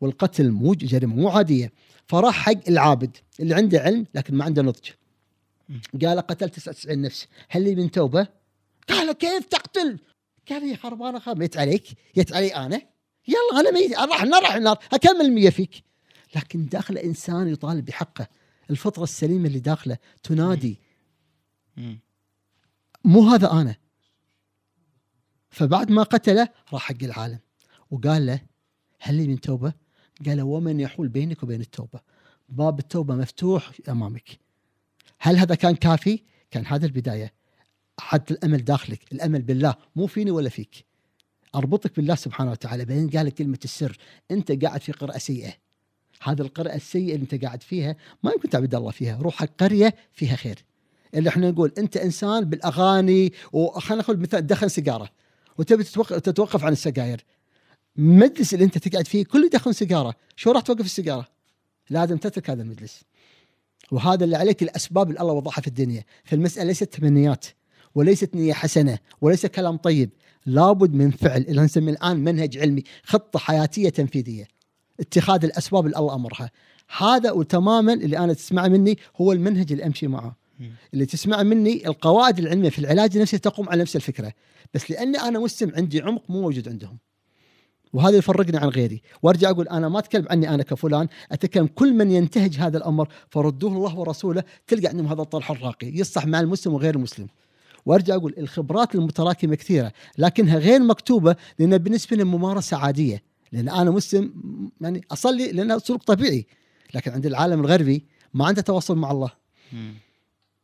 [0.00, 1.72] والقتل مو جريمة مو عادية.
[2.06, 4.88] فراح حق العابد اللي عنده علم لكن ما عنده نضج.
[6.02, 7.26] قال قتل 99 نفس.
[7.48, 8.28] هل لي من توبة؟
[8.88, 9.98] قال كيف تقتل؟
[10.48, 11.86] قال يا خربانه خرب يت عليك
[12.16, 12.82] يت علي أنا؟
[13.28, 15.84] يلا أنا ميت راح النار راح النار أكمل المية فيك.
[16.36, 18.28] لكن داخل إنسان يطالب بحقه.
[18.70, 20.80] الفطرة السليمة اللي داخله تنادي.
[23.04, 23.76] مو هذا أنا.
[25.50, 27.38] فبعد ما قتله راح حق العالم.
[27.90, 28.40] وقال له
[29.00, 29.72] هل لي من توبة؟
[30.26, 32.00] قال ومن يحول بينك وبين التوبة.
[32.48, 34.49] باب التوبة مفتوح أمامك.
[35.20, 37.32] هل هذا كان كافي؟ كان هذا البداية.
[38.00, 39.00] حط الأمل داخلك.
[39.12, 39.74] الأمل بالله.
[39.96, 40.84] مو فيني ولا فيك.
[41.54, 43.98] أربطك بالله سبحانه وتعالى بعدين قال كلمة السر.
[44.30, 45.52] أنت قاعد في قراءه سيئة.
[46.22, 49.18] هذه القراءه السيئة اللي أنت قاعد فيها ما يمكن تعبد الله فيها.
[49.22, 50.64] روح حق قرية فيها خير.
[51.14, 55.10] اللي إحنا نقول أنت إنسان بالأغاني وخلينا ناخذ مثال دخن سيجارة.
[55.58, 57.24] وتبي تتوقف, تتوقف عن السجاير.
[57.98, 60.14] المجلس اللي أنت تقعد فيه كله يدخن سيجارة.
[60.36, 61.28] شو راح توقف السيجارة؟
[61.90, 63.02] لازم تترك هذا المجلس.
[63.90, 66.04] وهذا اللي عليك الأسباب اللي الله وضعها في الدنيا.
[66.24, 67.46] فالمسألة ليست تمنيات
[67.94, 70.10] وليست نية حسنة وليس كلام طيب.
[70.46, 74.48] لابد من فعل اللي نسميه الآن منهج علمي خطة حياتية تنفيذية.
[75.00, 76.50] اتخاذ الأسباب اللي الله أمرها.
[76.98, 80.36] هذا وتماما اللي أنا تسمعه مني هو المنهج اللي أمشي معه.
[80.94, 84.32] اللي تسمع مني القواعد العلمية في العلاج النفسي تقوم على نفس الفكرة.
[84.74, 86.98] بس لأني أنا مسلم عندي عمق مو موجود عندهم.
[87.92, 89.02] وهذا يفرقني عن غيري.
[89.22, 93.72] وأرجع أقول أنا ما أتكلم عني أنا كفلان أتكلم كل من ينتهج هذا الأمر فردوه
[93.72, 97.28] الله ورسوله تلقى عندهم هذا الطرح الراقي يصلح مع المسلم وغير المسلم.
[97.86, 103.22] وأرجع أقول الخبرات المتراكمة كثيرة لكنها غير مكتوبة لأن بالنسبة لي ممارسة عادية.
[103.52, 104.32] لأن أنا مسلم
[104.80, 106.46] يعني أصلي لأنه سلوك طبيعي
[106.94, 108.04] لكن عند العالم الغربي
[108.34, 109.30] ما عنده تواصل مع الله.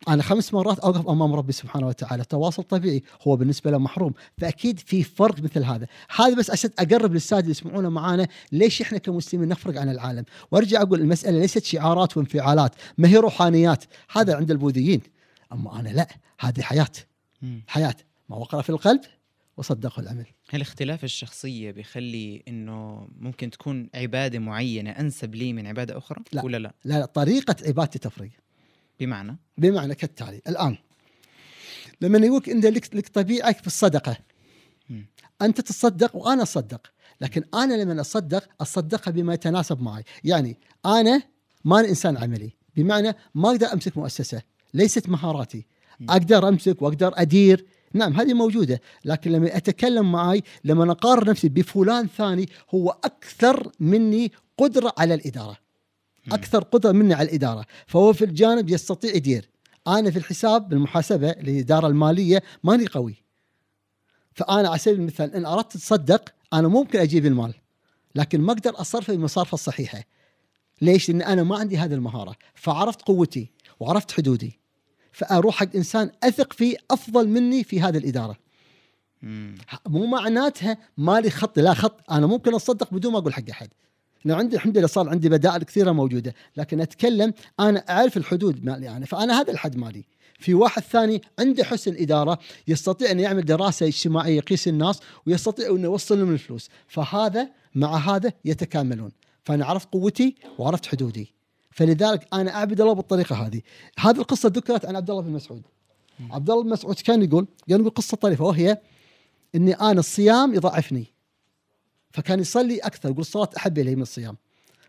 [0.08, 2.24] أنا خمس مرات اوقف أمام ربي سبحانه وتعالى.
[2.24, 4.14] تواصل طبيعي هو بالنسبة له محروم.
[4.38, 5.86] فأكيد في فرق مثل هذا.
[6.16, 10.82] هذا بس عشان أقرب للسادة اللي يسمعونا معانا ليش إحنا كمسلمين نفرق عن العالم؟ وأرجع
[10.82, 13.84] أقول المسألة ليست شعارات وانفعالات ما هي روحانيات.
[14.10, 15.00] هذا عند البوذيين.
[15.52, 16.08] أما أنا لا
[16.40, 16.92] هذه حياة.
[17.66, 17.96] حياة.
[18.28, 19.00] ما وقر في القلب
[19.56, 20.26] وصدقه العمل.
[20.50, 26.44] هل اختلاف الشخصية بيخلي إنه ممكن تكون عبادة معينة أنسب لي من عبادة أخرى؟ لا.
[26.44, 28.30] ولا لا؟ لا, لا طريقة عبادتي تفرق.
[29.00, 30.76] بمعنى بمعنى كالتالي الآن
[32.00, 34.16] لما يقولك انت لك, لك طبيعه في الصدقة
[34.90, 35.06] مم.
[35.42, 40.56] أنت تصدق وأنا أصدق لكن أنا لما أصدق اصدقها بما يتناسب معي يعني
[40.86, 41.22] أنا
[41.64, 44.42] ما أنا إنسان عملي بمعنى ما أقدر أمسك مؤسسة
[44.74, 45.66] ليست مهاراتي
[46.00, 46.10] مم.
[46.10, 52.06] أقدر أمسك وأقدر أدير نعم هذه موجودة لكن لما أتكلم معي لما أقارن نفسي بفلان
[52.06, 55.65] ثاني هو أكثر مني قدرة على الإدارة مم.
[56.32, 59.50] أكثر قدره مني على الإدارة فهو في الجانب يستطيع يدير.
[59.88, 63.22] أنا في الحساب بالمحاسبة الاداره المالية ماني قوي.
[64.32, 67.54] فأنا على سبيل المثال إن أردت تصدق أنا ممكن أجيب المال
[68.14, 70.04] لكن ما أقدر أصرفه بالمصارفه الصحيحه
[70.82, 73.50] ليش؟ لأن أنا ما عندي هذه المهارة فعرفت قوتي
[73.80, 74.60] وعرفت حدودي.
[75.12, 78.36] فأروح حق إنسان أثق فيه أفضل مني في هذه الإدارة.
[79.22, 79.54] مم.
[79.86, 83.68] مو معناتها مالي خط لا خط أنا ممكن أصدق بدون ما أقول حق أحد.
[84.26, 88.96] لو عندي الحمد لله صار عندي بدائل كثيرة موجودة لكن أتكلم أنا أعرف الحدود مالي
[88.96, 90.04] انا فأنا هذا الحد مالي.
[90.38, 92.38] في واحد ثاني عنده حسن إدارة
[92.68, 96.68] يستطيع أن يعمل دراسة اجتماعية يقيس الناس ويستطيع انه يوصل لهم الفلوس.
[96.88, 99.12] فهذا مع هذا يتكاملون.
[99.44, 101.34] فأنا عرفت قوتي وعرفت حدودي.
[101.70, 103.60] فلذلك أنا أعبد الله بالطريقة هذه.
[103.98, 105.62] هذه القصة ذكرت عن عبد الله بن مسعود.
[106.30, 108.78] عبد الله بن مسعود كان يقول كان يقول قصة طريفة وهي
[109.54, 111.15] إني أنا الصيام يضعفني.
[112.16, 114.36] فكان يصلي أكثر يقول الصلاه أحب الي من الصيام.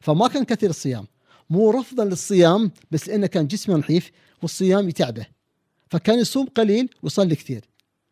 [0.02, 1.08] فما كان كثير الصيام.
[1.49, 5.26] مو رفضا للصيام بس لأنه كان جسمه نحيف والصيام يتعبه.
[5.90, 7.66] فكان يصوم قليل ويصلي كثير.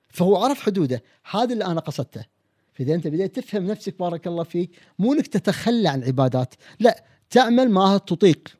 [0.09, 1.03] فهو عرف حدوده.
[1.31, 2.25] هذا اللي أنا قصدته.
[2.73, 6.55] فإذا أنت بديت تفهم نفسك بارك الله فيك مو إنك تتخلى عن العبادات.
[6.79, 8.57] لا تعمل ما تطيق.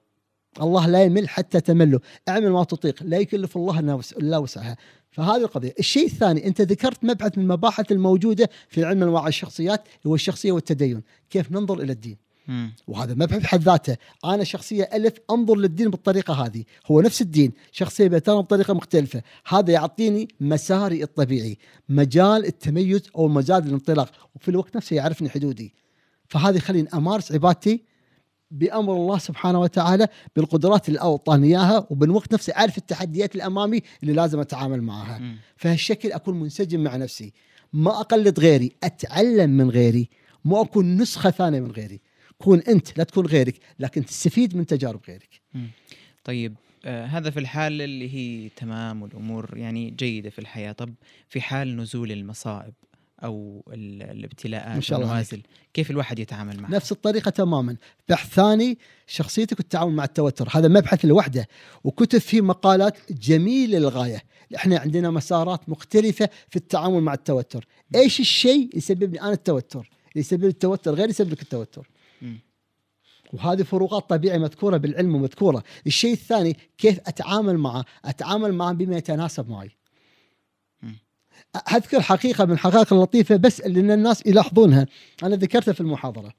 [0.62, 2.00] الله لا يمل حتى تمله.
[2.30, 3.04] اعمل ما تطيق.
[3.04, 3.80] لا يكلف الله
[4.18, 4.78] إلا وسعها.
[5.16, 5.74] فهذه القضية.
[5.80, 11.04] الشيء الثاني أنت ذكرت مبحث من المباحث الموجودة في علم انواع الشخصيات هو الشخصية والتدين.
[11.30, 12.18] كيف ننظر إلى الدين؟
[12.48, 12.74] مم.
[12.88, 13.98] وهذا مبحث بحد ذاته.
[14.26, 16.64] أنا شخصية ألف أنظر للدين بالطريقة هذه.
[16.86, 19.22] هو نفس الدين شخصية بترى بطريقة مختلفة.
[19.48, 21.58] هذا يعطيني مساري الطبيعي
[21.90, 25.74] مجال التميز أو مجال الانطلاق وفي الوقت نفسه يعرفني حدودي.
[26.28, 27.84] فهذا يخليني أمارس عبادتي
[28.56, 34.14] بأمر الله سبحانه وتعالى بالقدرات اللي أعطاني إياها وبالوقت نفسه أعرف التحديات اللي امامي اللي
[34.14, 35.18] لازم أتعامل معها.
[35.18, 35.38] مم.
[35.58, 37.34] فهالشكل أكون منسجم مع نفسي.
[37.74, 40.10] ما أقلد غيري أتعلم من غيري.
[40.46, 42.02] مو أكون نسخة ثانية من غيري.
[42.38, 45.42] كون أنت لا تكون غيرك لكن تستفيد من تجارب غيرك.
[46.24, 46.56] طيب
[46.86, 50.72] آه هذا في الحال اللي هي تمام والأمور يعني جيدة في الحياة.
[50.72, 50.94] طب
[51.28, 52.74] في حال نزول المصائب
[53.24, 55.42] أو ال- الابتلاءات ما شاء الله والنوازل
[55.74, 57.76] كيف الواحد يتعامل معها نفس الطريقة تماما.
[58.10, 58.78] بحث ثاني
[59.08, 60.48] شخصيتك والتعامل مع التوتر.
[60.52, 61.48] هذا مبحث لوحده.
[61.84, 64.24] وكتب فيه مقالات جميلة للغاية.
[64.56, 67.68] إحنا عندنا مسارات مختلفة في التعامل مع التوتر.
[67.96, 71.90] إيش الشيء اللي يسبب لي أنا التوتر؟ اللي يسبب التوتر غير يسبب لك التوتر.
[73.34, 75.64] وهذه فروقات طبيعية مذكورة بالعلم ومذكورة.
[75.88, 79.72] الشيء الثاني كيف أتعامل معه؟ أتعامل معه بما يتناسب معي.
[81.56, 84.88] أذكر حقيقة من الحقائق اللطيفة بس إن الناس يلاحظونها.
[85.24, 86.34] أنا ذكرتها في المحاضرة.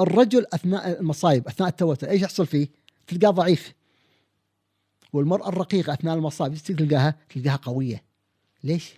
[0.00, 2.68] الرجل أثناء المصايب أثناء التوتر إيش يحصل فيه؟
[3.06, 3.72] تلقاه ضعيف.
[5.12, 8.02] والمرأة الرقيقة أثناء المصايب إيش تلقاها؟ تلقاها قوية.
[8.64, 8.92] ليش؟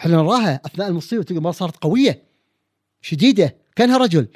[0.00, 2.22] إحنا نراها أثناء المصيبة تلقى المرأة صارت قوية
[3.00, 4.28] شديدة كأنها رجل.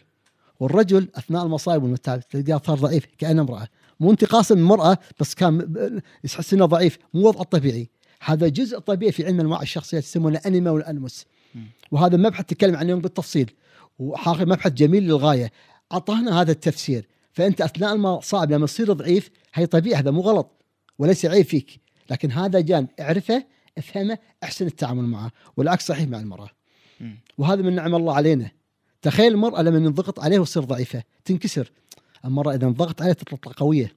[0.60, 3.68] والرجل أثناء المصايب والمتاعب تلقاه صار ضعيف كانه امرأة.
[4.00, 7.88] مو انتقاصا من المرأة بس كان يحس إنه ضعيف مو وضعه الطبيعي
[8.24, 11.26] هذا جزء طبيعي في علم انواع الشخصيات يسمونه الانيما والانموس.
[11.90, 13.50] وهذا مبحث تكلم عنه بالتفصيل.
[13.98, 15.52] وحاقي مبحث جميل للغاية.
[15.92, 17.08] اعطانا هذا التفسير.
[17.32, 20.50] فأنت أثناء المصاعب لما تصير ضعيف هي طبيعي هذا مو غلط
[20.98, 21.80] وليس عيب فيك.
[22.10, 23.44] لكن هذا جانب اعرفه
[23.78, 25.30] افهمه أحسن التعامل معه.
[25.56, 26.50] والعكس صحيح مع المرأة.
[27.38, 28.50] وهذا من نعم الله علينا.
[29.02, 31.70] تخيل المرأة لما ينضغط عليها وتصير ضعيفة تنكسر.
[32.24, 33.92] المرأة إذا انضغط عليها تطلع قوية.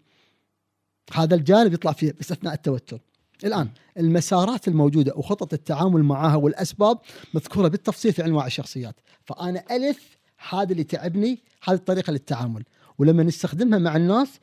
[1.13, 2.99] هذا الجانب يطلع فيه بس أثناء التوتر.
[3.43, 6.99] الآن المسارات الموجودة وخطط التعامل معها والأسباب
[7.33, 8.95] مذكورة بالتفصيل في أنواع الشخصيات.
[9.25, 10.17] فأنا ألف
[10.49, 12.63] هذا اللي تعبني هذه الطريقة للتعامل.
[12.97, 14.39] ولما نستخدمها مع الناس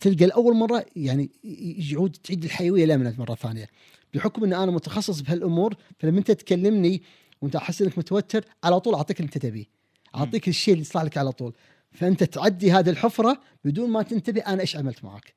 [0.00, 1.30] تلقى الأول مرة يعني
[1.92, 3.66] يعود تعيد الحيوية لنا مرة ثانية.
[4.14, 7.02] بحكم إن أنا متخصص بهالأمور فلما أنت تكلمني
[7.42, 9.64] وأنت أحس إنك متوتر على طول أعطيك اللي أنت تبيه.
[10.14, 11.54] أعطيك الشيء اللي يصلح لك على طول.
[11.92, 15.34] فأنت تعدي هذه الحفرة بدون ما تنتبه أنا إيش عملت معك.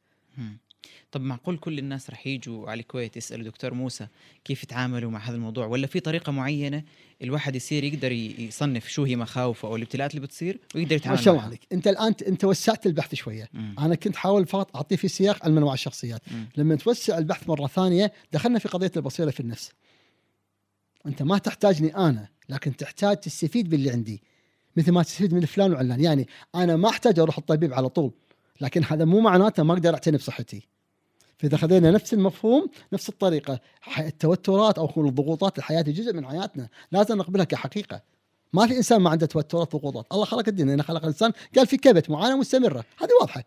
[1.14, 4.08] طب معقول كل الناس رح يجوا على الكويت يسألوا دكتور موسى
[4.46, 6.84] كيف يتعاملوا مع هذا الموضوع؟ ولا في طريقة معينة
[7.22, 11.34] الواحد يصير يقدر يصنف شو هي مخاوفه أو الابتلاءات اللي بتصير ويقدر ما يتعامل شاء
[11.34, 13.50] الله عليك؟ أنت الآن أنت وسعت البحث شوية.
[13.54, 13.76] مم.
[13.80, 16.22] أنا كنت حاول فقط أعطيه في سياق علم أنواع الشخصيات.
[16.32, 16.50] مم.
[16.58, 19.72] لما توسع البحث مرة ثانية دخلنا في قضية البصيرة في النفس.
[21.06, 24.24] أنت ما تحتاجني أنا لكن تحتاج تستفيد باللي عندي.
[24.78, 26.02] مثل ما تستفيد من فلان وعلان.
[26.02, 28.12] يعني أنا ما أحتاج أروح الطبيب على طول
[28.62, 30.73] لكن هذا مو معناته ما أقدر أعتني بصحتي.
[31.44, 33.60] فاذا خذينا نفس المفهوم نفس الطريقة.
[34.00, 36.70] التوترات أو الضغوطات الحياة جزء من حياتنا.
[36.92, 38.02] لازم نقبلها كحقيقة.
[38.54, 41.32] ما في إنسان ما عنده توترات وضغوطات الله خلق الدنيا إنه خلق الإنسان.
[41.56, 42.86] قال في كبت معاناه مستمرة.
[42.98, 43.44] هذه واضحة.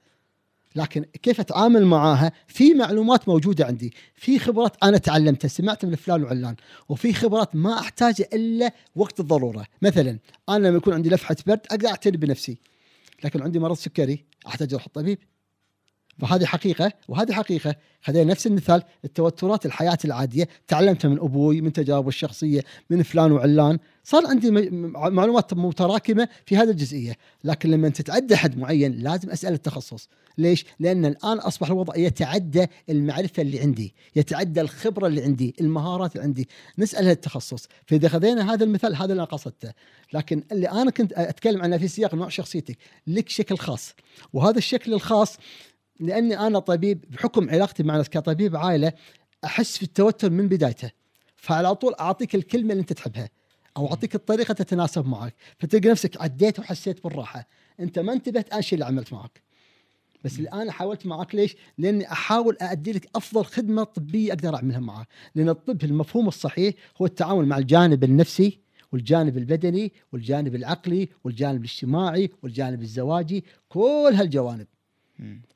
[0.76, 3.94] لكن كيف أتعامل معاها؟ في معلومات موجودة عندي.
[4.14, 6.56] في خبرات أنا تعلمتها سمعت من فلان وعلان
[6.88, 9.66] وفي خبرات ما أحتاجها إلا وقت الضرورة.
[9.82, 10.18] مثلا
[10.48, 12.58] أنا لما يكون عندي لفحة برد أقدر أعتني بنفسي.
[13.24, 15.18] لكن عندي مرض سكري أحتاج أروح الطبيب.
[16.18, 17.76] فهذه حقيقة وهذه حقيقة.
[18.02, 20.48] خلينا نفس المثال التوترات الحياة العادية.
[20.68, 23.78] تعلمتها من أبوي من تجاربه الشخصية من فلان وعلان.
[24.04, 24.50] صار عندي
[24.90, 27.16] معلومات متراكمة في هذه الجزئية.
[27.44, 30.08] لكن لما تتعدى حد معين لازم أسأل التخصص.
[30.38, 36.24] ليش؟ لأن الآن أصبح الوضع يتعدى المعرفة اللي عندي يتعدى الخبرة اللي عندي المهارات اللي
[36.24, 36.48] عندي.
[36.78, 37.68] نسأل التخصص.
[37.86, 39.72] فإذا خذينا هذا المثال هذا اللي أنا قصدته.
[40.12, 43.94] لكن اللي أنا كنت أتكلم عنه في سياق نوع شخصيتك لك شكل خاص.
[44.32, 45.38] وهذا الشكل الخاص
[46.00, 48.92] لأني أنا طبيب بحكم علاقتي مع الناس كطبيب عائلة
[49.44, 50.90] أحس في التوتر من بدايته.
[51.36, 53.28] فعلى طول أعطيك الكلمة اللي أنت تحبها
[53.76, 55.34] أو أعطيك الطريقة تتناسب معك.
[55.58, 57.48] فتلقى نفسك عديت وحسيت بالراحة.
[57.80, 59.42] أنت ما انتبهت أنا الشيء اللي عملت معك.
[60.24, 65.08] بس الآن حاولت معك ليش؟ لأني أحاول أأدي لك أفضل خدمة طبية أقدر أعملها معك،
[65.34, 68.60] لأن الطب المفهوم الصحيح هو التعامل مع الجانب النفسي
[68.92, 74.66] والجانب البدني والجانب العقلي والجانب الاجتماعي والجانب الزواجي كل هالجوانب.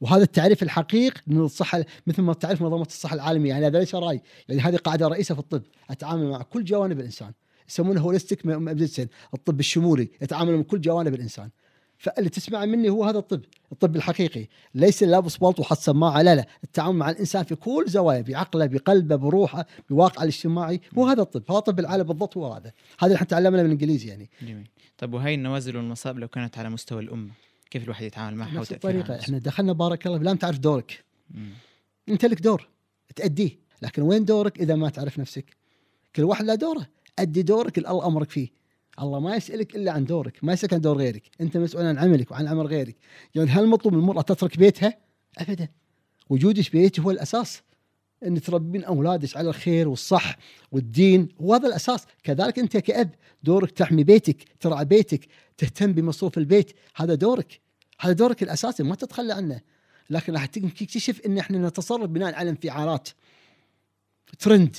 [0.00, 3.50] وهذا التعريف الحقيقي من الصحة مثل ما تعرف منظمة الصحة العالمية.
[3.50, 7.32] يعني هذا ليس رأي يعني هذه قاعدة رئيسة في الطب أتعامل مع كل جوانب الإنسان.
[7.68, 11.50] يسمونه holistic medicine الطب الشمولي يتعامل مع كل جوانب الإنسان.
[11.98, 13.40] فاللي تسمع مني هو هذا الطب
[13.72, 14.46] الطب الحقيقي.
[14.74, 16.46] ليس لابس بالطو وحاط سماعة لا لا.
[16.64, 21.50] التعامل مع الإنسان في كل زوايا بعقله بقلبه بروحه بواقعه الاجتماعي هو هذا الطب.
[21.50, 22.72] هذا طب العالم بالضبط هو هذا.
[22.98, 24.30] هذا اللي إحنا تعلمنا بالانجليزي يعني.
[24.42, 24.68] جميل.
[24.98, 27.30] طب وهي النوازل والمصائب لو كانت على مستوى الأمة؟
[27.70, 31.04] كيف الواحد يتعامل معها نفس الطريقة؟ إحنا دخلنا بارك الله لازم تعرف دورك.
[31.30, 31.50] مم.
[32.08, 32.68] أنت لك دور.
[33.16, 33.58] تأديه.
[33.82, 35.56] لكن وين دورك إذا ما تعرف نفسك؟
[36.16, 36.86] كل واحد له دوره.
[37.18, 38.48] أدي دورك اللي الله أمرك فيه.
[39.00, 40.44] الله ما يسألك إلا عن دورك.
[40.44, 41.22] ما يسألك عن دور غيرك.
[41.40, 42.96] أنت مسؤول عن عملك وعن عمل غيرك.
[43.34, 44.98] يعني هل مطلوب من المرأة تترك بيتها؟
[45.38, 45.68] ابدا.
[46.28, 47.62] وجودك في بيتك هو الأساس.
[48.26, 50.36] إن تربين أولادك على الخير والصح
[50.72, 52.06] والدين وهذا الأساس.
[52.22, 57.60] كذلك أنت كأب دورك تحمي بيتك ترعى بيتك تهتم بمصروف البيت هذا دورك.
[58.00, 59.60] هذا دورك الأساسي ما تتخلى عنه.
[60.10, 63.08] لكن راح تكتشف إن إحنا نتصرف بناء على انفعالات.
[64.38, 64.76] ترند.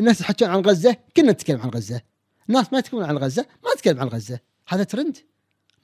[0.00, 2.02] الناس يحكون عن غزة كلنا نتكلم عن غزة.
[2.48, 4.40] الناس ما يتكلمون عن غزة ما نتكلم عن غزة.
[4.68, 5.16] هذا ترند.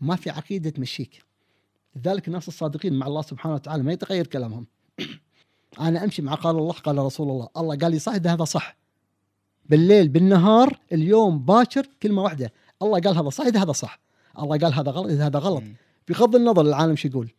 [0.01, 1.22] ما في عقيدة تمشيك
[1.96, 4.66] لذلك الناس الصادقين مع الله سبحانه وتعالى ما يتغير كلامهم.
[5.80, 7.48] أنا أمشي مع قال الله قال رسول الله.
[7.56, 8.76] الله قال لي صح ده هذا صح.
[9.66, 12.52] بالليل بالنهار اليوم باكر كلمة واحدة.
[12.82, 14.01] الله قال هذا صح هذا صح.
[14.38, 15.62] الله قال هذا غلط هذا غلط.
[16.09, 17.30] بغض النظر العالم شو يقول.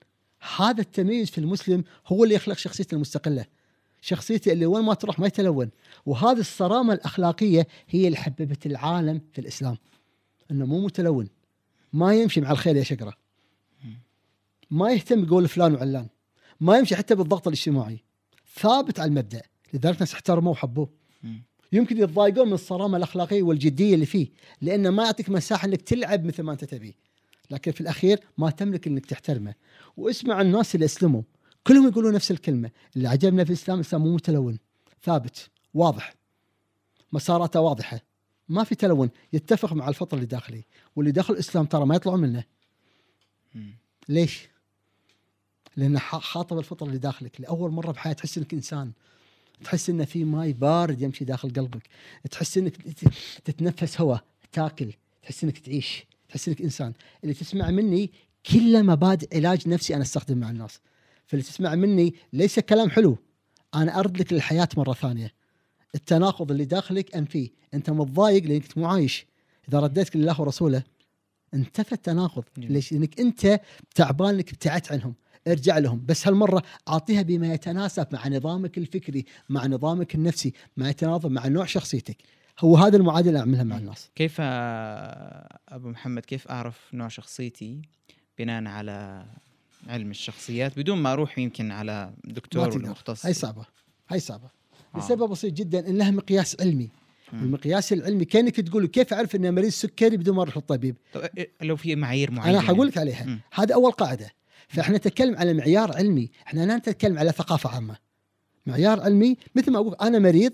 [0.58, 3.46] هذا التمييز في المسلم هو اللي يخلق شخصيته المستقلة.
[4.02, 5.70] شخصيته اللي وين ما تروح ما يتلون.
[6.06, 9.78] وهذه الصرامة الأخلاقية هي اللي حببت العالم في الإسلام.
[10.52, 11.28] إنه مو متلون.
[11.94, 13.14] ما يمشي مع الخيل يا شقرة.
[14.72, 16.08] ما يهتم بقول فلان وعلان.
[16.62, 18.04] ما يمشي حتى بالضغط الاجتماعي.
[18.60, 19.42] ثابت على المبدأ
[19.74, 20.90] لذلك الناس احترموه وحبوه.
[21.72, 24.28] يمكن يتضايقون من الصرامة الأخلاقية والجدية اللي فيه
[24.62, 26.96] لأنه ما يعطيك مساحة إنك تلعب مثل ما أنت تبي.
[27.52, 29.54] لكن في الأخير ما تملك إنك تحترمه.
[29.98, 31.22] واسمع الناس اللي اسلموا
[31.68, 32.72] كلهم يقولون نفس الكلمة.
[32.96, 34.60] اللي عجبنا في الإسلام الإسلام مو متلون
[35.04, 36.16] ثابت واضح.
[37.14, 38.00] مساراته واضحة.
[38.50, 39.10] ما في تلون.
[39.34, 40.64] يتفق مع الفطر اللي داخلي.
[40.96, 42.44] واللي داخل الإسلام ترى ما يطلعون منه.
[44.10, 44.48] ليش؟
[45.78, 47.42] لأن خاطب الفطره اللي داخلك.
[47.42, 48.92] لأول مرة بحياتك تحس إنك إنسان.
[49.64, 51.88] تحس ان في ماي بارد يمشي داخل قلبك.
[52.32, 53.14] تحس إنك تت-
[53.46, 54.94] تتنفس هواء تاكل.
[55.24, 56.06] تحس إنك تعيش.
[56.30, 56.94] تحس إنك إنسان.
[57.24, 58.12] اللي تسمع مني
[58.52, 60.80] كله مبادئ علاج نفسي أنا استخدم مع الناس.
[61.26, 63.18] فاللي تسمع مني ليس كلام حلو.
[63.76, 65.34] أنا أرد لك للحياة مرة ثانية.
[65.96, 69.26] التناقض اللي داخلك انفيه أنت متضايق لأنك مو عايش.
[69.70, 70.84] إذا رديتك لله ورسوله
[71.54, 72.44] انتفى التناقض.
[72.58, 73.60] ليش؟ لأنك أنت
[73.96, 75.14] تعبان انك ابتعدت عنهم.
[75.48, 76.06] ارجع لهم.
[76.06, 81.66] بس هالمرة أعطيها بما يتناسب مع نظامك الفكري مع نظامك النفسي مع يتناسب مع نوع
[81.66, 82.18] شخصيتك.
[82.60, 84.10] هو هذا المعادلة أعملها مع الناس.
[84.16, 87.82] كيف أبو محمد كيف أعرف نوع شخصيتي
[88.40, 89.26] بناء على
[89.88, 93.66] علم الشخصيات بدون ما أروح يمكن على ما دكتور مختص؟ هاي صعبة.
[94.10, 94.50] هاي صعبة.
[94.96, 95.00] آه.
[95.00, 96.90] لسبب بسيط جدا ان لها مقياس علمي.
[97.34, 97.44] مم.
[97.44, 101.22] المقياس العلمي كأنك تقول كيف أعرف إني مريض سكري بدون ما أروح للطبيب؟ طب
[101.62, 103.26] لو في معايير معينة أنا حقول لك عليها.
[103.26, 103.40] مم.
[103.54, 104.32] هذا أول قاعدة.
[104.68, 106.32] فإحنا نتكلم على معيار علمي.
[106.48, 107.96] إحنا لا نتكلم على ثقافة عامة.
[108.66, 110.52] معيار علمي مثل ما أقول أنا مريض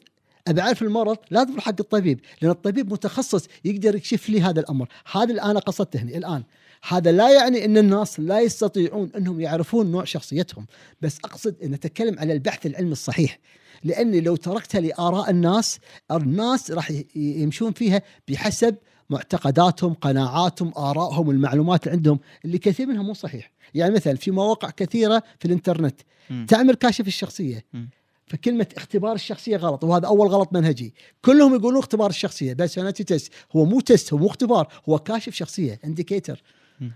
[0.48, 4.88] أبي أعرف المرض لازم أروح حق الطبيب لأن الطبيب متخصص يقدر يكشف لي هذا الأمر.
[5.12, 6.44] هذا اللي أنا قصدته هنا الآن.
[6.88, 10.66] هذا لا يعني إن الناس لا يستطيعون إنهم يعرفون نوع شخصيتهم.
[11.02, 13.40] بس أقصد إن نتكلم على البحث العلمي الصحيح.
[13.84, 15.80] لأني لو تركتها لآراء الناس
[16.12, 18.76] الناس راح يمشون فيها بحسب
[19.12, 23.52] معتقداتهم قناعاتهم آرائهم المعلومات اللي عندهم اللي كثير منها مو صحيح.
[23.74, 26.46] يعني مثلا في مواقع كثيرة في الإنترنت مم.
[26.50, 27.66] تعمل كاشف الشخصية.
[27.74, 27.90] مم.
[28.28, 30.94] فكلمة اختبار الشخصية غلط وهذا أول غلط منهجي.
[31.26, 32.54] كلهم يقولون اختبار الشخصية.
[32.54, 36.44] personality test هو مو test هو مو اختبار هو كاشف شخصية indicator.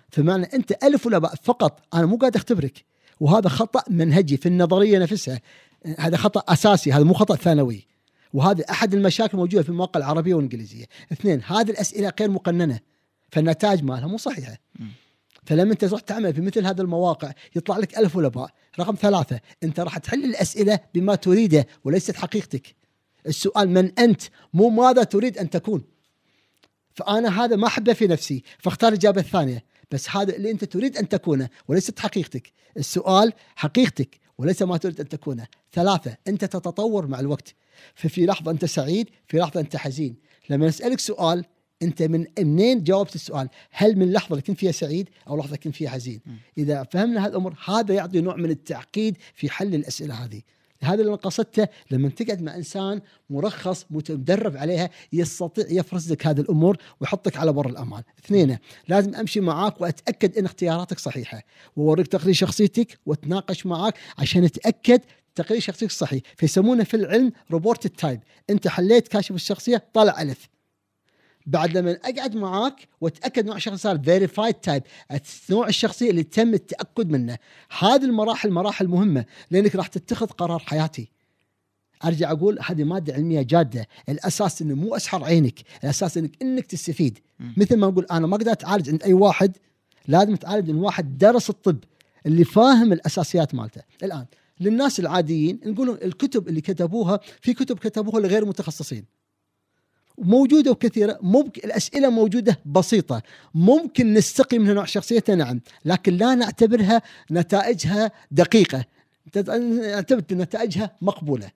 [0.09, 2.85] فمعنى أنت ألف ولا باء فقط أنا مو قاعد أختبرك.
[3.19, 5.41] وهذا خطأ منهجي في النظرية نفسها.
[5.99, 7.87] هذا خطأ أساسي هذا مو خطأ ثانوي.
[8.35, 10.85] وهذا أحد المشاكل الموجودة في المواقع العربية والإنجليزية.
[11.11, 12.79] اثنين هذه الأسئلة غير مقننة
[13.31, 14.57] فالنتائج مالها مو صحيحة.
[15.43, 18.49] فلما أنت تروح تعمل في مثل هذه المواقع يطلع لك ألف ولا باء
[18.79, 19.39] رقم ثلاثة.
[19.63, 22.75] أنت راح تحل الأسئلة بما تريده وليست حقيقتك.
[23.27, 24.21] السؤال من أنت؟
[24.53, 25.83] مو ماذا تريد أن تكون.
[26.93, 29.63] فأنا هذا ما أحبه في نفسي فاختار الإجابة الثانية.
[29.91, 32.51] بس هذا اللي أنت تريد أن تكونه وليست حقيقتك.
[32.77, 34.19] السؤال حقيقتك.
[34.37, 35.47] وليس ما تريد أن تكونه.
[35.73, 37.55] ثلاثة أنت تتطور مع الوقت.
[37.95, 40.15] ففي لحظة أنت سعيد في لحظة أنت حزين.
[40.49, 41.45] لما أسألك سؤال
[41.81, 45.75] أنت من منين جاوبت السؤال؟ هل من لحظة اللي كنت فيها سعيد أو لحظة كنت
[45.75, 46.21] فيها حزين.
[46.57, 50.41] إذا فهمنا هذه الأمور هذا يعطي نوع من التعقيد في حل الأسئلة هذه.
[50.83, 56.77] هذا اللي قصدته لما تقعد مع إنسان مرخص متدرب عليها يستطيع يفرز لك هذه الأمور
[57.01, 58.03] ويحطك على بر الأمان.
[58.25, 58.57] اثنين
[58.87, 61.41] لازم أمشي معاك وأتأكد إن اختياراتك صحيحة.
[61.75, 65.01] وأوريك تقرير شخصيتك وأتناقش معاك عشان اتاكد
[65.35, 66.21] تقرير شخصيتك صحيح.
[66.37, 68.19] فيسمونه في العلم reported type
[68.49, 70.54] أنت حليت كاشف الشخصية طلع ألف.
[71.45, 74.83] بعد لما أقعد معاك وأتأكد نوع الشخص صار verified type
[75.49, 77.37] نوع الشخصية اللي تم التأكد منه.
[77.79, 81.11] هذه المراحل مراحل مهمة لأنك راح تتخذ قرار حياتي.
[82.05, 83.87] أرجع أقول هذه مادة علمية جادة.
[84.09, 87.19] الأساس إنه مو أسحر عينك الأساس انك إنك تستفيد.
[87.39, 87.53] مم.
[87.57, 89.57] مثل ما أقول أنا ما أقدر اتعالج عند أي واحد
[90.07, 91.77] لازم اتعالج من واحد درس الطب
[92.25, 93.81] اللي فاهم الأساسيات مالته.
[94.03, 94.25] الآن
[94.59, 99.05] للناس العاديين نقول الكتب اللي كتبوها في كتب كتبوها لغير متخصصين.
[100.17, 101.19] موجودة وكثيرة.
[101.21, 103.21] ممكن الأسئلة موجودة بسيطة.
[103.53, 105.61] ممكن نستقي منها نوع شخصيته نعم.
[105.85, 107.01] لكن لا نعتبرها
[107.31, 108.85] نتائجها دقيقة.
[109.35, 111.51] نعتبر نتائجها مقبولة.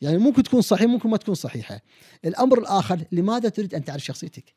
[0.00, 1.80] يعني ممكن تكون صحيحة ممكن ما تكون صحيحة.
[2.24, 4.54] الأمر الآخر لماذا تريد أن تعرف شخصيتك؟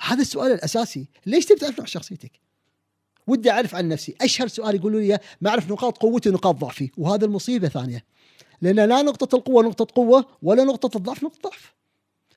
[0.00, 1.08] هذا السؤال الأساسي.
[1.26, 2.32] ليش تبي تعرف نوع شخصيتك؟
[3.26, 4.14] ودي أعرف عن نفسي.
[4.20, 6.90] أشهر سؤال يقولوا لي ما أعرف نقاط قوتي ونقاط ضعفي.
[6.96, 8.04] وهذا المصيبة ثانية.
[8.62, 11.74] لأن لا نقطة القوة نقطة قوة ولا نقطة الضعف نقطة ضعف.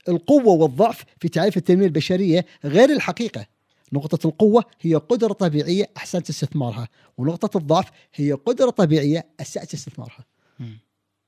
[0.10, 3.46] القوة والضعف في تعريف التنمية البشرية غير الحقيقة.
[3.94, 6.88] نقطة القوة هي قدرة طبيعية أحسنت استثمارها
[7.18, 10.26] ونقطة الضعف هي قدرة طبيعية أسأت استثمارها.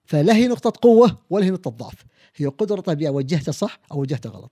[0.06, 2.06] فلا هي نقطة قوة ولا هي نقطة ضعف.
[2.36, 4.52] هي قدرة طبيعية وجهتها صح أو وجهتها غلط.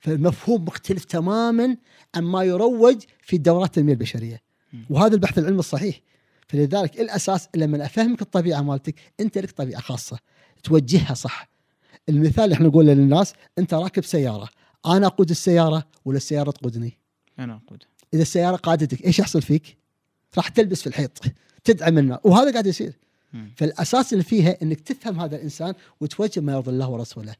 [0.00, 1.76] فالمفهوم مختلف تماما
[2.14, 4.42] عن ما يروج في دورات التنمية البشرية.
[4.90, 6.00] وهذا البحث العلمي الصحيح.
[6.48, 10.18] فلذلك الأساس لما أفهمك الطبيعة مالتك أنت لك طبيعة خاصة
[10.62, 11.48] توجهها صح.
[12.08, 14.48] المثال اللي إحنا نقوله للناس أنت راكب سيارة
[14.86, 16.98] أنا أقود السيارة ولا السيارة تقودني؟
[17.38, 17.82] أنا أقود.
[18.14, 19.76] إذا السيارة قادتك إيش يحصل فيك؟
[20.36, 21.18] راح تلبس في الحيط
[21.64, 22.92] تدعم النار وهذا قاعد يصير.
[23.56, 27.34] فالأساس اللي فيها إنك تفهم هذا الإنسان وتوجه ما يرضي الله ورسوله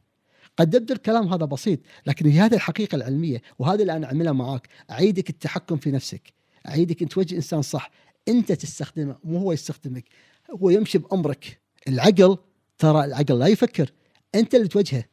[0.57, 4.67] قد يبدو الكلام هذا بسيط لكن هي هذه الحقيقة العلمية وهذا اللي أنا اعملها معاك.
[4.91, 6.33] أعيدك التحكم في نفسك.
[6.67, 7.91] أعيدك أن توجه إنسان صح.
[8.27, 10.05] انت تستخدمه مو هو يستخدمك
[10.51, 11.61] هو يمشي بأمرك.
[11.87, 12.37] العقل
[12.77, 13.91] ترى العقل لا يفكر
[14.35, 15.03] انت اللي توجهه.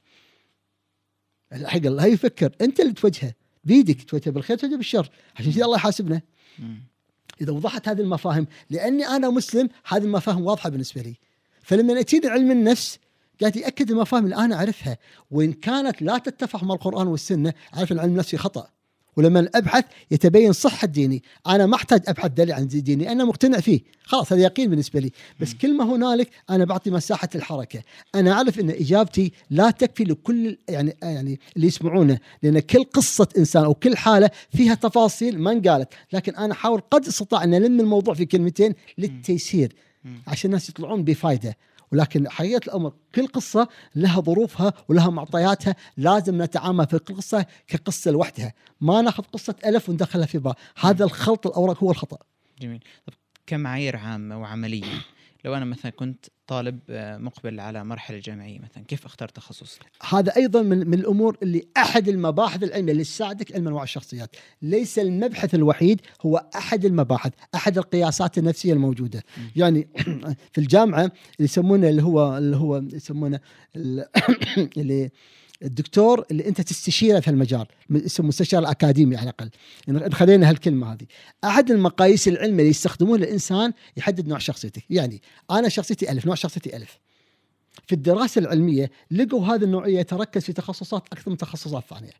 [1.52, 3.34] العقل لا يفكر انت اللي توجهه.
[3.64, 5.10] بيدك توجهه بالخير توجهه بالشر.
[5.36, 6.22] عشان كذا الله يحاسبنا.
[7.40, 11.16] إذا وضحت هذه المفاهيم لأني أنا مسلم هذه المفاهيم واضحة بالنسبة لي.
[11.62, 12.98] فلما اتيني علم النفس
[13.40, 14.98] قاعد يأكد المفاهيم اللي أنا أعرفها.
[15.30, 18.70] وإن كانت لا تتفق مع القرآن والسنة أعرف إن علم النفس خطأ.
[19.16, 21.22] ولما أبحث يتبين صحة ديني.
[21.46, 23.80] أنا ما أحتاج أبحث دليل عن ديني أنا مقتنع فيه.
[24.04, 25.12] خلاص هذا يقين بالنسبة لي.
[25.40, 27.82] بس كل ما هنالك أنا بعطي مساحة الحركة.
[28.14, 33.64] أنا أعرف أن إجابتي لا تكفي لكل يعني يعني اللي يسمعونه لأن كل قصة إنسان
[33.64, 35.88] أو كل حالة فيها تفاصيل ما انقالت.
[36.12, 39.72] لكن أنا أحاول قد أستطاع أن ألم الموضوع في كلمتين للتيسير
[40.26, 41.56] عشان الناس يطلعون بفائده
[41.92, 48.10] ولكن حقيقه الأمر كل قصة لها ظروفها ولها معطياتها لازم نتعامل في كل قصه كقصة
[48.10, 48.52] لوحدها.
[48.80, 52.18] ما ناخذ قصة ألف وندخلها في باء هذا الخلط الأوراق هو الخطأ.
[52.60, 52.84] جميل.
[53.06, 53.12] طب
[53.46, 54.84] كمعايير عامه وعمليه
[55.44, 59.78] لو أنا مثلا كنت طالب آه، مقبل على مرحلة جامعية مثلا كيف أختار تخصص
[60.10, 64.36] هذا أيضا من, من الأمور اللي أحد المباحث العلمية اللي تساعدك علم انواع الشخصيات.
[64.62, 69.22] ليس المبحث الوحيد هو أحد المباحث أحد القياسات النفسية الموجودة.
[69.36, 69.40] م.
[69.56, 69.88] يعني
[70.52, 73.40] في الجامعة اللي يسمونه اللي هو اللي هو يسمونه
[74.76, 75.10] اللي
[75.64, 79.32] الدكتور اللي انت تستشيره في المجال اسمه مستشار الأكاديمي على
[79.88, 80.12] الأقل.
[80.12, 81.06] خلينا هالكلمة هذه.
[81.44, 84.82] أحد المقاييس العلمية اللي يستخدمونها الانسان يحدد نوع شخصيته.
[84.90, 86.98] يعني أنا شخصيتي ألف نوع شخصيتي ألف.
[87.86, 92.12] في الدراسة العلمية لقوا هذه النوعية يتركز في تخصصات أكثر من تخصصات ثانية.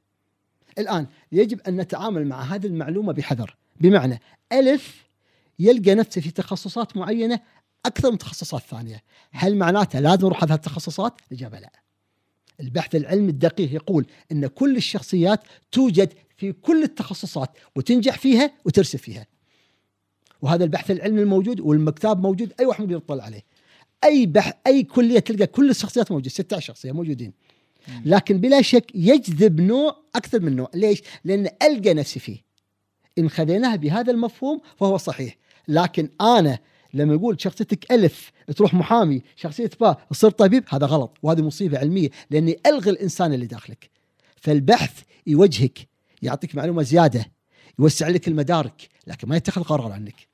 [0.79, 3.57] الآن يجب أن نتعامل مع هذه المعلومة بحذر.
[3.81, 4.21] بمعنى
[4.53, 5.05] ألف
[5.59, 7.41] يلقى نفسه في تخصصات معينة
[7.87, 9.03] أكثر من تخصصات ثانية.
[9.31, 11.73] هل معناته لازم نروح هذه التخصصات الإجابة لا.
[12.63, 15.41] البحث العلمي الدقيق يقول إن كل الشخصيات
[15.73, 19.27] توجد في كل التخصصات وتنجح فيها وترسب فيها.
[20.43, 23.45] وهذا البحث العلمي الموجود والمكتاب موجود أي واحد يطلع عليه.
[24.05, 27.33] أي بح أي كلية تلقى كل الشخصيات موجودة 16 شخصية موجودين.
[28.05, 32.39] لكن بلا شك يجذب نوع أكثر من نوع، ليش؟ لأن ألقى نفسي فيه.
[33.19, 35.37] إن خذيناها بهذا المفهوم فهو صحيح،
[35.69, 36.59] لكن أنا
[36.95, 42.11] لما يقول شخصيتك ألف تروح محامي شخصية باء تصير طبيب هذا غلط وهذه مصيبة علمية
[42.31, 43.91] لأني ألغي الإنسان اللي داخلك.
[44.37, 45.79] فالبحث يوجهك
[46.23, 47.27] يعطيك معلومة زيادة
[47.79, 50.33] يوسع لك المدارك لكن ما يتخذ قرار عنك.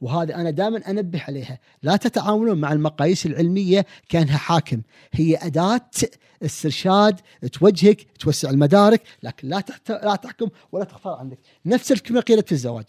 [0.00, 1.58] وهذا أنا دائما أنبه عليها.
[1.82, 4.82] لا تتعاملون مع المقاييس العلمية كأنها حاكم.
[5.12, 5.90] هي أداة
[6.42, 7.20] استرشاد
[7.52, 9.90] توجهك توسع المدارك لكن لا تحت...
[9.90, 11.38] لا تحكم ولا تختار عنك.
[11.66, 12.86] نفس الكلمة قيلت في الزواج.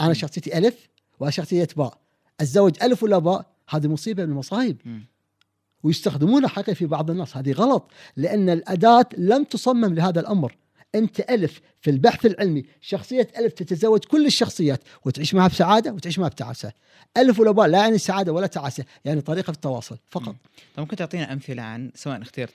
[0.00, 0.88] أنا شخصيتي ألف
[1.20, 2.03] وشخصية باء
[2.40, 4.76] الزوج ألف ولا باء هذه مصيبة من المصايب.
[5.82, 7.36] ويستخدمونها حقيقة في بعض الناس.
[7.36, 10.56] هذه غلط لأن الأداة لم تصمم لهذا الأمر.
[10.94, 16.28] أنت ألف في البحث العلمي شخصية ألف تتزوج كل الشخصيات وتعيش معها بسعادة وتعيش معها
[16.28, 16.72] بتعاسة.
[17.16, 20.36] ألف ولا باء لا يعني سعادة ولا تعاسة يعني طريقة في التواصل فقط.
[20.78, 22.54] ممكن تعطينا أمثلة عن سواء اخترت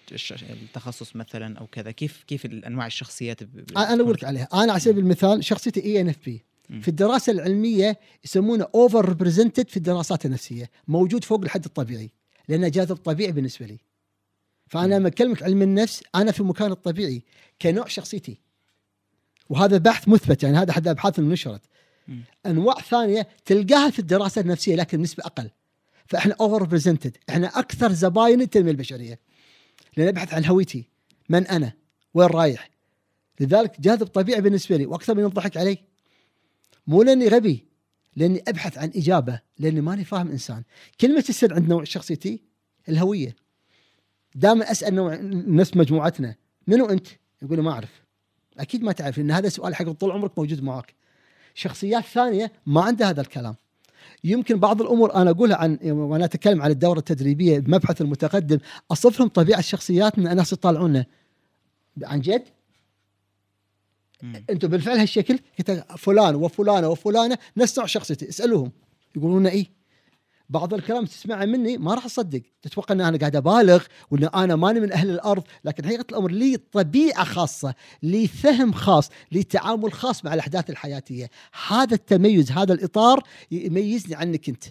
[0.52, 3.42] التخصص مثلا أو كذا كيف كيف أنواع الشخصيات
[3.78, 4.48] أنا أقول لك عليها.
[4.54, 6.44] أنا على سبيل المثال شخصيتي ENFP.
[6.82, 12.10] في الدراسة العلمية يسمونه over represented في الدراسات النفسية موجود فوق الحد الطبيعي
[12.48, 13.78] لأنه جاذب طبيعي بالنسبة لي.
[14.68, 17.24] فأنا لما أكلمك علم النفس أنا في مكان الطبيعي
[17.62, 18.38] كنوع شخصيتي.
[19.50, 21.62] وهذا بحث مثبت يعني هذا احد الابحاث اللي نشرت
[22.46, 25.50] أنواع ثانية تلقاها في الدراسه النفسية لكن بنسبة أقل.
[26.06, 29.20] فإحنا over represented إحنا أكثر زباين التنميه البشرية.
[29.98, 30.86] لأن أبحث عن هويتي
[31.30, 31.74] من أنا؟
[32.14, 32.70] وين رايح؟
[33.40, 35.89] لذلك جاذب طبيعي بالنسبة لي وأكثر من الضحك علي.
[36.90, 37.66] مو لأني غبي
[38.16, 40.64] لأني أبحث عن إجابة لأني ماني فاهم إنسان.
[41.02, 42.42] كلمة السر عند نوع شخصيتي
[42.90, 43.36] الهوية.
[44.36, 46.36] دائما أسأل نوع نفس مجموعتنا
[46.68, 47.08] منو أنت؟
[47.42, 48.02] يقول ما أعرف.
[48.58, 50.94] أكيد ما تعرف لأن هذا سؤال حق طول عمرك موجود معك
[51.54, 53.56] شخصيات ثانية ما عندها هذا الكلام.
[54.24, 58.60] يمكن بعض الأمور أنا أقولها عن وأنا أتكلم عن الدورة التدريبية بمبحث المتقدم
[58.92, 61.06] اصف لهم طبيعة الشخصيات من الناس يطالعونا
[62.04, 62.44] عن جد؟
[64.24, 65.40] أنتم بالفعل هالشكل
[65.98, 68.72] فلان وفلانة وفلانة نفس نوع شخصيتي اسألوهم.
[69.16, 69.68] يقولون اي
[70.50, 74.80] بعض الكلام تسمعه مني ما راح تصدق تتوقع إن أنا قاعد أبالغ وإن أنا ماني
[74.80, 77.74] من أهل الأرض لكن حقيقة الأمر لي طبيعة خاصة
[78.04, 81.30] لي فهم خاص لي تعامل خاص مع الأحداث الحياتية.
[81.68, 84.64] هذا التميز هذا الإطار يميزني عنك أنت.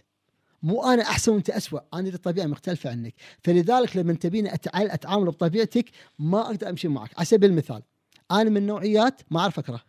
[0.62, 3.14] مو أنا أحسن وأنت اسوء أنا لي طبيعة مختلفة عنك.
[3.44, 5.84] فلذلك لما تبيني أتعامل بطبيعتك
[6.18, 7.10] ما أقدر أمشي معك.
[7.16, 7.82] على سبيل المثال
[8.30, 9.80] أنا من نوعيات ما أعرف أكره.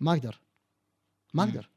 [0.00, 0.40] ما أقدر.
[1.34, 1.68] ما أقدر.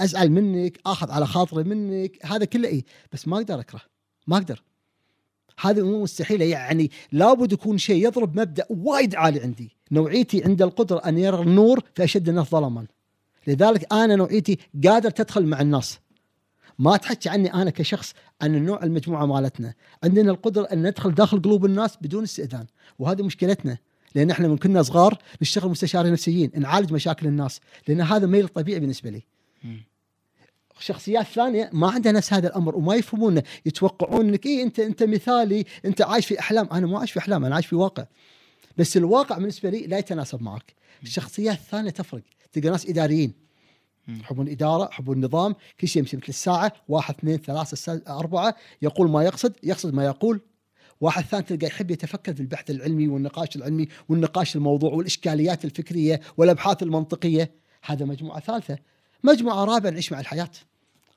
[0.00, 3.80] أزعل منك آخذ على خاطري منك هذا كله إي بس ما أقدر أكره.
[4.26, 4.62] ما أقدر.
[5.60, 9.76] هذه مو مستحيلة يعني لابد يكون شيء يضرب مبدأ وايد عالي عندي.
[9.92, 12.86] نوعيتي عند القدرة أن يرى النور في أشد الناس ظلما.
[13.46, 15.98] لذلك أنا نوعيتي قادر تدخل مع الناس.
[16.78, 19.74] ما تحكي عني أنا كشخص عن النوع المجموعة مالتنا.
[20.04, 22.66] عندنا القدرة أن ندخل داخل قلوب الناس بدون استئذان.
[22.98, 23.78] وهذه مشكلتنا.
[24.14, 28.80] لأن إحنا من كنا صغار نشتغل مستشارين نفسيين نعالج مشاكل الناس لأن هذا ميل طبيعي
[28.80, 29.22] بالنسبة لي.
[30.78, 35.64] شخصيات ثانية ما عندها نفس هذا الأمر وما يفهمونه يتوقعون إنك إيه أنت أنت مثالي
[35.84, 36.68] أنت عايش في أحلام.
[36.72, 38.06] أنا مو عايش في أحلام أنا عايش في واقع.
[38.76, 40.74] بس الواقع بالنسبة لي لا يتناسب معك.
[41.02, 42.22] الشخصيات الثانية تفرق.
[42.52, 43.32] تلقى ناس إداريين.
[44.08, 49.24] يحبون الاداره يحبون النظام كل شيء يمشي مثل الساعة واحد اثنين ثلاثة أربعة يقول ما
[49.24, 50.40] يقصد يقصد ما يقول.
[51.00, 56.82] واحد ثاني تلقى يحب يتفكر في البحث العلمي والنقاش العلمي والنقاش الموضوع والإشكاليات الفكرية والأبحاث
[56.82, 57.50] المنطقية.
[57.84, 58.78] هذا مجموعة ثالثة.
[59.24, 60.50] مجموعة رابعة نعيش مع الحياة.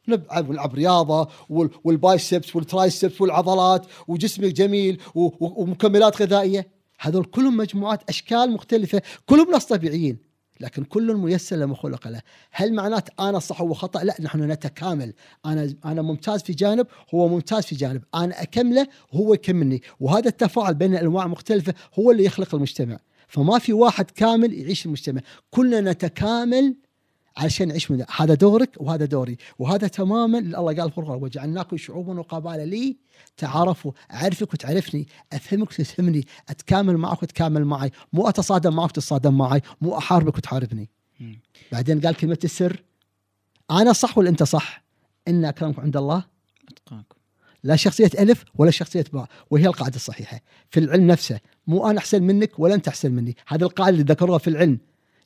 [0.07, 6.67] نلعب نلعب رياضة وال- والبايسبس والترايسبس والعضلات وجسمك جميل ومكملات غذائية.
[6.99, 9.01] هذول كلهم مجموعات أشكال مختلفة.
[9.25, 10.26] كلهم ناس طبيعيين.
[10.61, 12.21] لكن كل ميسر لما خلق له.
[12.51, 15.13] هل معناته أنا صح وهو خطأ؟ لا نحن نتكامل.
[15.45, 18.03] أنا أنا ممتاز في جانب هو ممتاز في جانب.
[18.15, 19.81] أنا أكمله وهو يكملني.
[19.99, 22.99] وهذا التفاعل بين الأنواع مختلفة هو اللي يخلق المجتمع.
[23.27, 25.21] فما في واحد كامل يعيش المجتمع.
[25.51, 26.75] كلنا نتكامل
[27.37, 29.37] علشان نعيش من هذا دورك وهذا دوري.
[29.59, 32.97] وهذا تماما اللي الله قال في القرآن وجعلناكم شعوبا وقبائل لي
[33.37, 39.97] تعارفوا أعرفك وتعرفني أفهمك وتفهمني أتكامل معك وتكامل معي مو أتصادم معك وتتصادم معي مو
[39.97, 40.89] أحاربك وتحاربني.
[41.71, 42.83] بعدين قال كلمة السر
[43.71, 44.83] أنا صح ولا أنت صح؟
[45.27, 46.23] إن أكرمكم عند الله.
[46.69, 47.15] أتقاكم.
[47.63, 50.41] لا شخصية ألف ولا شخصية باء وهي القاعدة الصحيحة.
[50.69, 53.35] في العلم نفسه مو أنا أحسن منك ولا أنت أحسن مني.
[53.47, 54.79] هذه القاعدة اللي ذكروها في العلم.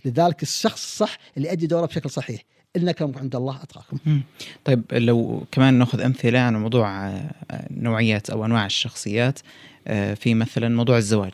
[0.05, 2.43] لذلك الشخص الصح اللي يؤدي دوره بشكل صحيح.
[2.75, 4.21] اكرمكم عند الله اتقاكم.
[4.65, 7.31] طيب لو كمان نأخذ أمثلة عن موضوع آه،
[7.71, 9.39] نوعيات أو أنواع الشخصيات
[9.87, 11.33] آه، في مثلا موضوع الزواج.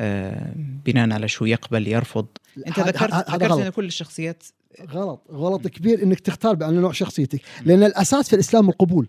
[0.00, 2.26] آه، بناء على شو يقبل يرفض.
[2.66, 3.60] أنت ذكرت ذكرت.
[3.60, 4.42] إن كل الشخصيات
[4.90, 5.22] غلط.
[5.30, 7.40] غلط كبير إنك تختار على نوع شخصيتك.
[7.64, 9.08] لأن الأساس في الإسلام القبول.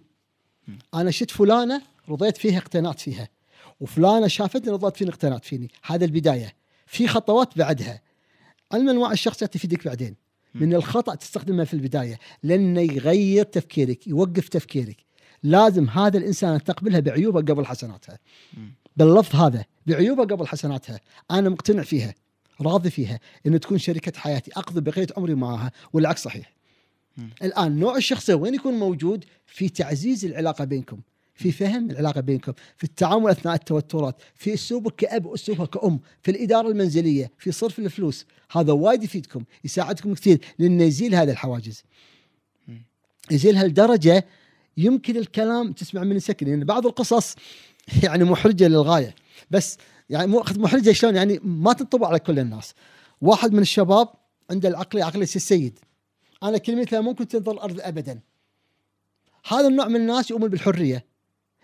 [0.93, 3.27] أنا شفت فلانة رضيت فيها اقتنعت فيها.
[3.79, 5.71] وفلانة شافتني رضيت فيني اقتنعت فيني.
[5.83, 6.53] هذا البداية.
[6.87, 8.01] في خطوات بعدها.
[8.71, 10.15] علم انواع الشخصيات يفيدك بعدين.
[10.55, 14.97] من الخطأ تستخدمه في البداية لأنه يغير تفكيرك يوقف تفكيرك.
[15.43, 18.19] لازم هذا الإنسان تقبلها بعيوبها قبل حسناتها.
[18.97, 20.99] باللفظ هذا بعيوبها قبل حسناتها
[21.31, 22.13] أنا مقتنع فيها
[22.61, 26.53] راضي فيها انه تكون شريكة حياتي أقضي بقية عمري معها والعكس صحيح.
[27.17, 27.29] مم.
[27.43, 30.99] الآن نوع الشخصيه وين يكون موجود في تعزيز العلاقة بينكم؟
[31.37, 36.67] في فهم العلاقة بينكم في التعامل أثناء التوترات في اسلوبك كأب واسلوبها كأم في الإدارة
[36.67, 38.25] المنزلية في صرف الفلوس.
[38.51, 41.83] هذا وايد يفيدكم يساعدكم كثير لأنه يزيل هذه الحواجز.
[42.67, 42.85] مم.
[43.31, 44.25] يزيلها لدرجه
[44.77, 47.35] يمكن الكلام تسمع من سكن لأن بعض القصص
[48.03, 49.15] يعني محرجة للغاية.
[49.51, 49.77] بس
[50.09, 52.73] يعني مو محرجة شلون؟ يعني ما تنطبق على كل الناس.
[53.21, 54.09] واحد من الشباب
[54.51, 55.79] عنده العقلية عقلية السيد
[56.43, 58.19] أنا كلمتها ممكن تنظر الأرض ابدا.
[59.47, 61.05] هذا النوع من الناس يؤمن بالحرية.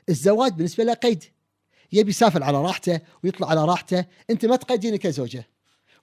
[0.10, 1.24] الزواج بالنسبة له قيد.
[1.92, 4.06] يبي يسافر على راحته ويطلع على راحته.
[4.30, 5.48] أنت ما تقيديني كزوجة.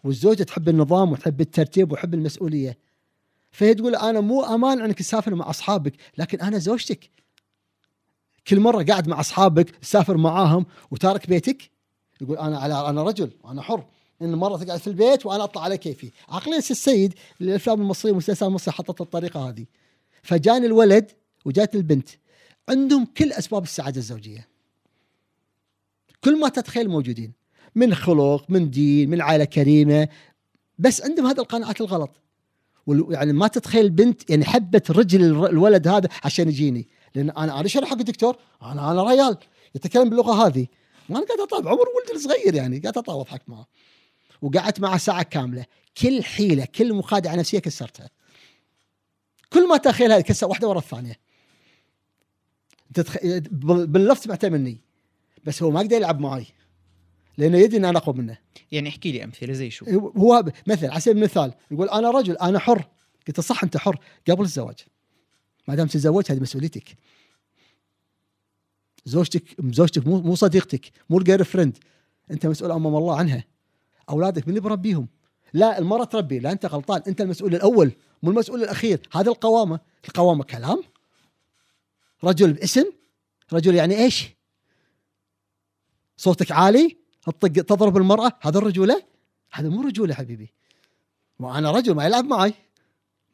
[0.04, 2.78] والزوجة تحب النظام وتحب الترتيب وتحب المسؤولية.
[3.50, 7.10] فهي تقول أنا مو أمان أنك تسافر مع أصحابك لكن أنا زوجتك.
[8.46, 11.70] كل مرة قاعد مع أصحابك تسافر معاهم وتارك بيتك
[12.20, 13.84] يقول أنا على أنا رجل أنا حر.
[14.22, 16.10] إن مرة تقعد في البيت وأنا أطلع على كيفي.
[16.28, 19.66] عقلية السيد الافلام المصرية والمسلسلات المصرية حطت الطريقة هذه.
[20.22, 21.10] فجاني الولد
[21.44, 22.08] وجات البنت.
[22.70, 24.48] عندهم كل أسباب السعادة الزوجية.
[26.24, 27.32] كل ما تتخيل موجودين
[27.74, 30.08] من خلق من دين من عائلة كريمة
[30.78, 32.10] بس عندهم هذه القناعات الغلط.
[32.86, 36.88] يعني ما تتخيل البنت يعني حبت رجل الولد هذا عشان يجيني.
[37.14, 39.36] لأن أنا أنا شرح حق الدكتور أنا أنا ريال.
[39.74, 40.66] يتكلم باللغة هذه.
[41.08, 41.68] وأنا قاعد أطالب.
[41.68, 43.66] عمر ولدي الصغير يعني قاعد أطالب أضحك معه.
[44.42, 45.64] وقعدت معه ساعة كاملة.
[46.02, 48.10] كل حيلة كل مخادعة نفسية كسرتها.
[49.52, 51.29] كل ما تخيلها كسر واحدة ورا الثانية.
[52.94, 53.16] تتخ...
[53.50, 54.80] بال- باللفظ سمعته مني
[55.44, 56.46] بس هو ما يقدر يلعب معي
[57.38, 58.38] لأنه يدري ان أنا اقوى منه.
[58.72, 59.84] يعني احكي لي أمثلة زي شو؟
[60.16, 62.88] هو مثل على سبيل المثال يقول أنا رجل أنا حر.
[63.28, 63.98] قلت صح أنت حر
[64.28, 64.78] قبل الزواج.
[65.68, 66.96] ما دام تتزوج هذه مسؤوليتك.
[69.04, 71.78] زوجتك زوجتك مو مو صديقتك مو ال girlfriend
[72.30, 73.44] أنت مسؤول امام الله عنها.
[74.10, 75.08] أولادك من اللي بربيهم.
[75.52, 77.02] لا المرأة تربي لا أنت غلطان.
[77.08, 77.92] أنت المسؤول الأول
[78.22, 79.00] مو المسؤول الأخير.
[79.12, 79.80] هذه القوامة.
[80.08, 80.82] القوامة كلام.
[82.24, 82.84] رجل باسم
[83.52, 84.28] رجل يعني إيش؟
[86.16, 89.02] صوتك عالي تطق تضرب المرأة هذا الرجولة؟
[89.52, 90.52] هذا مو رجولة حبيبي.
[91.38, 92.54] وأنا رجل ما يلعب معي.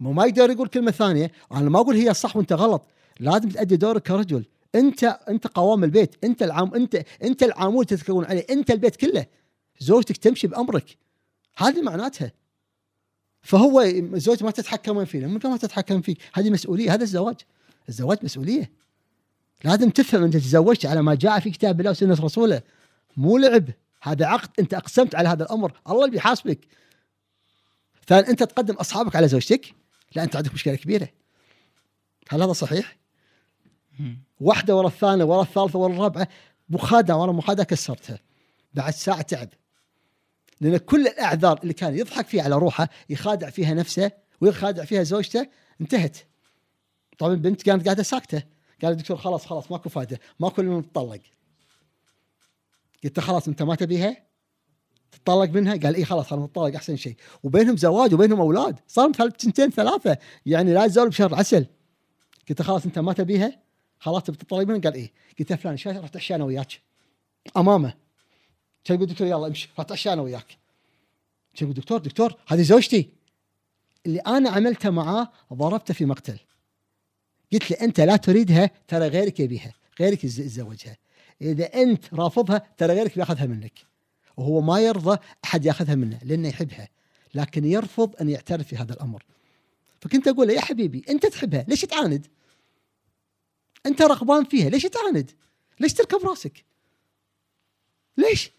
[0.01, 1.33] مو ما يقدر يقول كلمة ثانية.
[1.53, 2.83] أنا ما أقول هي صح وأنت غلط.
[3.21, 4.45] لازم تأدي دورك كرجل.
[4.75, 6.25] انت أنت قوام البيت.
[6.25, 8.47] أنت العام انت أنت العامود تتكون عليه.
[8.51, 9.27] أنت البيت كله.
[9.79, 10.97] زوجتك تمشي بأمرك.
[11.57, 12.33] هذه معناتها.
[13.43, 13.85] فهو
[14.15, 15.27] زوجته ما تتحكم فيه.
[15.27, 16.95] متى ما تتحكم فيك هذه مسؤولية.
[16.95, 17.37] هذا الزواج.
[17.89, 18.71] الزواج مسؤولية.
[19.65, 22.63] لازم تفهم أنت تزوجت على ما جاء في كتاب الله وسنة رسوله.
[23.17, 23.69] مو لعب.
[24.03, 24.51] هذا عقد.
[24.59, 25.73] أنت أقسمت على هذا الأمر.
[25.89, 26.61] الله اللي بيحاسبك.
[28.07, 29.75] ثاني أنت تقدم أصحابك على زوجتك؟
[30.15, 31.09] لا أنت عندك مشكلة كبيرة.
[32.29, 32.97] هل هذا صحيح؟
[34.41, 36.29] واحدة ورا الثانية ورا الثالثة ورا الرابعة.
[36.69, 38.19] مخادعه ورا مخادعه كسرتها.
[38.75, 39.49] بعد ساعة تعب.
[40.61, 44.11] لأن كل الأعذار اللي كان يضحك فيها على روحه يخادع فيها نفسه
[44.41, 45.49] ويخادع فيها زوجته
[45.81, 46.17] انتهت.
[47.19, 48.43] طبعا البنت كانت قاعدة ساكتة.
[48.83, 51.21] قال الدكتور خلاص خلاص ماكو فائده ماكو إلا نتطلق
[53.05, 54.27] قلت خلاص أنت ما تبيها؟
[55.13, 57.17] تطلق منها؟ قال اي خلاص خلاص نتطلق أحسن شيء.
[57.43, 58.79] وبينهم زواج وبينهم أولاد.
[58.89, 60.19] صار سنتين ثلاثة.
[60.47, 61.67] يعني لا يزال بشهر عسل.
[62.49, 63.63] قلت خلاص أنت ما تبيها؟
[63.99, 65.13] خلاص تبي تطلق منها؟ قال إيه.
[65.39, 66.81] قلت له فلان شايف راح اتعشى أنا وياك؟
[67.57, 67.95] أمامه.
[68.85, 70.47] كان يقول دكتور يلا امشي اتعشى أنا وياك.
[71.55, 73.11] كان يقول دكتور دكتور هذه زوجتي.
[74.07, 76.39] اللي أنا عملته معاه ضربته في مقتل.
[77.53, 80.97] قلت له أنت لا تريدها ترى غيرك يبيها غيرك يتزوجها
[81.43, 83.87] إذا أنت رافضها ترى غيرك بياخذها منك
[84.37, 86.89] وهو ما يرضى أحد ياخذها منه لأنه يحبها
[87.35, 89.25] لكن يرفض أن يعترف في هذا الأمر
[90.01, 92.27] فكنت أقول له يا حبيبي أنت تحبها ليش تعاند؟
[93.87, 95.31] أنت رغبان فيها ليش تعاند؟
[95.81, 96.65] ليش تركب راسك؟
[98.17, 98.51] ليش؟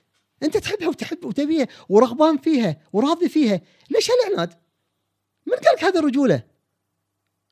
[0.43, 4.53] أنت تحبها وتحب وتبيها ورغبان فيها وراضي فيها ليش هالعناد؟
[5.45, 6.43] من قال لك هذا الرجوله؟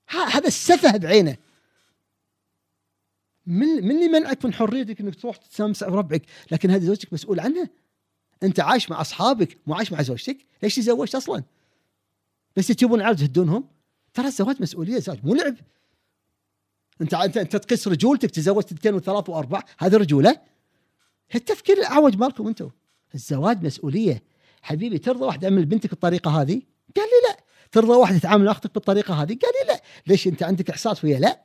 [0.08, 1.38] هذا السفه بعينه.
[3.46, 6.22] من من اللي منعك من حريتك إنك تروح تسامس ربعك
[6.52, 7.70] لكن هذه زوجتك مسؤول عنها؟
[8.44, 11.44] أنت عايش مع أصحابك مو عايش مع زوجتك؟ ليش تزوجت أصلا؟
[12.56, 13.68] بس تبون عرض تهدونهم
[14.14, 15.56] ترى الزواج مسؤولية زواج مو لعب.
[17.02, 20.42] أنت أنت تقيس رجولتك تزوجت اثنين وثلاث وأربع هذه رجولة؟
[21.36, 22.70] التفكير الأعوج مالكم أنتم
[23.16, 24.24] الزواج مسؤولية.
[24.62, 26.62] حبيبي ترضى واحد يعمل بنتك بالطريقة هذه؟
[26.96, 27.45] قال لي لا.
[27.72, 29.82] ترضى واحد يتعامل مع أختك بالطريقة هذه؟ قال لي لا.
[30.08, 31.42] ليش أنت عندك إحساس ويا لا.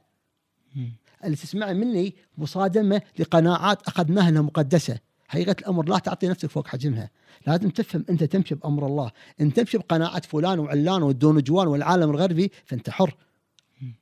[1.25, 4.99] اللي تسمعه مني مصادمة لقناعات أخذناها إنها مقدسة.
[5.29, 7.11] حقيقة الأمر لا تعطي نفسك فوق حجمها.
[7.47, 9.11] لازم تفهم أنت تمشي بأمر الله.
[9.41, 13.17] إن تمشي بقناعات فلان وعلان والدونجوان والعالم الغربي فأنت حر.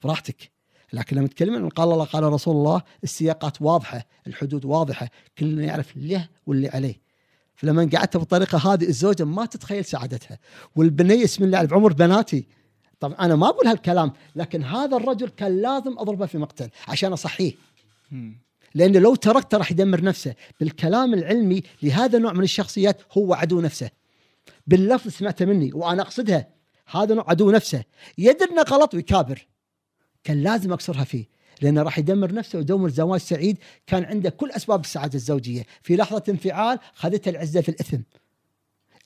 [0.03, 0.51] براحتك.
[0.93, 5.09] لكن لما نتكلم عن قال الله قال رسول الله السياقات واضحة الحدود واضحة
[5.39, 7.08] كلنا يعرف له واللي عليه.
[7.59, 10.39] فلما قعدت بالطريقة هذه الزوجة ما تتخيل سعادتها.
[10.77, 12.47] والبنيه بسم الله بعمر بناتي
[13.01, 17.53] طبعا أنا ما أقول هالكلام لكن هذا الرجل كان لازم أضربه في مقتل عشان أصحيه.
[18.11, 18.41] مم.
[18.75, 20.35] لأنه لو تركته راح يدمر نفسه.
[20.61, 23.91] بالكلام العلمي لهذا النوع من الشخصيات هو عدو نفسه.
[24.67, 26.49] باللفظ سمعته مني وأنا أقصدها
[26.87, 27.85] هذا نوع عدو نفسه.
[28.19, 29.47] يدري إنه غلط ويكابر.
[30.25, 31.38] كان لازم اكسرها فيه.
[31.63, 33.59] لأنه راح يدمر نفسه ويدمر زواج سعيد.
[33.87, 35.67] كان عنده كل أسباب السعادة الزوجية.
[35.83, 37.99] في لحظة انفعال خذته العزة في الإثم.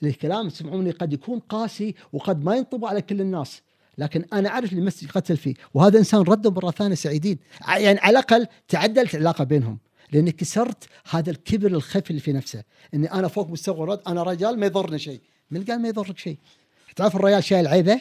[0.02, 3.62] الكلام تسمعوني قد يكون قاسي وقد ما ينطبق على كل الناس
[3.98, 7.38] لكن أنا أعرف اللي مسك قتل فيه وهذا إنسان رده مرة ثانية سعيدين.
[7.68, 9.78] يعني على الأقل تعدلت العلاقة بينهم
[10.12, 12.62] لأني كسرت هذا الكبر الخفي اللي في نفسه
[12.94, 15.20] إني أنا فوق مستوى الرد أنا رجال ما يضرني شيء.
[15.50, 16.38] من قال ما يضرك شيء؟
[16.96, 18.00] تعرف الرجال شايل عيبه؟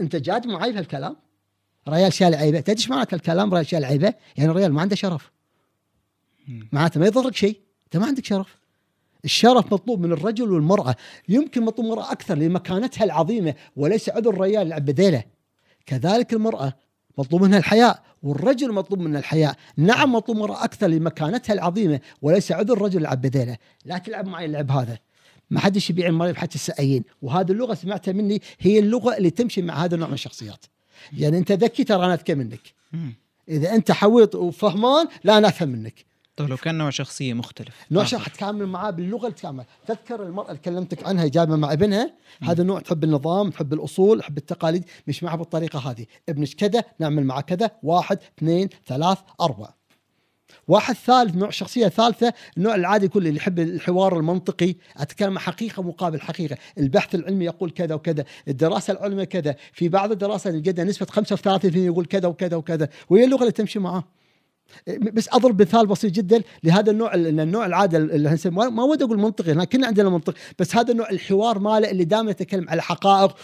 [0.00, 1.16] أنت جاد معاي بهالكلام
[1.90, 5.30] رجال شايل عيبه تدري إيش معناته الكلام رجال شايل عيبه يعني الرجال ما عنده شرف.
[6.72, 7.60] معناته ما يضرك شيء.
[7.84, 8.60] أنت ما عندك شرف.
[9.24, 10.96] الشرف مطلوب من الرجل والمرأة.
[11.28, 15.24] يمكن مطلوب المرأة أكثر لمكانتها العظيمة وليس عذر الرجال يلعب بذيله
[15.86, 16.72] كذلك المرأة
[17.18, 19.56] مطلوب منها الحياء والرجل مطلوب منه الحياء.
[19.76, 24.70] نعم مطلوب مرأة أكثر لمكانتها العظيمة وليس عذر الرجل يلعب بذيله لا تلعب معي اللعب
[24.70, 24.98] هذا.
[25.50, 29.84] ما حدش يبيع المرأة بحتى السقايين وهذه اللغة سمعتها مني هي اللغة اللي تمشي مع
[29.84, 30.64] هذا النوع من الشخصيات.
[31.12, 32.74] يعني أنت ذكي ترى أنا أذكى منك.
[32.92, 33.14] مم.
[33.48, 36.10] إذا أنت حويط وفهمان لا أنا أفهم منك.
[36.36, 37.74] طيب لو كان نوع شخصية مختلف.
[37.90, 38.04] نوع.
[38.04, 42.14] شخص حتتعامل معاه باللغة اللي تذكر المرأة اللي كلمتك عنها جايبه مع ابنها.
[42.42, 46.06] هذا النوع تحب النظام تحب الأصول تحب التقاليد مش معها بالطريقة هذه.
[46.28, 47.70] ابنك كذا نعمل معه كذا.
[47.82, 49.68] واحد اثنين ثلاث أربع
[50.70, 54.74] واحد ثالث نوع شخصية ثالثة النوع العادي كله اللي يحب الحوار المنطقي.
[54.96, 56.56] أتكلم حقيقة مقابل حقيقة.
[56.78, 58.24] البحث العلمي يقول كذا وكذا.
[58.48, 59.56] الدراسة العلمية كذا.
[59.72, 62.88] في بعض الدراسات نجدها نسبة 35% يقول كذا وكذا وكذا.
[63.10, 64.04] وهي اللغة اللي تمشي معاه.
[65.12, 69.64] بس أضرب مثال بسيط جدا لهذا النوع النوع العاده اللي ما ودي أقول منطقي إحنا
[69.64, 70.34] كلنا عندنا منطق.
[70.58, 73.36] بس هذا النوع الحوار ماله اللي دائما يتكلم على حقائق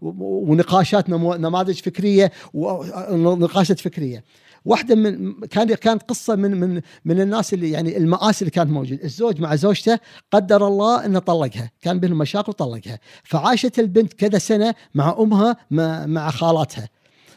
[0.00, 4.24] ونقاشات نماذج فكرية ونقاشات فكرية.
[4.64, 9.04] واحدة من كان كانت قصة من من من الناس اللي يعني المآسي اللي كانت موجودة،
[9.04, 9.98] الزوج مع زوجته
[10.32, 16.30] قدر الله إنه طلقها، كان بينهم مشاكل وطلقها، فعاشت البنت كذا سنة مع أمها مع,
[16.30, 16.88] خالاتها.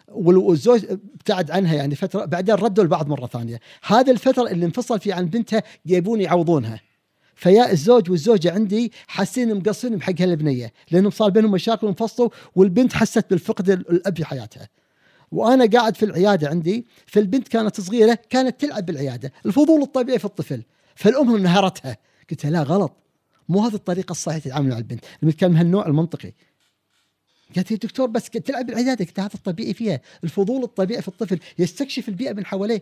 [0.07, 0.85] وال- والزوج
[1.15, 5.25] ابتعد عنها يعني فترة بعدين ردوا لبعض مرة ثانية، هذه الفترة اللي انفصل فيها عن
[5.25, 6.79] بنتها يبون يعوضونها.
[7.35, 13.25] فيا الزوج والزوجة عندي حاسين مقصرين بحق هالبنية لأنهم صار بينهم مشاكل وانفصلوا والبنت حست
[13.29, 14.67] بالفقد ال- الأب في حياتها.
[15.33, 20.63] وأنا قاعد في العيادة عندي فالبنت كانت صغيرة كانت تلعب بالعيادة، الفضول الطبيعي في الطفل،
[20.95, 21.97] فالأم انهارتها،
[22.29, 22.93] قلت لا غلط.
[23.49, 26.33] مو هذه الطريقة الصحيحة تتعامل مع البنت، نتكلم هالنوع المنطقي.
[27.55, 29.05] قالت لي دكتور بس تلعب بالعيادة.
[29.05, 30.01] قلت هذا الطبيعي فيها.
[30.23, 32.81] الفضول الطبيعي في الطفل يستكشف البيئة من حواليه.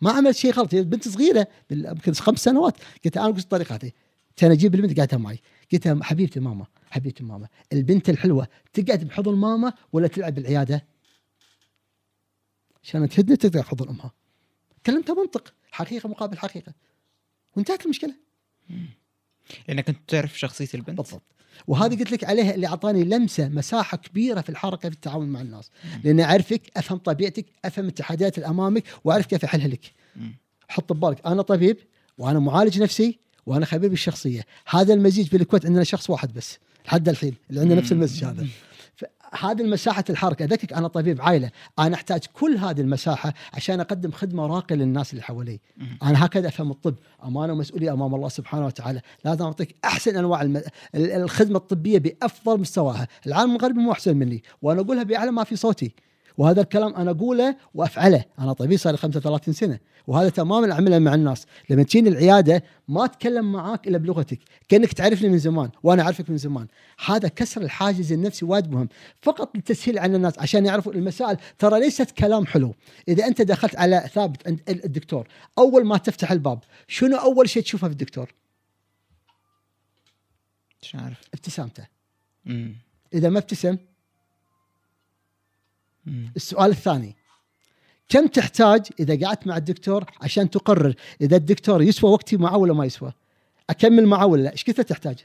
[0.00, 0.74] ما عملت شيء غلط.
[0.74, 2.76] هي بنت صغيرة يمكن خمس سنوات.
[3.04, 3.92] قلت أنا قلت طريقتي
[4.36, 4.96] كان أجيب البنت.
[4.96, 5.40] قاعدة معي
[5.72, 7.48] قلت حبيبتي ماما حبيبتي ماما.
[7.72, 10.84] البنت الحلوة تقعد بحضن ماما ولا تلعب بالعيادة؟
[12.86, 14.12] عشان تهدني تقدر بحضن امها
[14.86, 16.72] كلمتها منطق حقيقة مقابل حقيقة.
[17.56, 18.14] وانتهت المشكلة.
[19.68, 20.96] لأنك كنت تعرف شخصية البنت.
[20.96, 21.22] بالضبط.
[21.66, 25.70] وهذه قلت لك عليها اللي أعطاني لمسة مساحة كبيرة في الحركة في التعامل مع الناس.
[26.04, 29.92] لأني أعرفك أفهم طبيعتك أفهم التحديات اللي امامك وأعرف كيف أحلها لك.
[30.68, 31.76] حط ببالك أنا طبيب
[32.18, 37.34] وأنا معالج نفسي وأنا خبير بالشخصيه هذا المزيج بالكويت عندنا شخص واحد بس لحد الحين
[37.50, 38.46] اللي عنده نفس المزج هذا.
[39.40, 44.46] هذه المساحة الحركة أذكرك أنا طبيب عائلة أنا أحتاج كل هذه المساحة عشان أقدم خدمة
[44.46, 45.60] راقية للناس اللي حوالي.
[46.02, 46.94] أنا هكذا أفهم الطب
[47.24, 49.00] أمانة ومسؤولية أمام الله سبحانه وتعالى.
[49.24, 50.62] لازم أعطيك أحسن أنواع الم...
[50.94, 53.08] الخدمة الطبية بأفضل مستواها.
[53.26, 55.94] العالم الغربي مو أحسن مني وأنا أقولها بأعلى ما في صوتي.
[56.38, 58.24] وهذا الكلام أنا أقوله وأفعله.
[58.38, 59.78] أنا طبيب صار لي 35 سنة.
[60.06, 61.46] وهذا تماما اعمله مع الناس.
[61.70, 64.38] لما تجيني العيادة ما أتكلم معاك إلا بلغتك
[64.68, 66.66] كأنك تعرفني من زمان وأنا أعرفك من زمان.
[67.06, 68.88] هذا كسر الحاجز النفسي وايد مهم.
[69.22, 71.36] فقط للتسهيل على الناس عشان يعرفوا المسائل.
[71.58, 72.74] ترى ليست كلام حلو.
[73.08, 76.58] إذا أنت دخلت على ثابت عند الدكتور أول ما تفتح الباب
[76.88, 78.34] شنو أول شيء تشوفه في الدكتور؟
[80.82, 81.20] مش عارف.
[81.34, 81.86] ابتسامته.
[83.14, 83.76] إذا ما ابتسم
[86.06, 86.32] مم.
[86.36, 87.16] السؤال الثاني
[88.08, 92.84] كم تحتاج إذا قعدت مع الدكتور عشان تقرر إذا الدكتور يسوى وقتي معه ولا ما
[92.84, 93.12] يسوى؟
[93.70, 95.18] أكمل معه ولا لا؟ إيش كثر تحتاج؟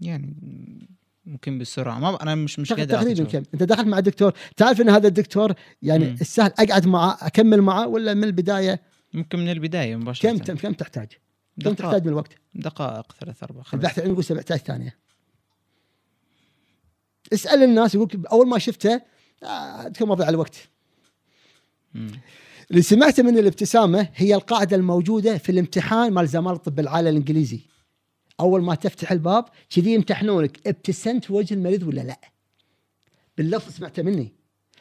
[0.00, 0.34] يعني
[1.26, 3.24] ممكن بسرعة ما أنا مش مش قادر تقريبا.
[3.24, 6.16] كم؟ أنت دخلت مع الدكتور تعرف إن هذا الدكتور يعني مم.
[6.20, 8.80] السهل أقعد معه أكمل معه ولا من البداية
[9.14, 11.08] ممكن من البداية مباشرة كم كم تحتاج؟
[11.64, 14.96] كم تحتاج من الوقت؟ دقائق ثلاث أربع خمس البحث العلمي يقول 17 ثانية
[17.32, 19.00] اسأل الناس يقول أول ما شفته
[19.42, 20.68] آه كم مضيع الوقت.
[22.70, 27.60] اللي سمعته من الابتسامة هي القاعدة الموجودة في الامتحان مال زمال الطب العالي الإنجليزي.
[28.40, 30.66] أول ما تفتح الباب كذي يمتحنونك.
[30.66, 32.20] ابتسمت وجه المريض ولا لا؟
[33.38, 34.32] باللفظ سمعته مني.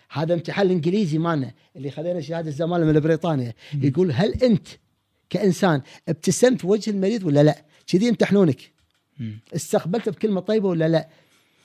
[0.09, 3.53] هذا امتحان الإنجليزي مالنا اللي خذينا شهادة الزمالة من بريطانيا.
[3.73, 4.67] يقول هل أنت
[5.29, 8.71] كإنسان ابتسمت وجه المريض ولا لا؟ كذي يمتحنونك.
[9.19, 9.39] مم.
[9.55, 11.09] استقبلت بكلمة طيبة ولا لا؟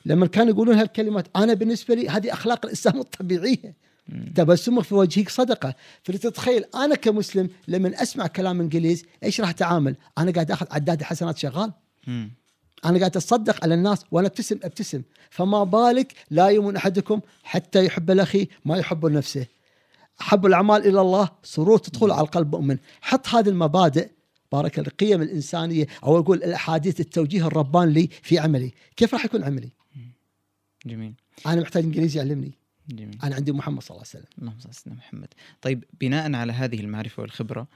[0.06, 3.88] لما كانوا يقولون هالكلمات أنا بالنسبة لي هذه أخلاق الانسان الطبيعية.
[4.34, 5.74] تبسمك في وجهك صدقة.
[6.02, 11.38] فتتخيل أنا كمسلم لما أسمع كلام انجليز إيش راح أتعامل؟ أنا قاعد آخذ عداد حسنات
[11.38, 11.72] شغال.
[12.06, 12.30] مم.
[12.84, 15.02] أنا قاعد أتصدق على الناس وأنا ابتسم أبتسم.
[15.30, 19.46] فما بالك لا يؤمن أحدكم حتى يحب لاخيه ما يحب لنفسه
[20.20, 22.78] أحب الأعمال إلى الله سرور تدخل على القلب مؤمن.
[23.00, 24.08] حط هذه المبادئ
[24.52, 28.72] بارك القيم الإنسانية أو أقول الأحاديث التوجيه الرباني لي في عملي.
[28.96, 29.70] كيف راح يكون عملي؟
[30.88, 31.14] جميل.
[31.46, 32.52] أنا محتاج إنجليزي يعلمني.
[32.88, 33.18] جميل.
[33.22, 34.38] أنا عندي محمد صلى الله عليه وسلم.
[34.38, 35.28] اللهم صل على محمد.
[35.62, 37.68] طيب بناء على هذه المعرفة والخبرة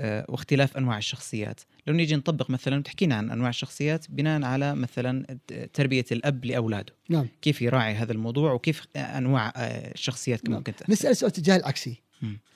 [0.00, 5.38] آه، واختلاف أنواع الشخصيات لو نيجي نطبق مثلا تحكينا عن أنواع الشخصيات بناء على مثلا
[5.72, 6.94] تربية الأب لأولاده.
[7.08, 7.28] نعم.
[7.42, 10.58] كيف يراعي هذا الموضوع وكيف أنواع آه، الشخصيات نعم.
[10.58, 12.02] ممكن تأثر؟ نسأل سؤال تجاه العكسي.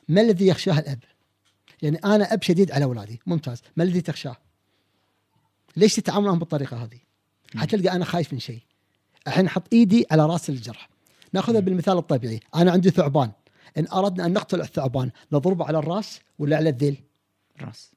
[0.09, 0.99] ما الذي يخشاه الأب؟
[1.83, 3.21] يعني أنا أب شديد على أولادي.
[3.27, 3.63] ممتاز.
[3.77, 4.37] ما الذي تخشاه؟
[5.77, 6.99] ليش تتعامل معهم بالطريقة هذه؟
[7.57, 8.61] حتلقى أنا خايف من شيء.
[9.27, 10.89] الحين أحط إيدي على رأس الجرح.
[11.33, 12.41] ناخذها بالمثال الطبيعي.
[12.55, 13.31] أنا عندي ثعبان.
[13.79, 17.03] إن أردنا أن نقتل الثعبان نضربه على الرأس ولا على الذيل؟
[17.61, 17.93] راس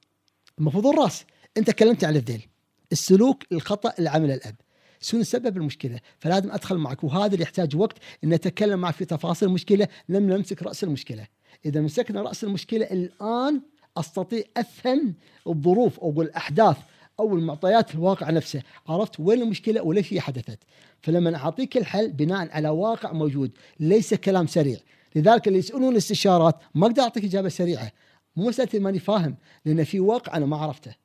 [0.60, 1.26] المفروض الرأس.
[1.58, 2.48] أنت كلمت على الذيل.
[2.92, 4.56] السلوك الخطأ اللي عمله الأب.
[5.02, 7.04] شنو سبب المشكلة؟ فلازم أدخل معك.
[7.04, 7.98] وهذا اللي يحتاج وقت.
[8.24, 11.28] إن اتكلم معك في تفاصيل المشكلة لم نمسك رأس المشكلة.
[11.66, 13.62] إذا مسكنا رأس المشكلة الآن
[13.98, 15.16] أستطيع أفهم
[15.48, 16.78] الظروف أو الأحداث
[17.20, 18.62] أو المعطيات في الواقع نفسه.
[18.88, 20.60] عرفت وين المشكلة وليش هي حدثت.
[21.02, 24.78] فلما أعطيك الحل بناء على واقع موجود ليس كلام سريع.
[25.16, 27.92] لذلك اللي يسألون استشارات ما أقدر أعطيك إجابة سريعة.
[28.36, 29.36] مو مسألة ماني فاهم
[29.66, 30.96] لأن في واقع أنا ما عرفته.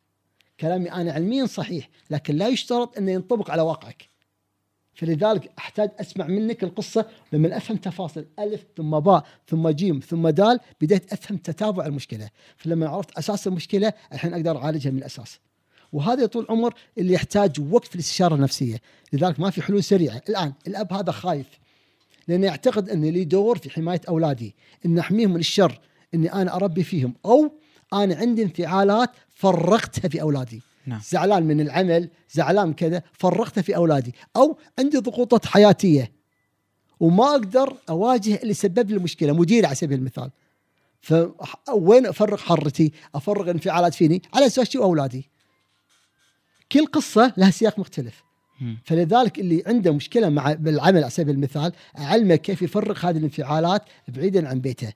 [0.60, 4.09] كلامي أنا علميا صحيح لكن لا يشترط إنه ينطبق على واقعك.
[4.94, 10.60] فلذلك أحتاج أسمع منك القصة لما أفهم تفاصيل ألف ثم باء ثم جيم ثم دال
[10.80, 12.30] بديت أفهم تتابع المشكلة.
[12.56, 15.39] فلما عرفت أساس المشكلة الحين أقدر أعالجها من الأساس.
[15.93, 18.81] وهذا طول عمر اللي يحتاج وقت في الاستشارة النفسية.
[19.12, 20.23] لذلك ما في حلول سريعة.
[20.28, 21.47] الآن الأب هذا خايف
[22.28, 24.55] لأنه يعتقد أن لي دور في حماية أولادي
[24.86, 25.81] إن أحميهم من الشر
[26.14, 27.52] إني أنا أربي فيهم أو
[27.93, 30.62] أنا عندي انفعالات فرغتها في أولادي.
[30.86, 31.01] نعم.
[31.09, 34.14] زعلان من العمل زعلان كذا فرغته في أولادي.
[34.36, 36.12] أو عندي ضغوطات حياتية
[37.01, 39.32] وما أقدر أواجه اللي سبب لي المشكلة.
[39.32, 40.31] مديري على سبيل المثال.
[41.01, 45.31] فوين أفرغ حرتي؟ أفرغ انفعالات فيني؟ على أساس أولادي.
[46.73, 48.24] كل قصة لها سياق مختلف.
[48.85, 54.49] فلذلك اللي عنده مشكلة مع بالعمل على سبيل المثال أعلمه كيف يفرق هذه الانفعالات بعيدا
[54.49, 54.93] عن بيته.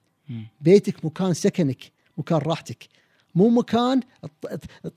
[0.61, 2.89] بيتك مكان سكنك مكان راحتك.
[3.35, 4.01] مو مكان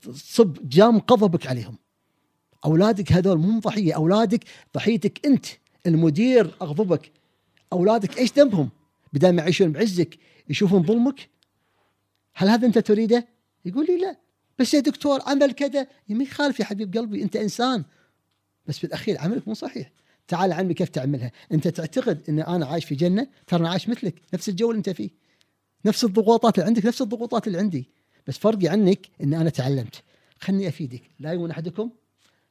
[0.02, 1.78] تصب جام غضبك عليهم.
[2.64, 3.96] أولادك هذول مو ضحية.
[3.96, 4.44] أولادك
[4.74, 5.46] ضحيتك أنت
[5.86, 7.12] المدير أغضبك.
[7.72, 8.70] أولادك إيش ذنبهم؟
[9.12, 11.28] بدل ما يعيشون بعزك يشوفون ظلمك؟
[12.34, 13.28] هل هذا أنت تريده؟
[13.64, 14.16] يقول لي لا.
[14.60, 15.86] بس يا دكتور عمل كذا.
[16.08, 17.84] ما يخالف يا حبيب قلبي أنت إنسان.
[18.66, 19.90] بس بالأخير عملك مو صحيح.
[20.28, 24.14] تعال علمي كيف تعملها؟ أنت تعتقد إن أنا عايش في جنة؟ ترى أنا عايش مثلك
[24.34, 25.10] نفس الجو اللي أنت فيه.
[25.84, 27.88] نفس الضغوطات اللي عندك نفس الضغوطات اللي عندي.
[28.26, 30.02] بس فرقي عنك إن أنا تعلمت.
[30.40, 31.02] خلني أفيدك.
[31.18, 31.90] لا يؤمن أحدكم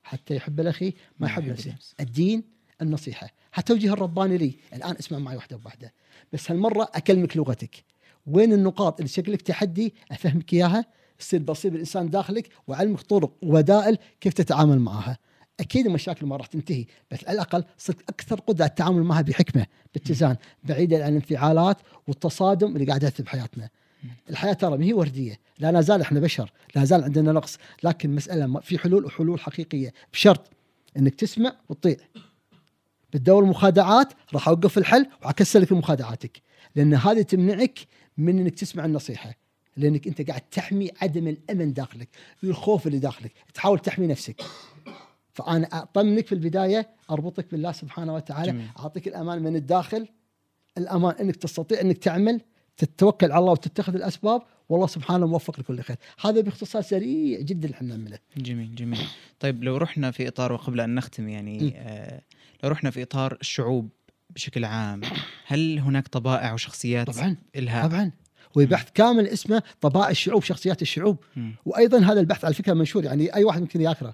[0.04, 2.44] حتى يحب الأخي ما يحب نفسه الدين
[2.82, 3.30] النصيحة.
[3.58, 4.54] التوجيه الرباني لي.
[4.74, 5.94] الآن اسمع معي واحدة بواحدة.
[6.34, 7.84] بس هالمرة أكلمك لغتك.
[8.28, 10.86] وين النقاط اللي شكلك تحدي؟ أفهمك إياها.
[11.20, 15.18] تصير بصير الانسان داخلك واعلمك طرق وبدائل كيف تتعامل معها.
[15.60, 19.66] أكيد المشاكل ما راح تنتهي بس على الأقل صرت أكثر قدرة على التعامل معها بحكمة
[19.94, 21.78] باتزان بعيدا عن الانفعالات
[22.08, 23.70] والتصادم اللي قاعد يحدث بحياتنا.
[24.30, 28.46] الحياة ترى ما هي وردية لا نزال إحنا بشر لا زال عندنا نقص لكن مسألة
[28.48, 30.50] ما- في حلول وحلول حقيقية بشرط
[30.98, 31.96] إنك تسمع وتطيع.
[33.14, 36.42] بتدور المخادعات راح أوقف الحل واكسر لك مخادعاتك
[36.76, 37.80] لأن هذه تمنعك
[38.18, 39.34] من إنك تسمع النصيحة.
[39.80, 42.10] لأنك أنت قاعد تحمي عدم الأمن داخلك
[42.44, 43.32] الخوف اللي داخلك.
[43.54, 44.42] تحاول تحمي نفسك.
[45.34, 48.68] فأنا أطمنك في البداية أربطك بالله سبحانه وتعالى جميل.
[48.80, 50.08] أعطيك الأمان من الداخل.
[50.78, 52.42] الأمان أنك تستطيع أنك تعمل
[52.78, 54.42] تتوكل على الله وتتخذ الأسباب.
[54.70, 55.98] والله سبحانه موفق لكل خير.
[56.22, 58.20] هذا باختصار سريع جدا إحنا نعمله.
[58.38, 59.00] جميل جميل.
[59.40, 61.30] طيب لو رحنا في إطار وقبل أن نختم.
[61.30, 62.22] يعني آه
[62.64, 63.90] لو رحنا في إطار الشعوب
[64.30, 65.02] بشكل عام
[65.48, 68.12] هل هناك طبائع وشخصيات طبعا إلها؟ طبعا.
[68.56, 71.18] وبحث كامل اسمه طبائع الشعوب شخصيات الشعوب.
[71.66, 74.14] وأيضا هذا البحث على فكرة منشور يعني أي واحد ممكن يقرا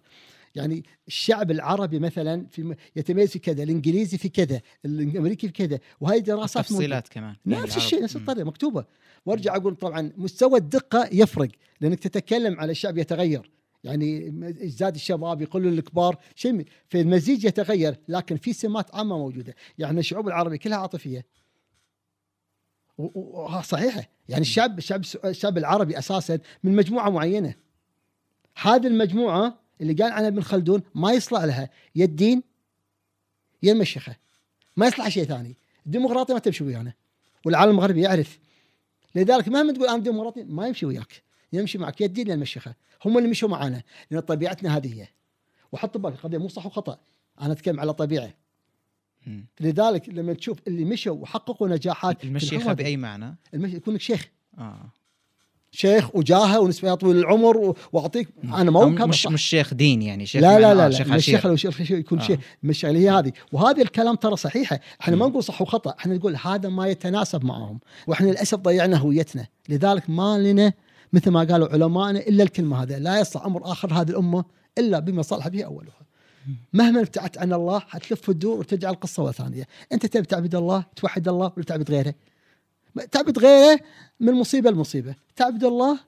[0.55, 6.19] يعني الشعب العربي مثلا في يتميز في كذا الإنجليزي في كذا الأمريكي في كذا وهي
[6.19, 6.65] دراسات.
[6.65, 7.85] تفصيلات كمان يعني نفس العرب.
[7.85, 8.15] الشيء نفس.
[8.15, 8.85] الطريقة مكتوبة
[9.25, 11.49] وأرجع أقول طبعا مستوى الدقة يفرق
[11.81, 13.51] لأنك تتكلم على الشعب يتغير
[13.83, 14.33] يعني
[14.63, 20.27] ازداد الشباب يقل الكبار شيء في المزيج يتغير لكن في سمات عامة موجودة يعني الشعوب
[20.27, 21.25] العربية كلها عاطفية
[23.61, 27.55] صحيحه يعني الشعب الشعب الشعب العربي أساسا من مجموعة معينة.
[28.61, 31.69] هذه المجموعة اللي قال عنها ابن خلدون ما يصلح لها.
[31.95, 32.43] يا الدين
[33.63, 34.15] يا المشيخة.
[34.77, 35.57] ما يصلح شيء ثاني.
[35.85, 36.93] الديمقراطية ما تمشي ويانا.
[37.45, 38.39] والعالم المغربي يعرف.
[39.15, 41.23] لذلك مهما تقول أنا ديمقراطي ما يمشي وياك.
[41.53, 42.01] يمشي معك.
[42.01, 42.75] يا الدين يا المشيخة.
[43.05, 45.07] هم اللي مشوا معنا لأن طبيعتنا هذه هي.
[45.71, 46.99] وحط بالك القضية مو صح وخطأ.
[47.41, 48.33] أنا أتكلم على طبيعة.
[49.25, 49.45] مم.
[49.59, 53.73] لذلك لما تشوف اللي مشوا وحققوا نجاحات المشيخه بأي معنى؟ المش...
[53.73, 54.27] يكون لك شيخ.
[54.57, 54.91] آه.
[55.71, 59.27] شيخ وجاهه ونسبه طويل العمر واعطيك أنا ما مش.
[59.27, 61.91] مش شيخ دين يعني شيخ لا معنى لا آه لا, شيخ لا الشيخ لو شيخ
[61.91, 62.23] يكون آه.
[62.23, 62.39] شيخ.
[62.63, 63.31] مش اللي هي هذه.
[63.51, 64.79] وهذه الكلام ترى صحيحة.
[65.01, 65.27] إحنا ما.
[65.27, 65.95] نقول صح وخطأ.
[65.99, 67.79] إحنا نقول هذا ما يتناسب معهم.
[68.07, 69.47] وإحنا للأسف ضيعنا هويتنا.
[69.69, 70.73] لذلك ما لنا
[71.13, 74.45] مثل ما قالوا علمائنا إلا الكلمة هذا لا يصلح أمر آخر هذه الأمة
[74.77, 76.04] إلا بما صلح به أولها.
[76.73, 81.51] مهما ابتعدت عن الله حتلف الدور وترجع القصة ثانية أنت تبي تعبد الله توحد الله
[81.57, 82.13] ولا تعبد غيره؟
[83.11, 83.79] تعبد غيره
[84.19, 85.15] من مصيبة لمصيبة.
[85.35, 85.99] تعبد الله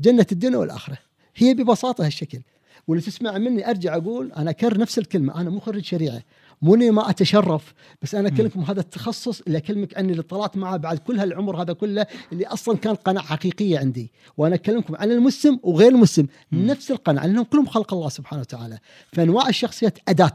[0.00, 0.98] جنة الدنيا والآخرة.
[1.36, 2.40] هي ببساطة هالشكل.
[2.88, 6.22] واللي تسمع مني أرجع أقول أنا اكرر نفس الكلمة أنا مو خريج شريعة.
[6.62, 7.74] مو اني ما أتشرف.
[8.02, 11.72] بس أنا اكلمكم هذا التخصص اللي أكلمك عنه اللي طلعت معه بعد كل هالعمر هذا
[11.72, 14.12] كله اللي أصلا كان قناعه حقيقية عندي.
[14.36, 16.26] وأنا أكلمكم عن المسلم وغير المسلم.
[16.52, 16.66] مم.
[16.66, 18.78] نفس القناعه لأنهم كلهم خلق الله سبحانه وتعالى.
[19.12, 20.34] فأنواع الشخصيات أداة.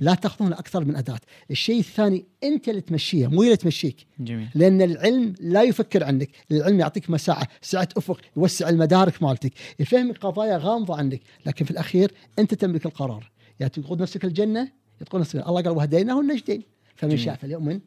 [0.00, 1.18] لا تاخذونها أكثر من أداة.
[1.50, 4.06] الشيء الثاني أنت اللي تمشيها مو اللي تمشيك.
[4.20, 4.48] جميل.
[4.54, 6.30] لأن العلم لا يفكر عنك.
[6.50, 9.52] العلم يعطيك مساحة سعة أفق يوسع المدارك مالتك.
[9.78, 13.30] يفهمك قضايا غامضة عنك لكن في الأخير أنت تملك القرار.
[13.60, 16.62] يا تقود نفسك الجنة تقود نفسك الله قال وهديناه النجدين.
[16.96, 17.24] فمن جميل.
[17.24, 17.80] شاء فليؤمن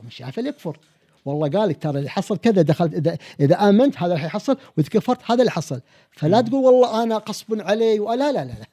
[0.00, 0.78] ومن شاء فليكفر
[1.24, 4.88] والله قال لك ترى اللي حصل كذا دخلت اذا إذا آمنت هذا اللي حيحصل وإذا
[4.88, 5.80] كفرت هذا اللي حصل.
[6.10, 6.46] فلا مم.
[6.48, 8.66] تقول والله أنا غصب علي ولا لا لا لا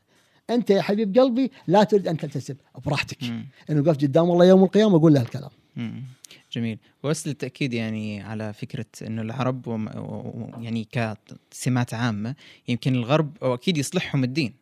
[0.49, 2.55] أنت يا حبيب قلبي لا تريد أن تلتزم
[2.85, 3.17] براحتك.
[3.69, 6.03] إنه وقفت قدام الله يوم القيامة أقول له الكلام مم.
[6.51, 6.79] جميل.
[7.03, 10.87] بس للتأكيد يعني على فكرة أنه العرب وم- و- و- يعني
[11.51, 12.35] كسمات عامة
[12.67, 14.53] يمكن الغرب أو أكيد يصلحهم الدين.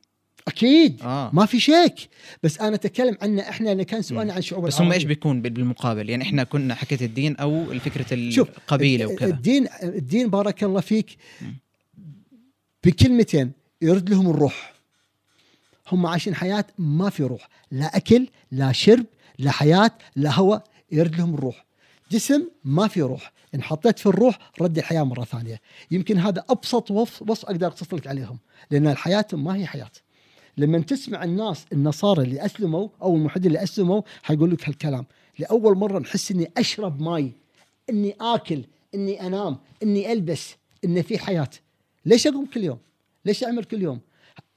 [0.47, 1.01] أكيد.
[1.03, 1.29] آه.
[1.33, 1.95] ما في شك.
[2.43, 4.91] بس أنا أتكلم عن إحنا اللي كان سؤالنا عن شعوب بس هم.
[4.91, 9.29] إيش بيكون بال- بالمقابل؟ يعني إحنا كنا حكيت الدين أو فكره القبيلة وكذا.
[9.29, 11.17] الدين الدين بارك الله فيك.
[12.83, 13.51] بكلمتين.
[13.81, 14.73] يرد لهم الروح.
[15.91, 17.49] هم عايشين حياة ما في روح.
[17.71, 19.05] لا أكل لا شرب
[19.39, 21.65] لا حياة لا هواء يرد لهم الروح.
[22.11, 23.31] جسم ما في روح.
[23.55, 25.61] إن حطيت في الروح رد الحياة مرة ثانية.
[25.91, 28.39] يمكن هذا أبسط وصف وصف أقدر أقصص لك عليهم.
[28.71, 29.91] لأن الحياة ما هي حياة.
[30.57, 35.05] لما تسمع الناس النصارى اللي أسلموا أو الملحدين اللي أسلموا حيقول لك هالكلام.
[35.39, 37.31] لأول مرة نحس إني أشرب ماي
[37.89, 38.63] إني آكل
[38.95, 40.55] إني أنام إني ألبس
[40.85, 41.49] إن في حياة.
[42.05, 42.77] ليش أقوم كل يوم؟
[43.25, 43.99] ليش أعمل كل يوم؟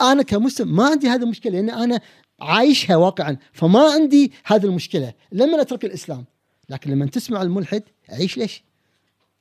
[0.01, 2.01] أنا كمسلم ما عندي هذه المشكلة لأن أنا
[2.41, 5.13] عايشها واقعا فما عندي هذه المشكلة.
[5.33, 6.25] لما اترك الإسلام.
[6.69, 8.63] لكن لما تسمع الملحد عيش ليش؟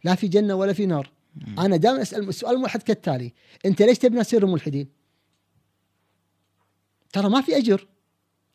[0.04, 1.12] لا في جنة ولا في نار.
[1.60, 3.34] أنا دائما أسأل السؤال الملحد كالتالي.
[3.66, 4.97] أنت ليش تبنى سر الملحدين؟
[7.14, 7.88] ترى ما في أجر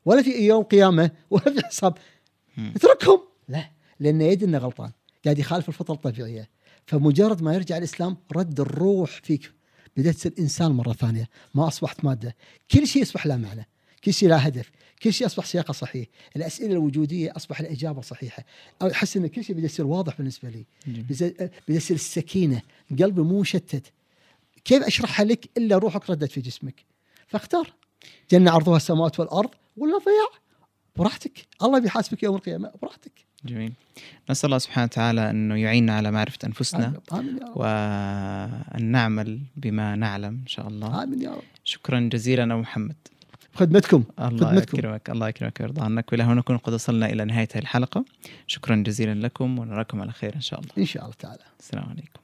[0.05, 1.95] ولا في يوم قيامة ولا في حساب.
[2.59, 3.21] اتركهم.
[3.49, 3.71] لا
[4.01, 4.91] لأنه يدري إنه غلطان
[5.25, 6.49] قاعد يخالف الفطرة الطبيعية.
[6.87, 9.53] فمجرد ما يرجع الإسلام رد الروح فيك.
[9.97, 12.37] بدأت تصير إنسان مرة ثانية ما أصبحت مادة.
[12.71, 13.69] كل شيء يصبح له معنى
[14.05, 14.71] كل شيء له هدف
[15.03, 16.07] كل شيء أصبح سياقه صحيح.
[16.37, 18.45] الأسئلة الوجودية أصبح الإجابة صحيحة.
[18.83, 20.65] أحس إن كل شيء بدأ يصير واضح بالنسبة لي.
[20.87, 23.93] بدأ يصير السكينة قلبي مو مشتت.
[24.65, 26.85] كيف أشرحها لك إلا روحك ردت في جسمك؟
[27.27, 27.75] فاختار.
[28.31, 30.43] جنة عرضها السماوات والأرض ولا ضياع.
[30.97, 31.47] براحتك.
[31.63, 32.71] الله بيحاسبك يوم القيامة.
[32.83, 33.13] براحتك.
[33.45, 33.73] جميل.
[34.31, 37.01] نسأل الله سبحانه وتعالى أنه يعيننا على معرفة أنفسنا آمين.
[37.13, 37.57] آمين يا رب.
[37.57, 41.03] وأن نعمل بما نعلم إن شاء الله.
[41.03, 41.43] آمين يا رب.
[41.65, 42.97] شكرا جزيلا أبو محمد.
[43.55, 44.79] خدمتكم الله خدمتكم.
[44.79, 45.11] يكرمك.
[45.11, 46.13] الله يكرمك ويرضى عنك.
[46.13, 48.05] وإلى هنا نكون قد وصلنا إلى نهاية هذه الحلقة.
[48.47, 49.59] شكرا جزيلا لكم.
[49.59, 50.73] ونراكم على خير إن شاء الله.
[50.79, 51.43] إن شاء الله تعالى.
[51.61, 52.22] السلام عليكم.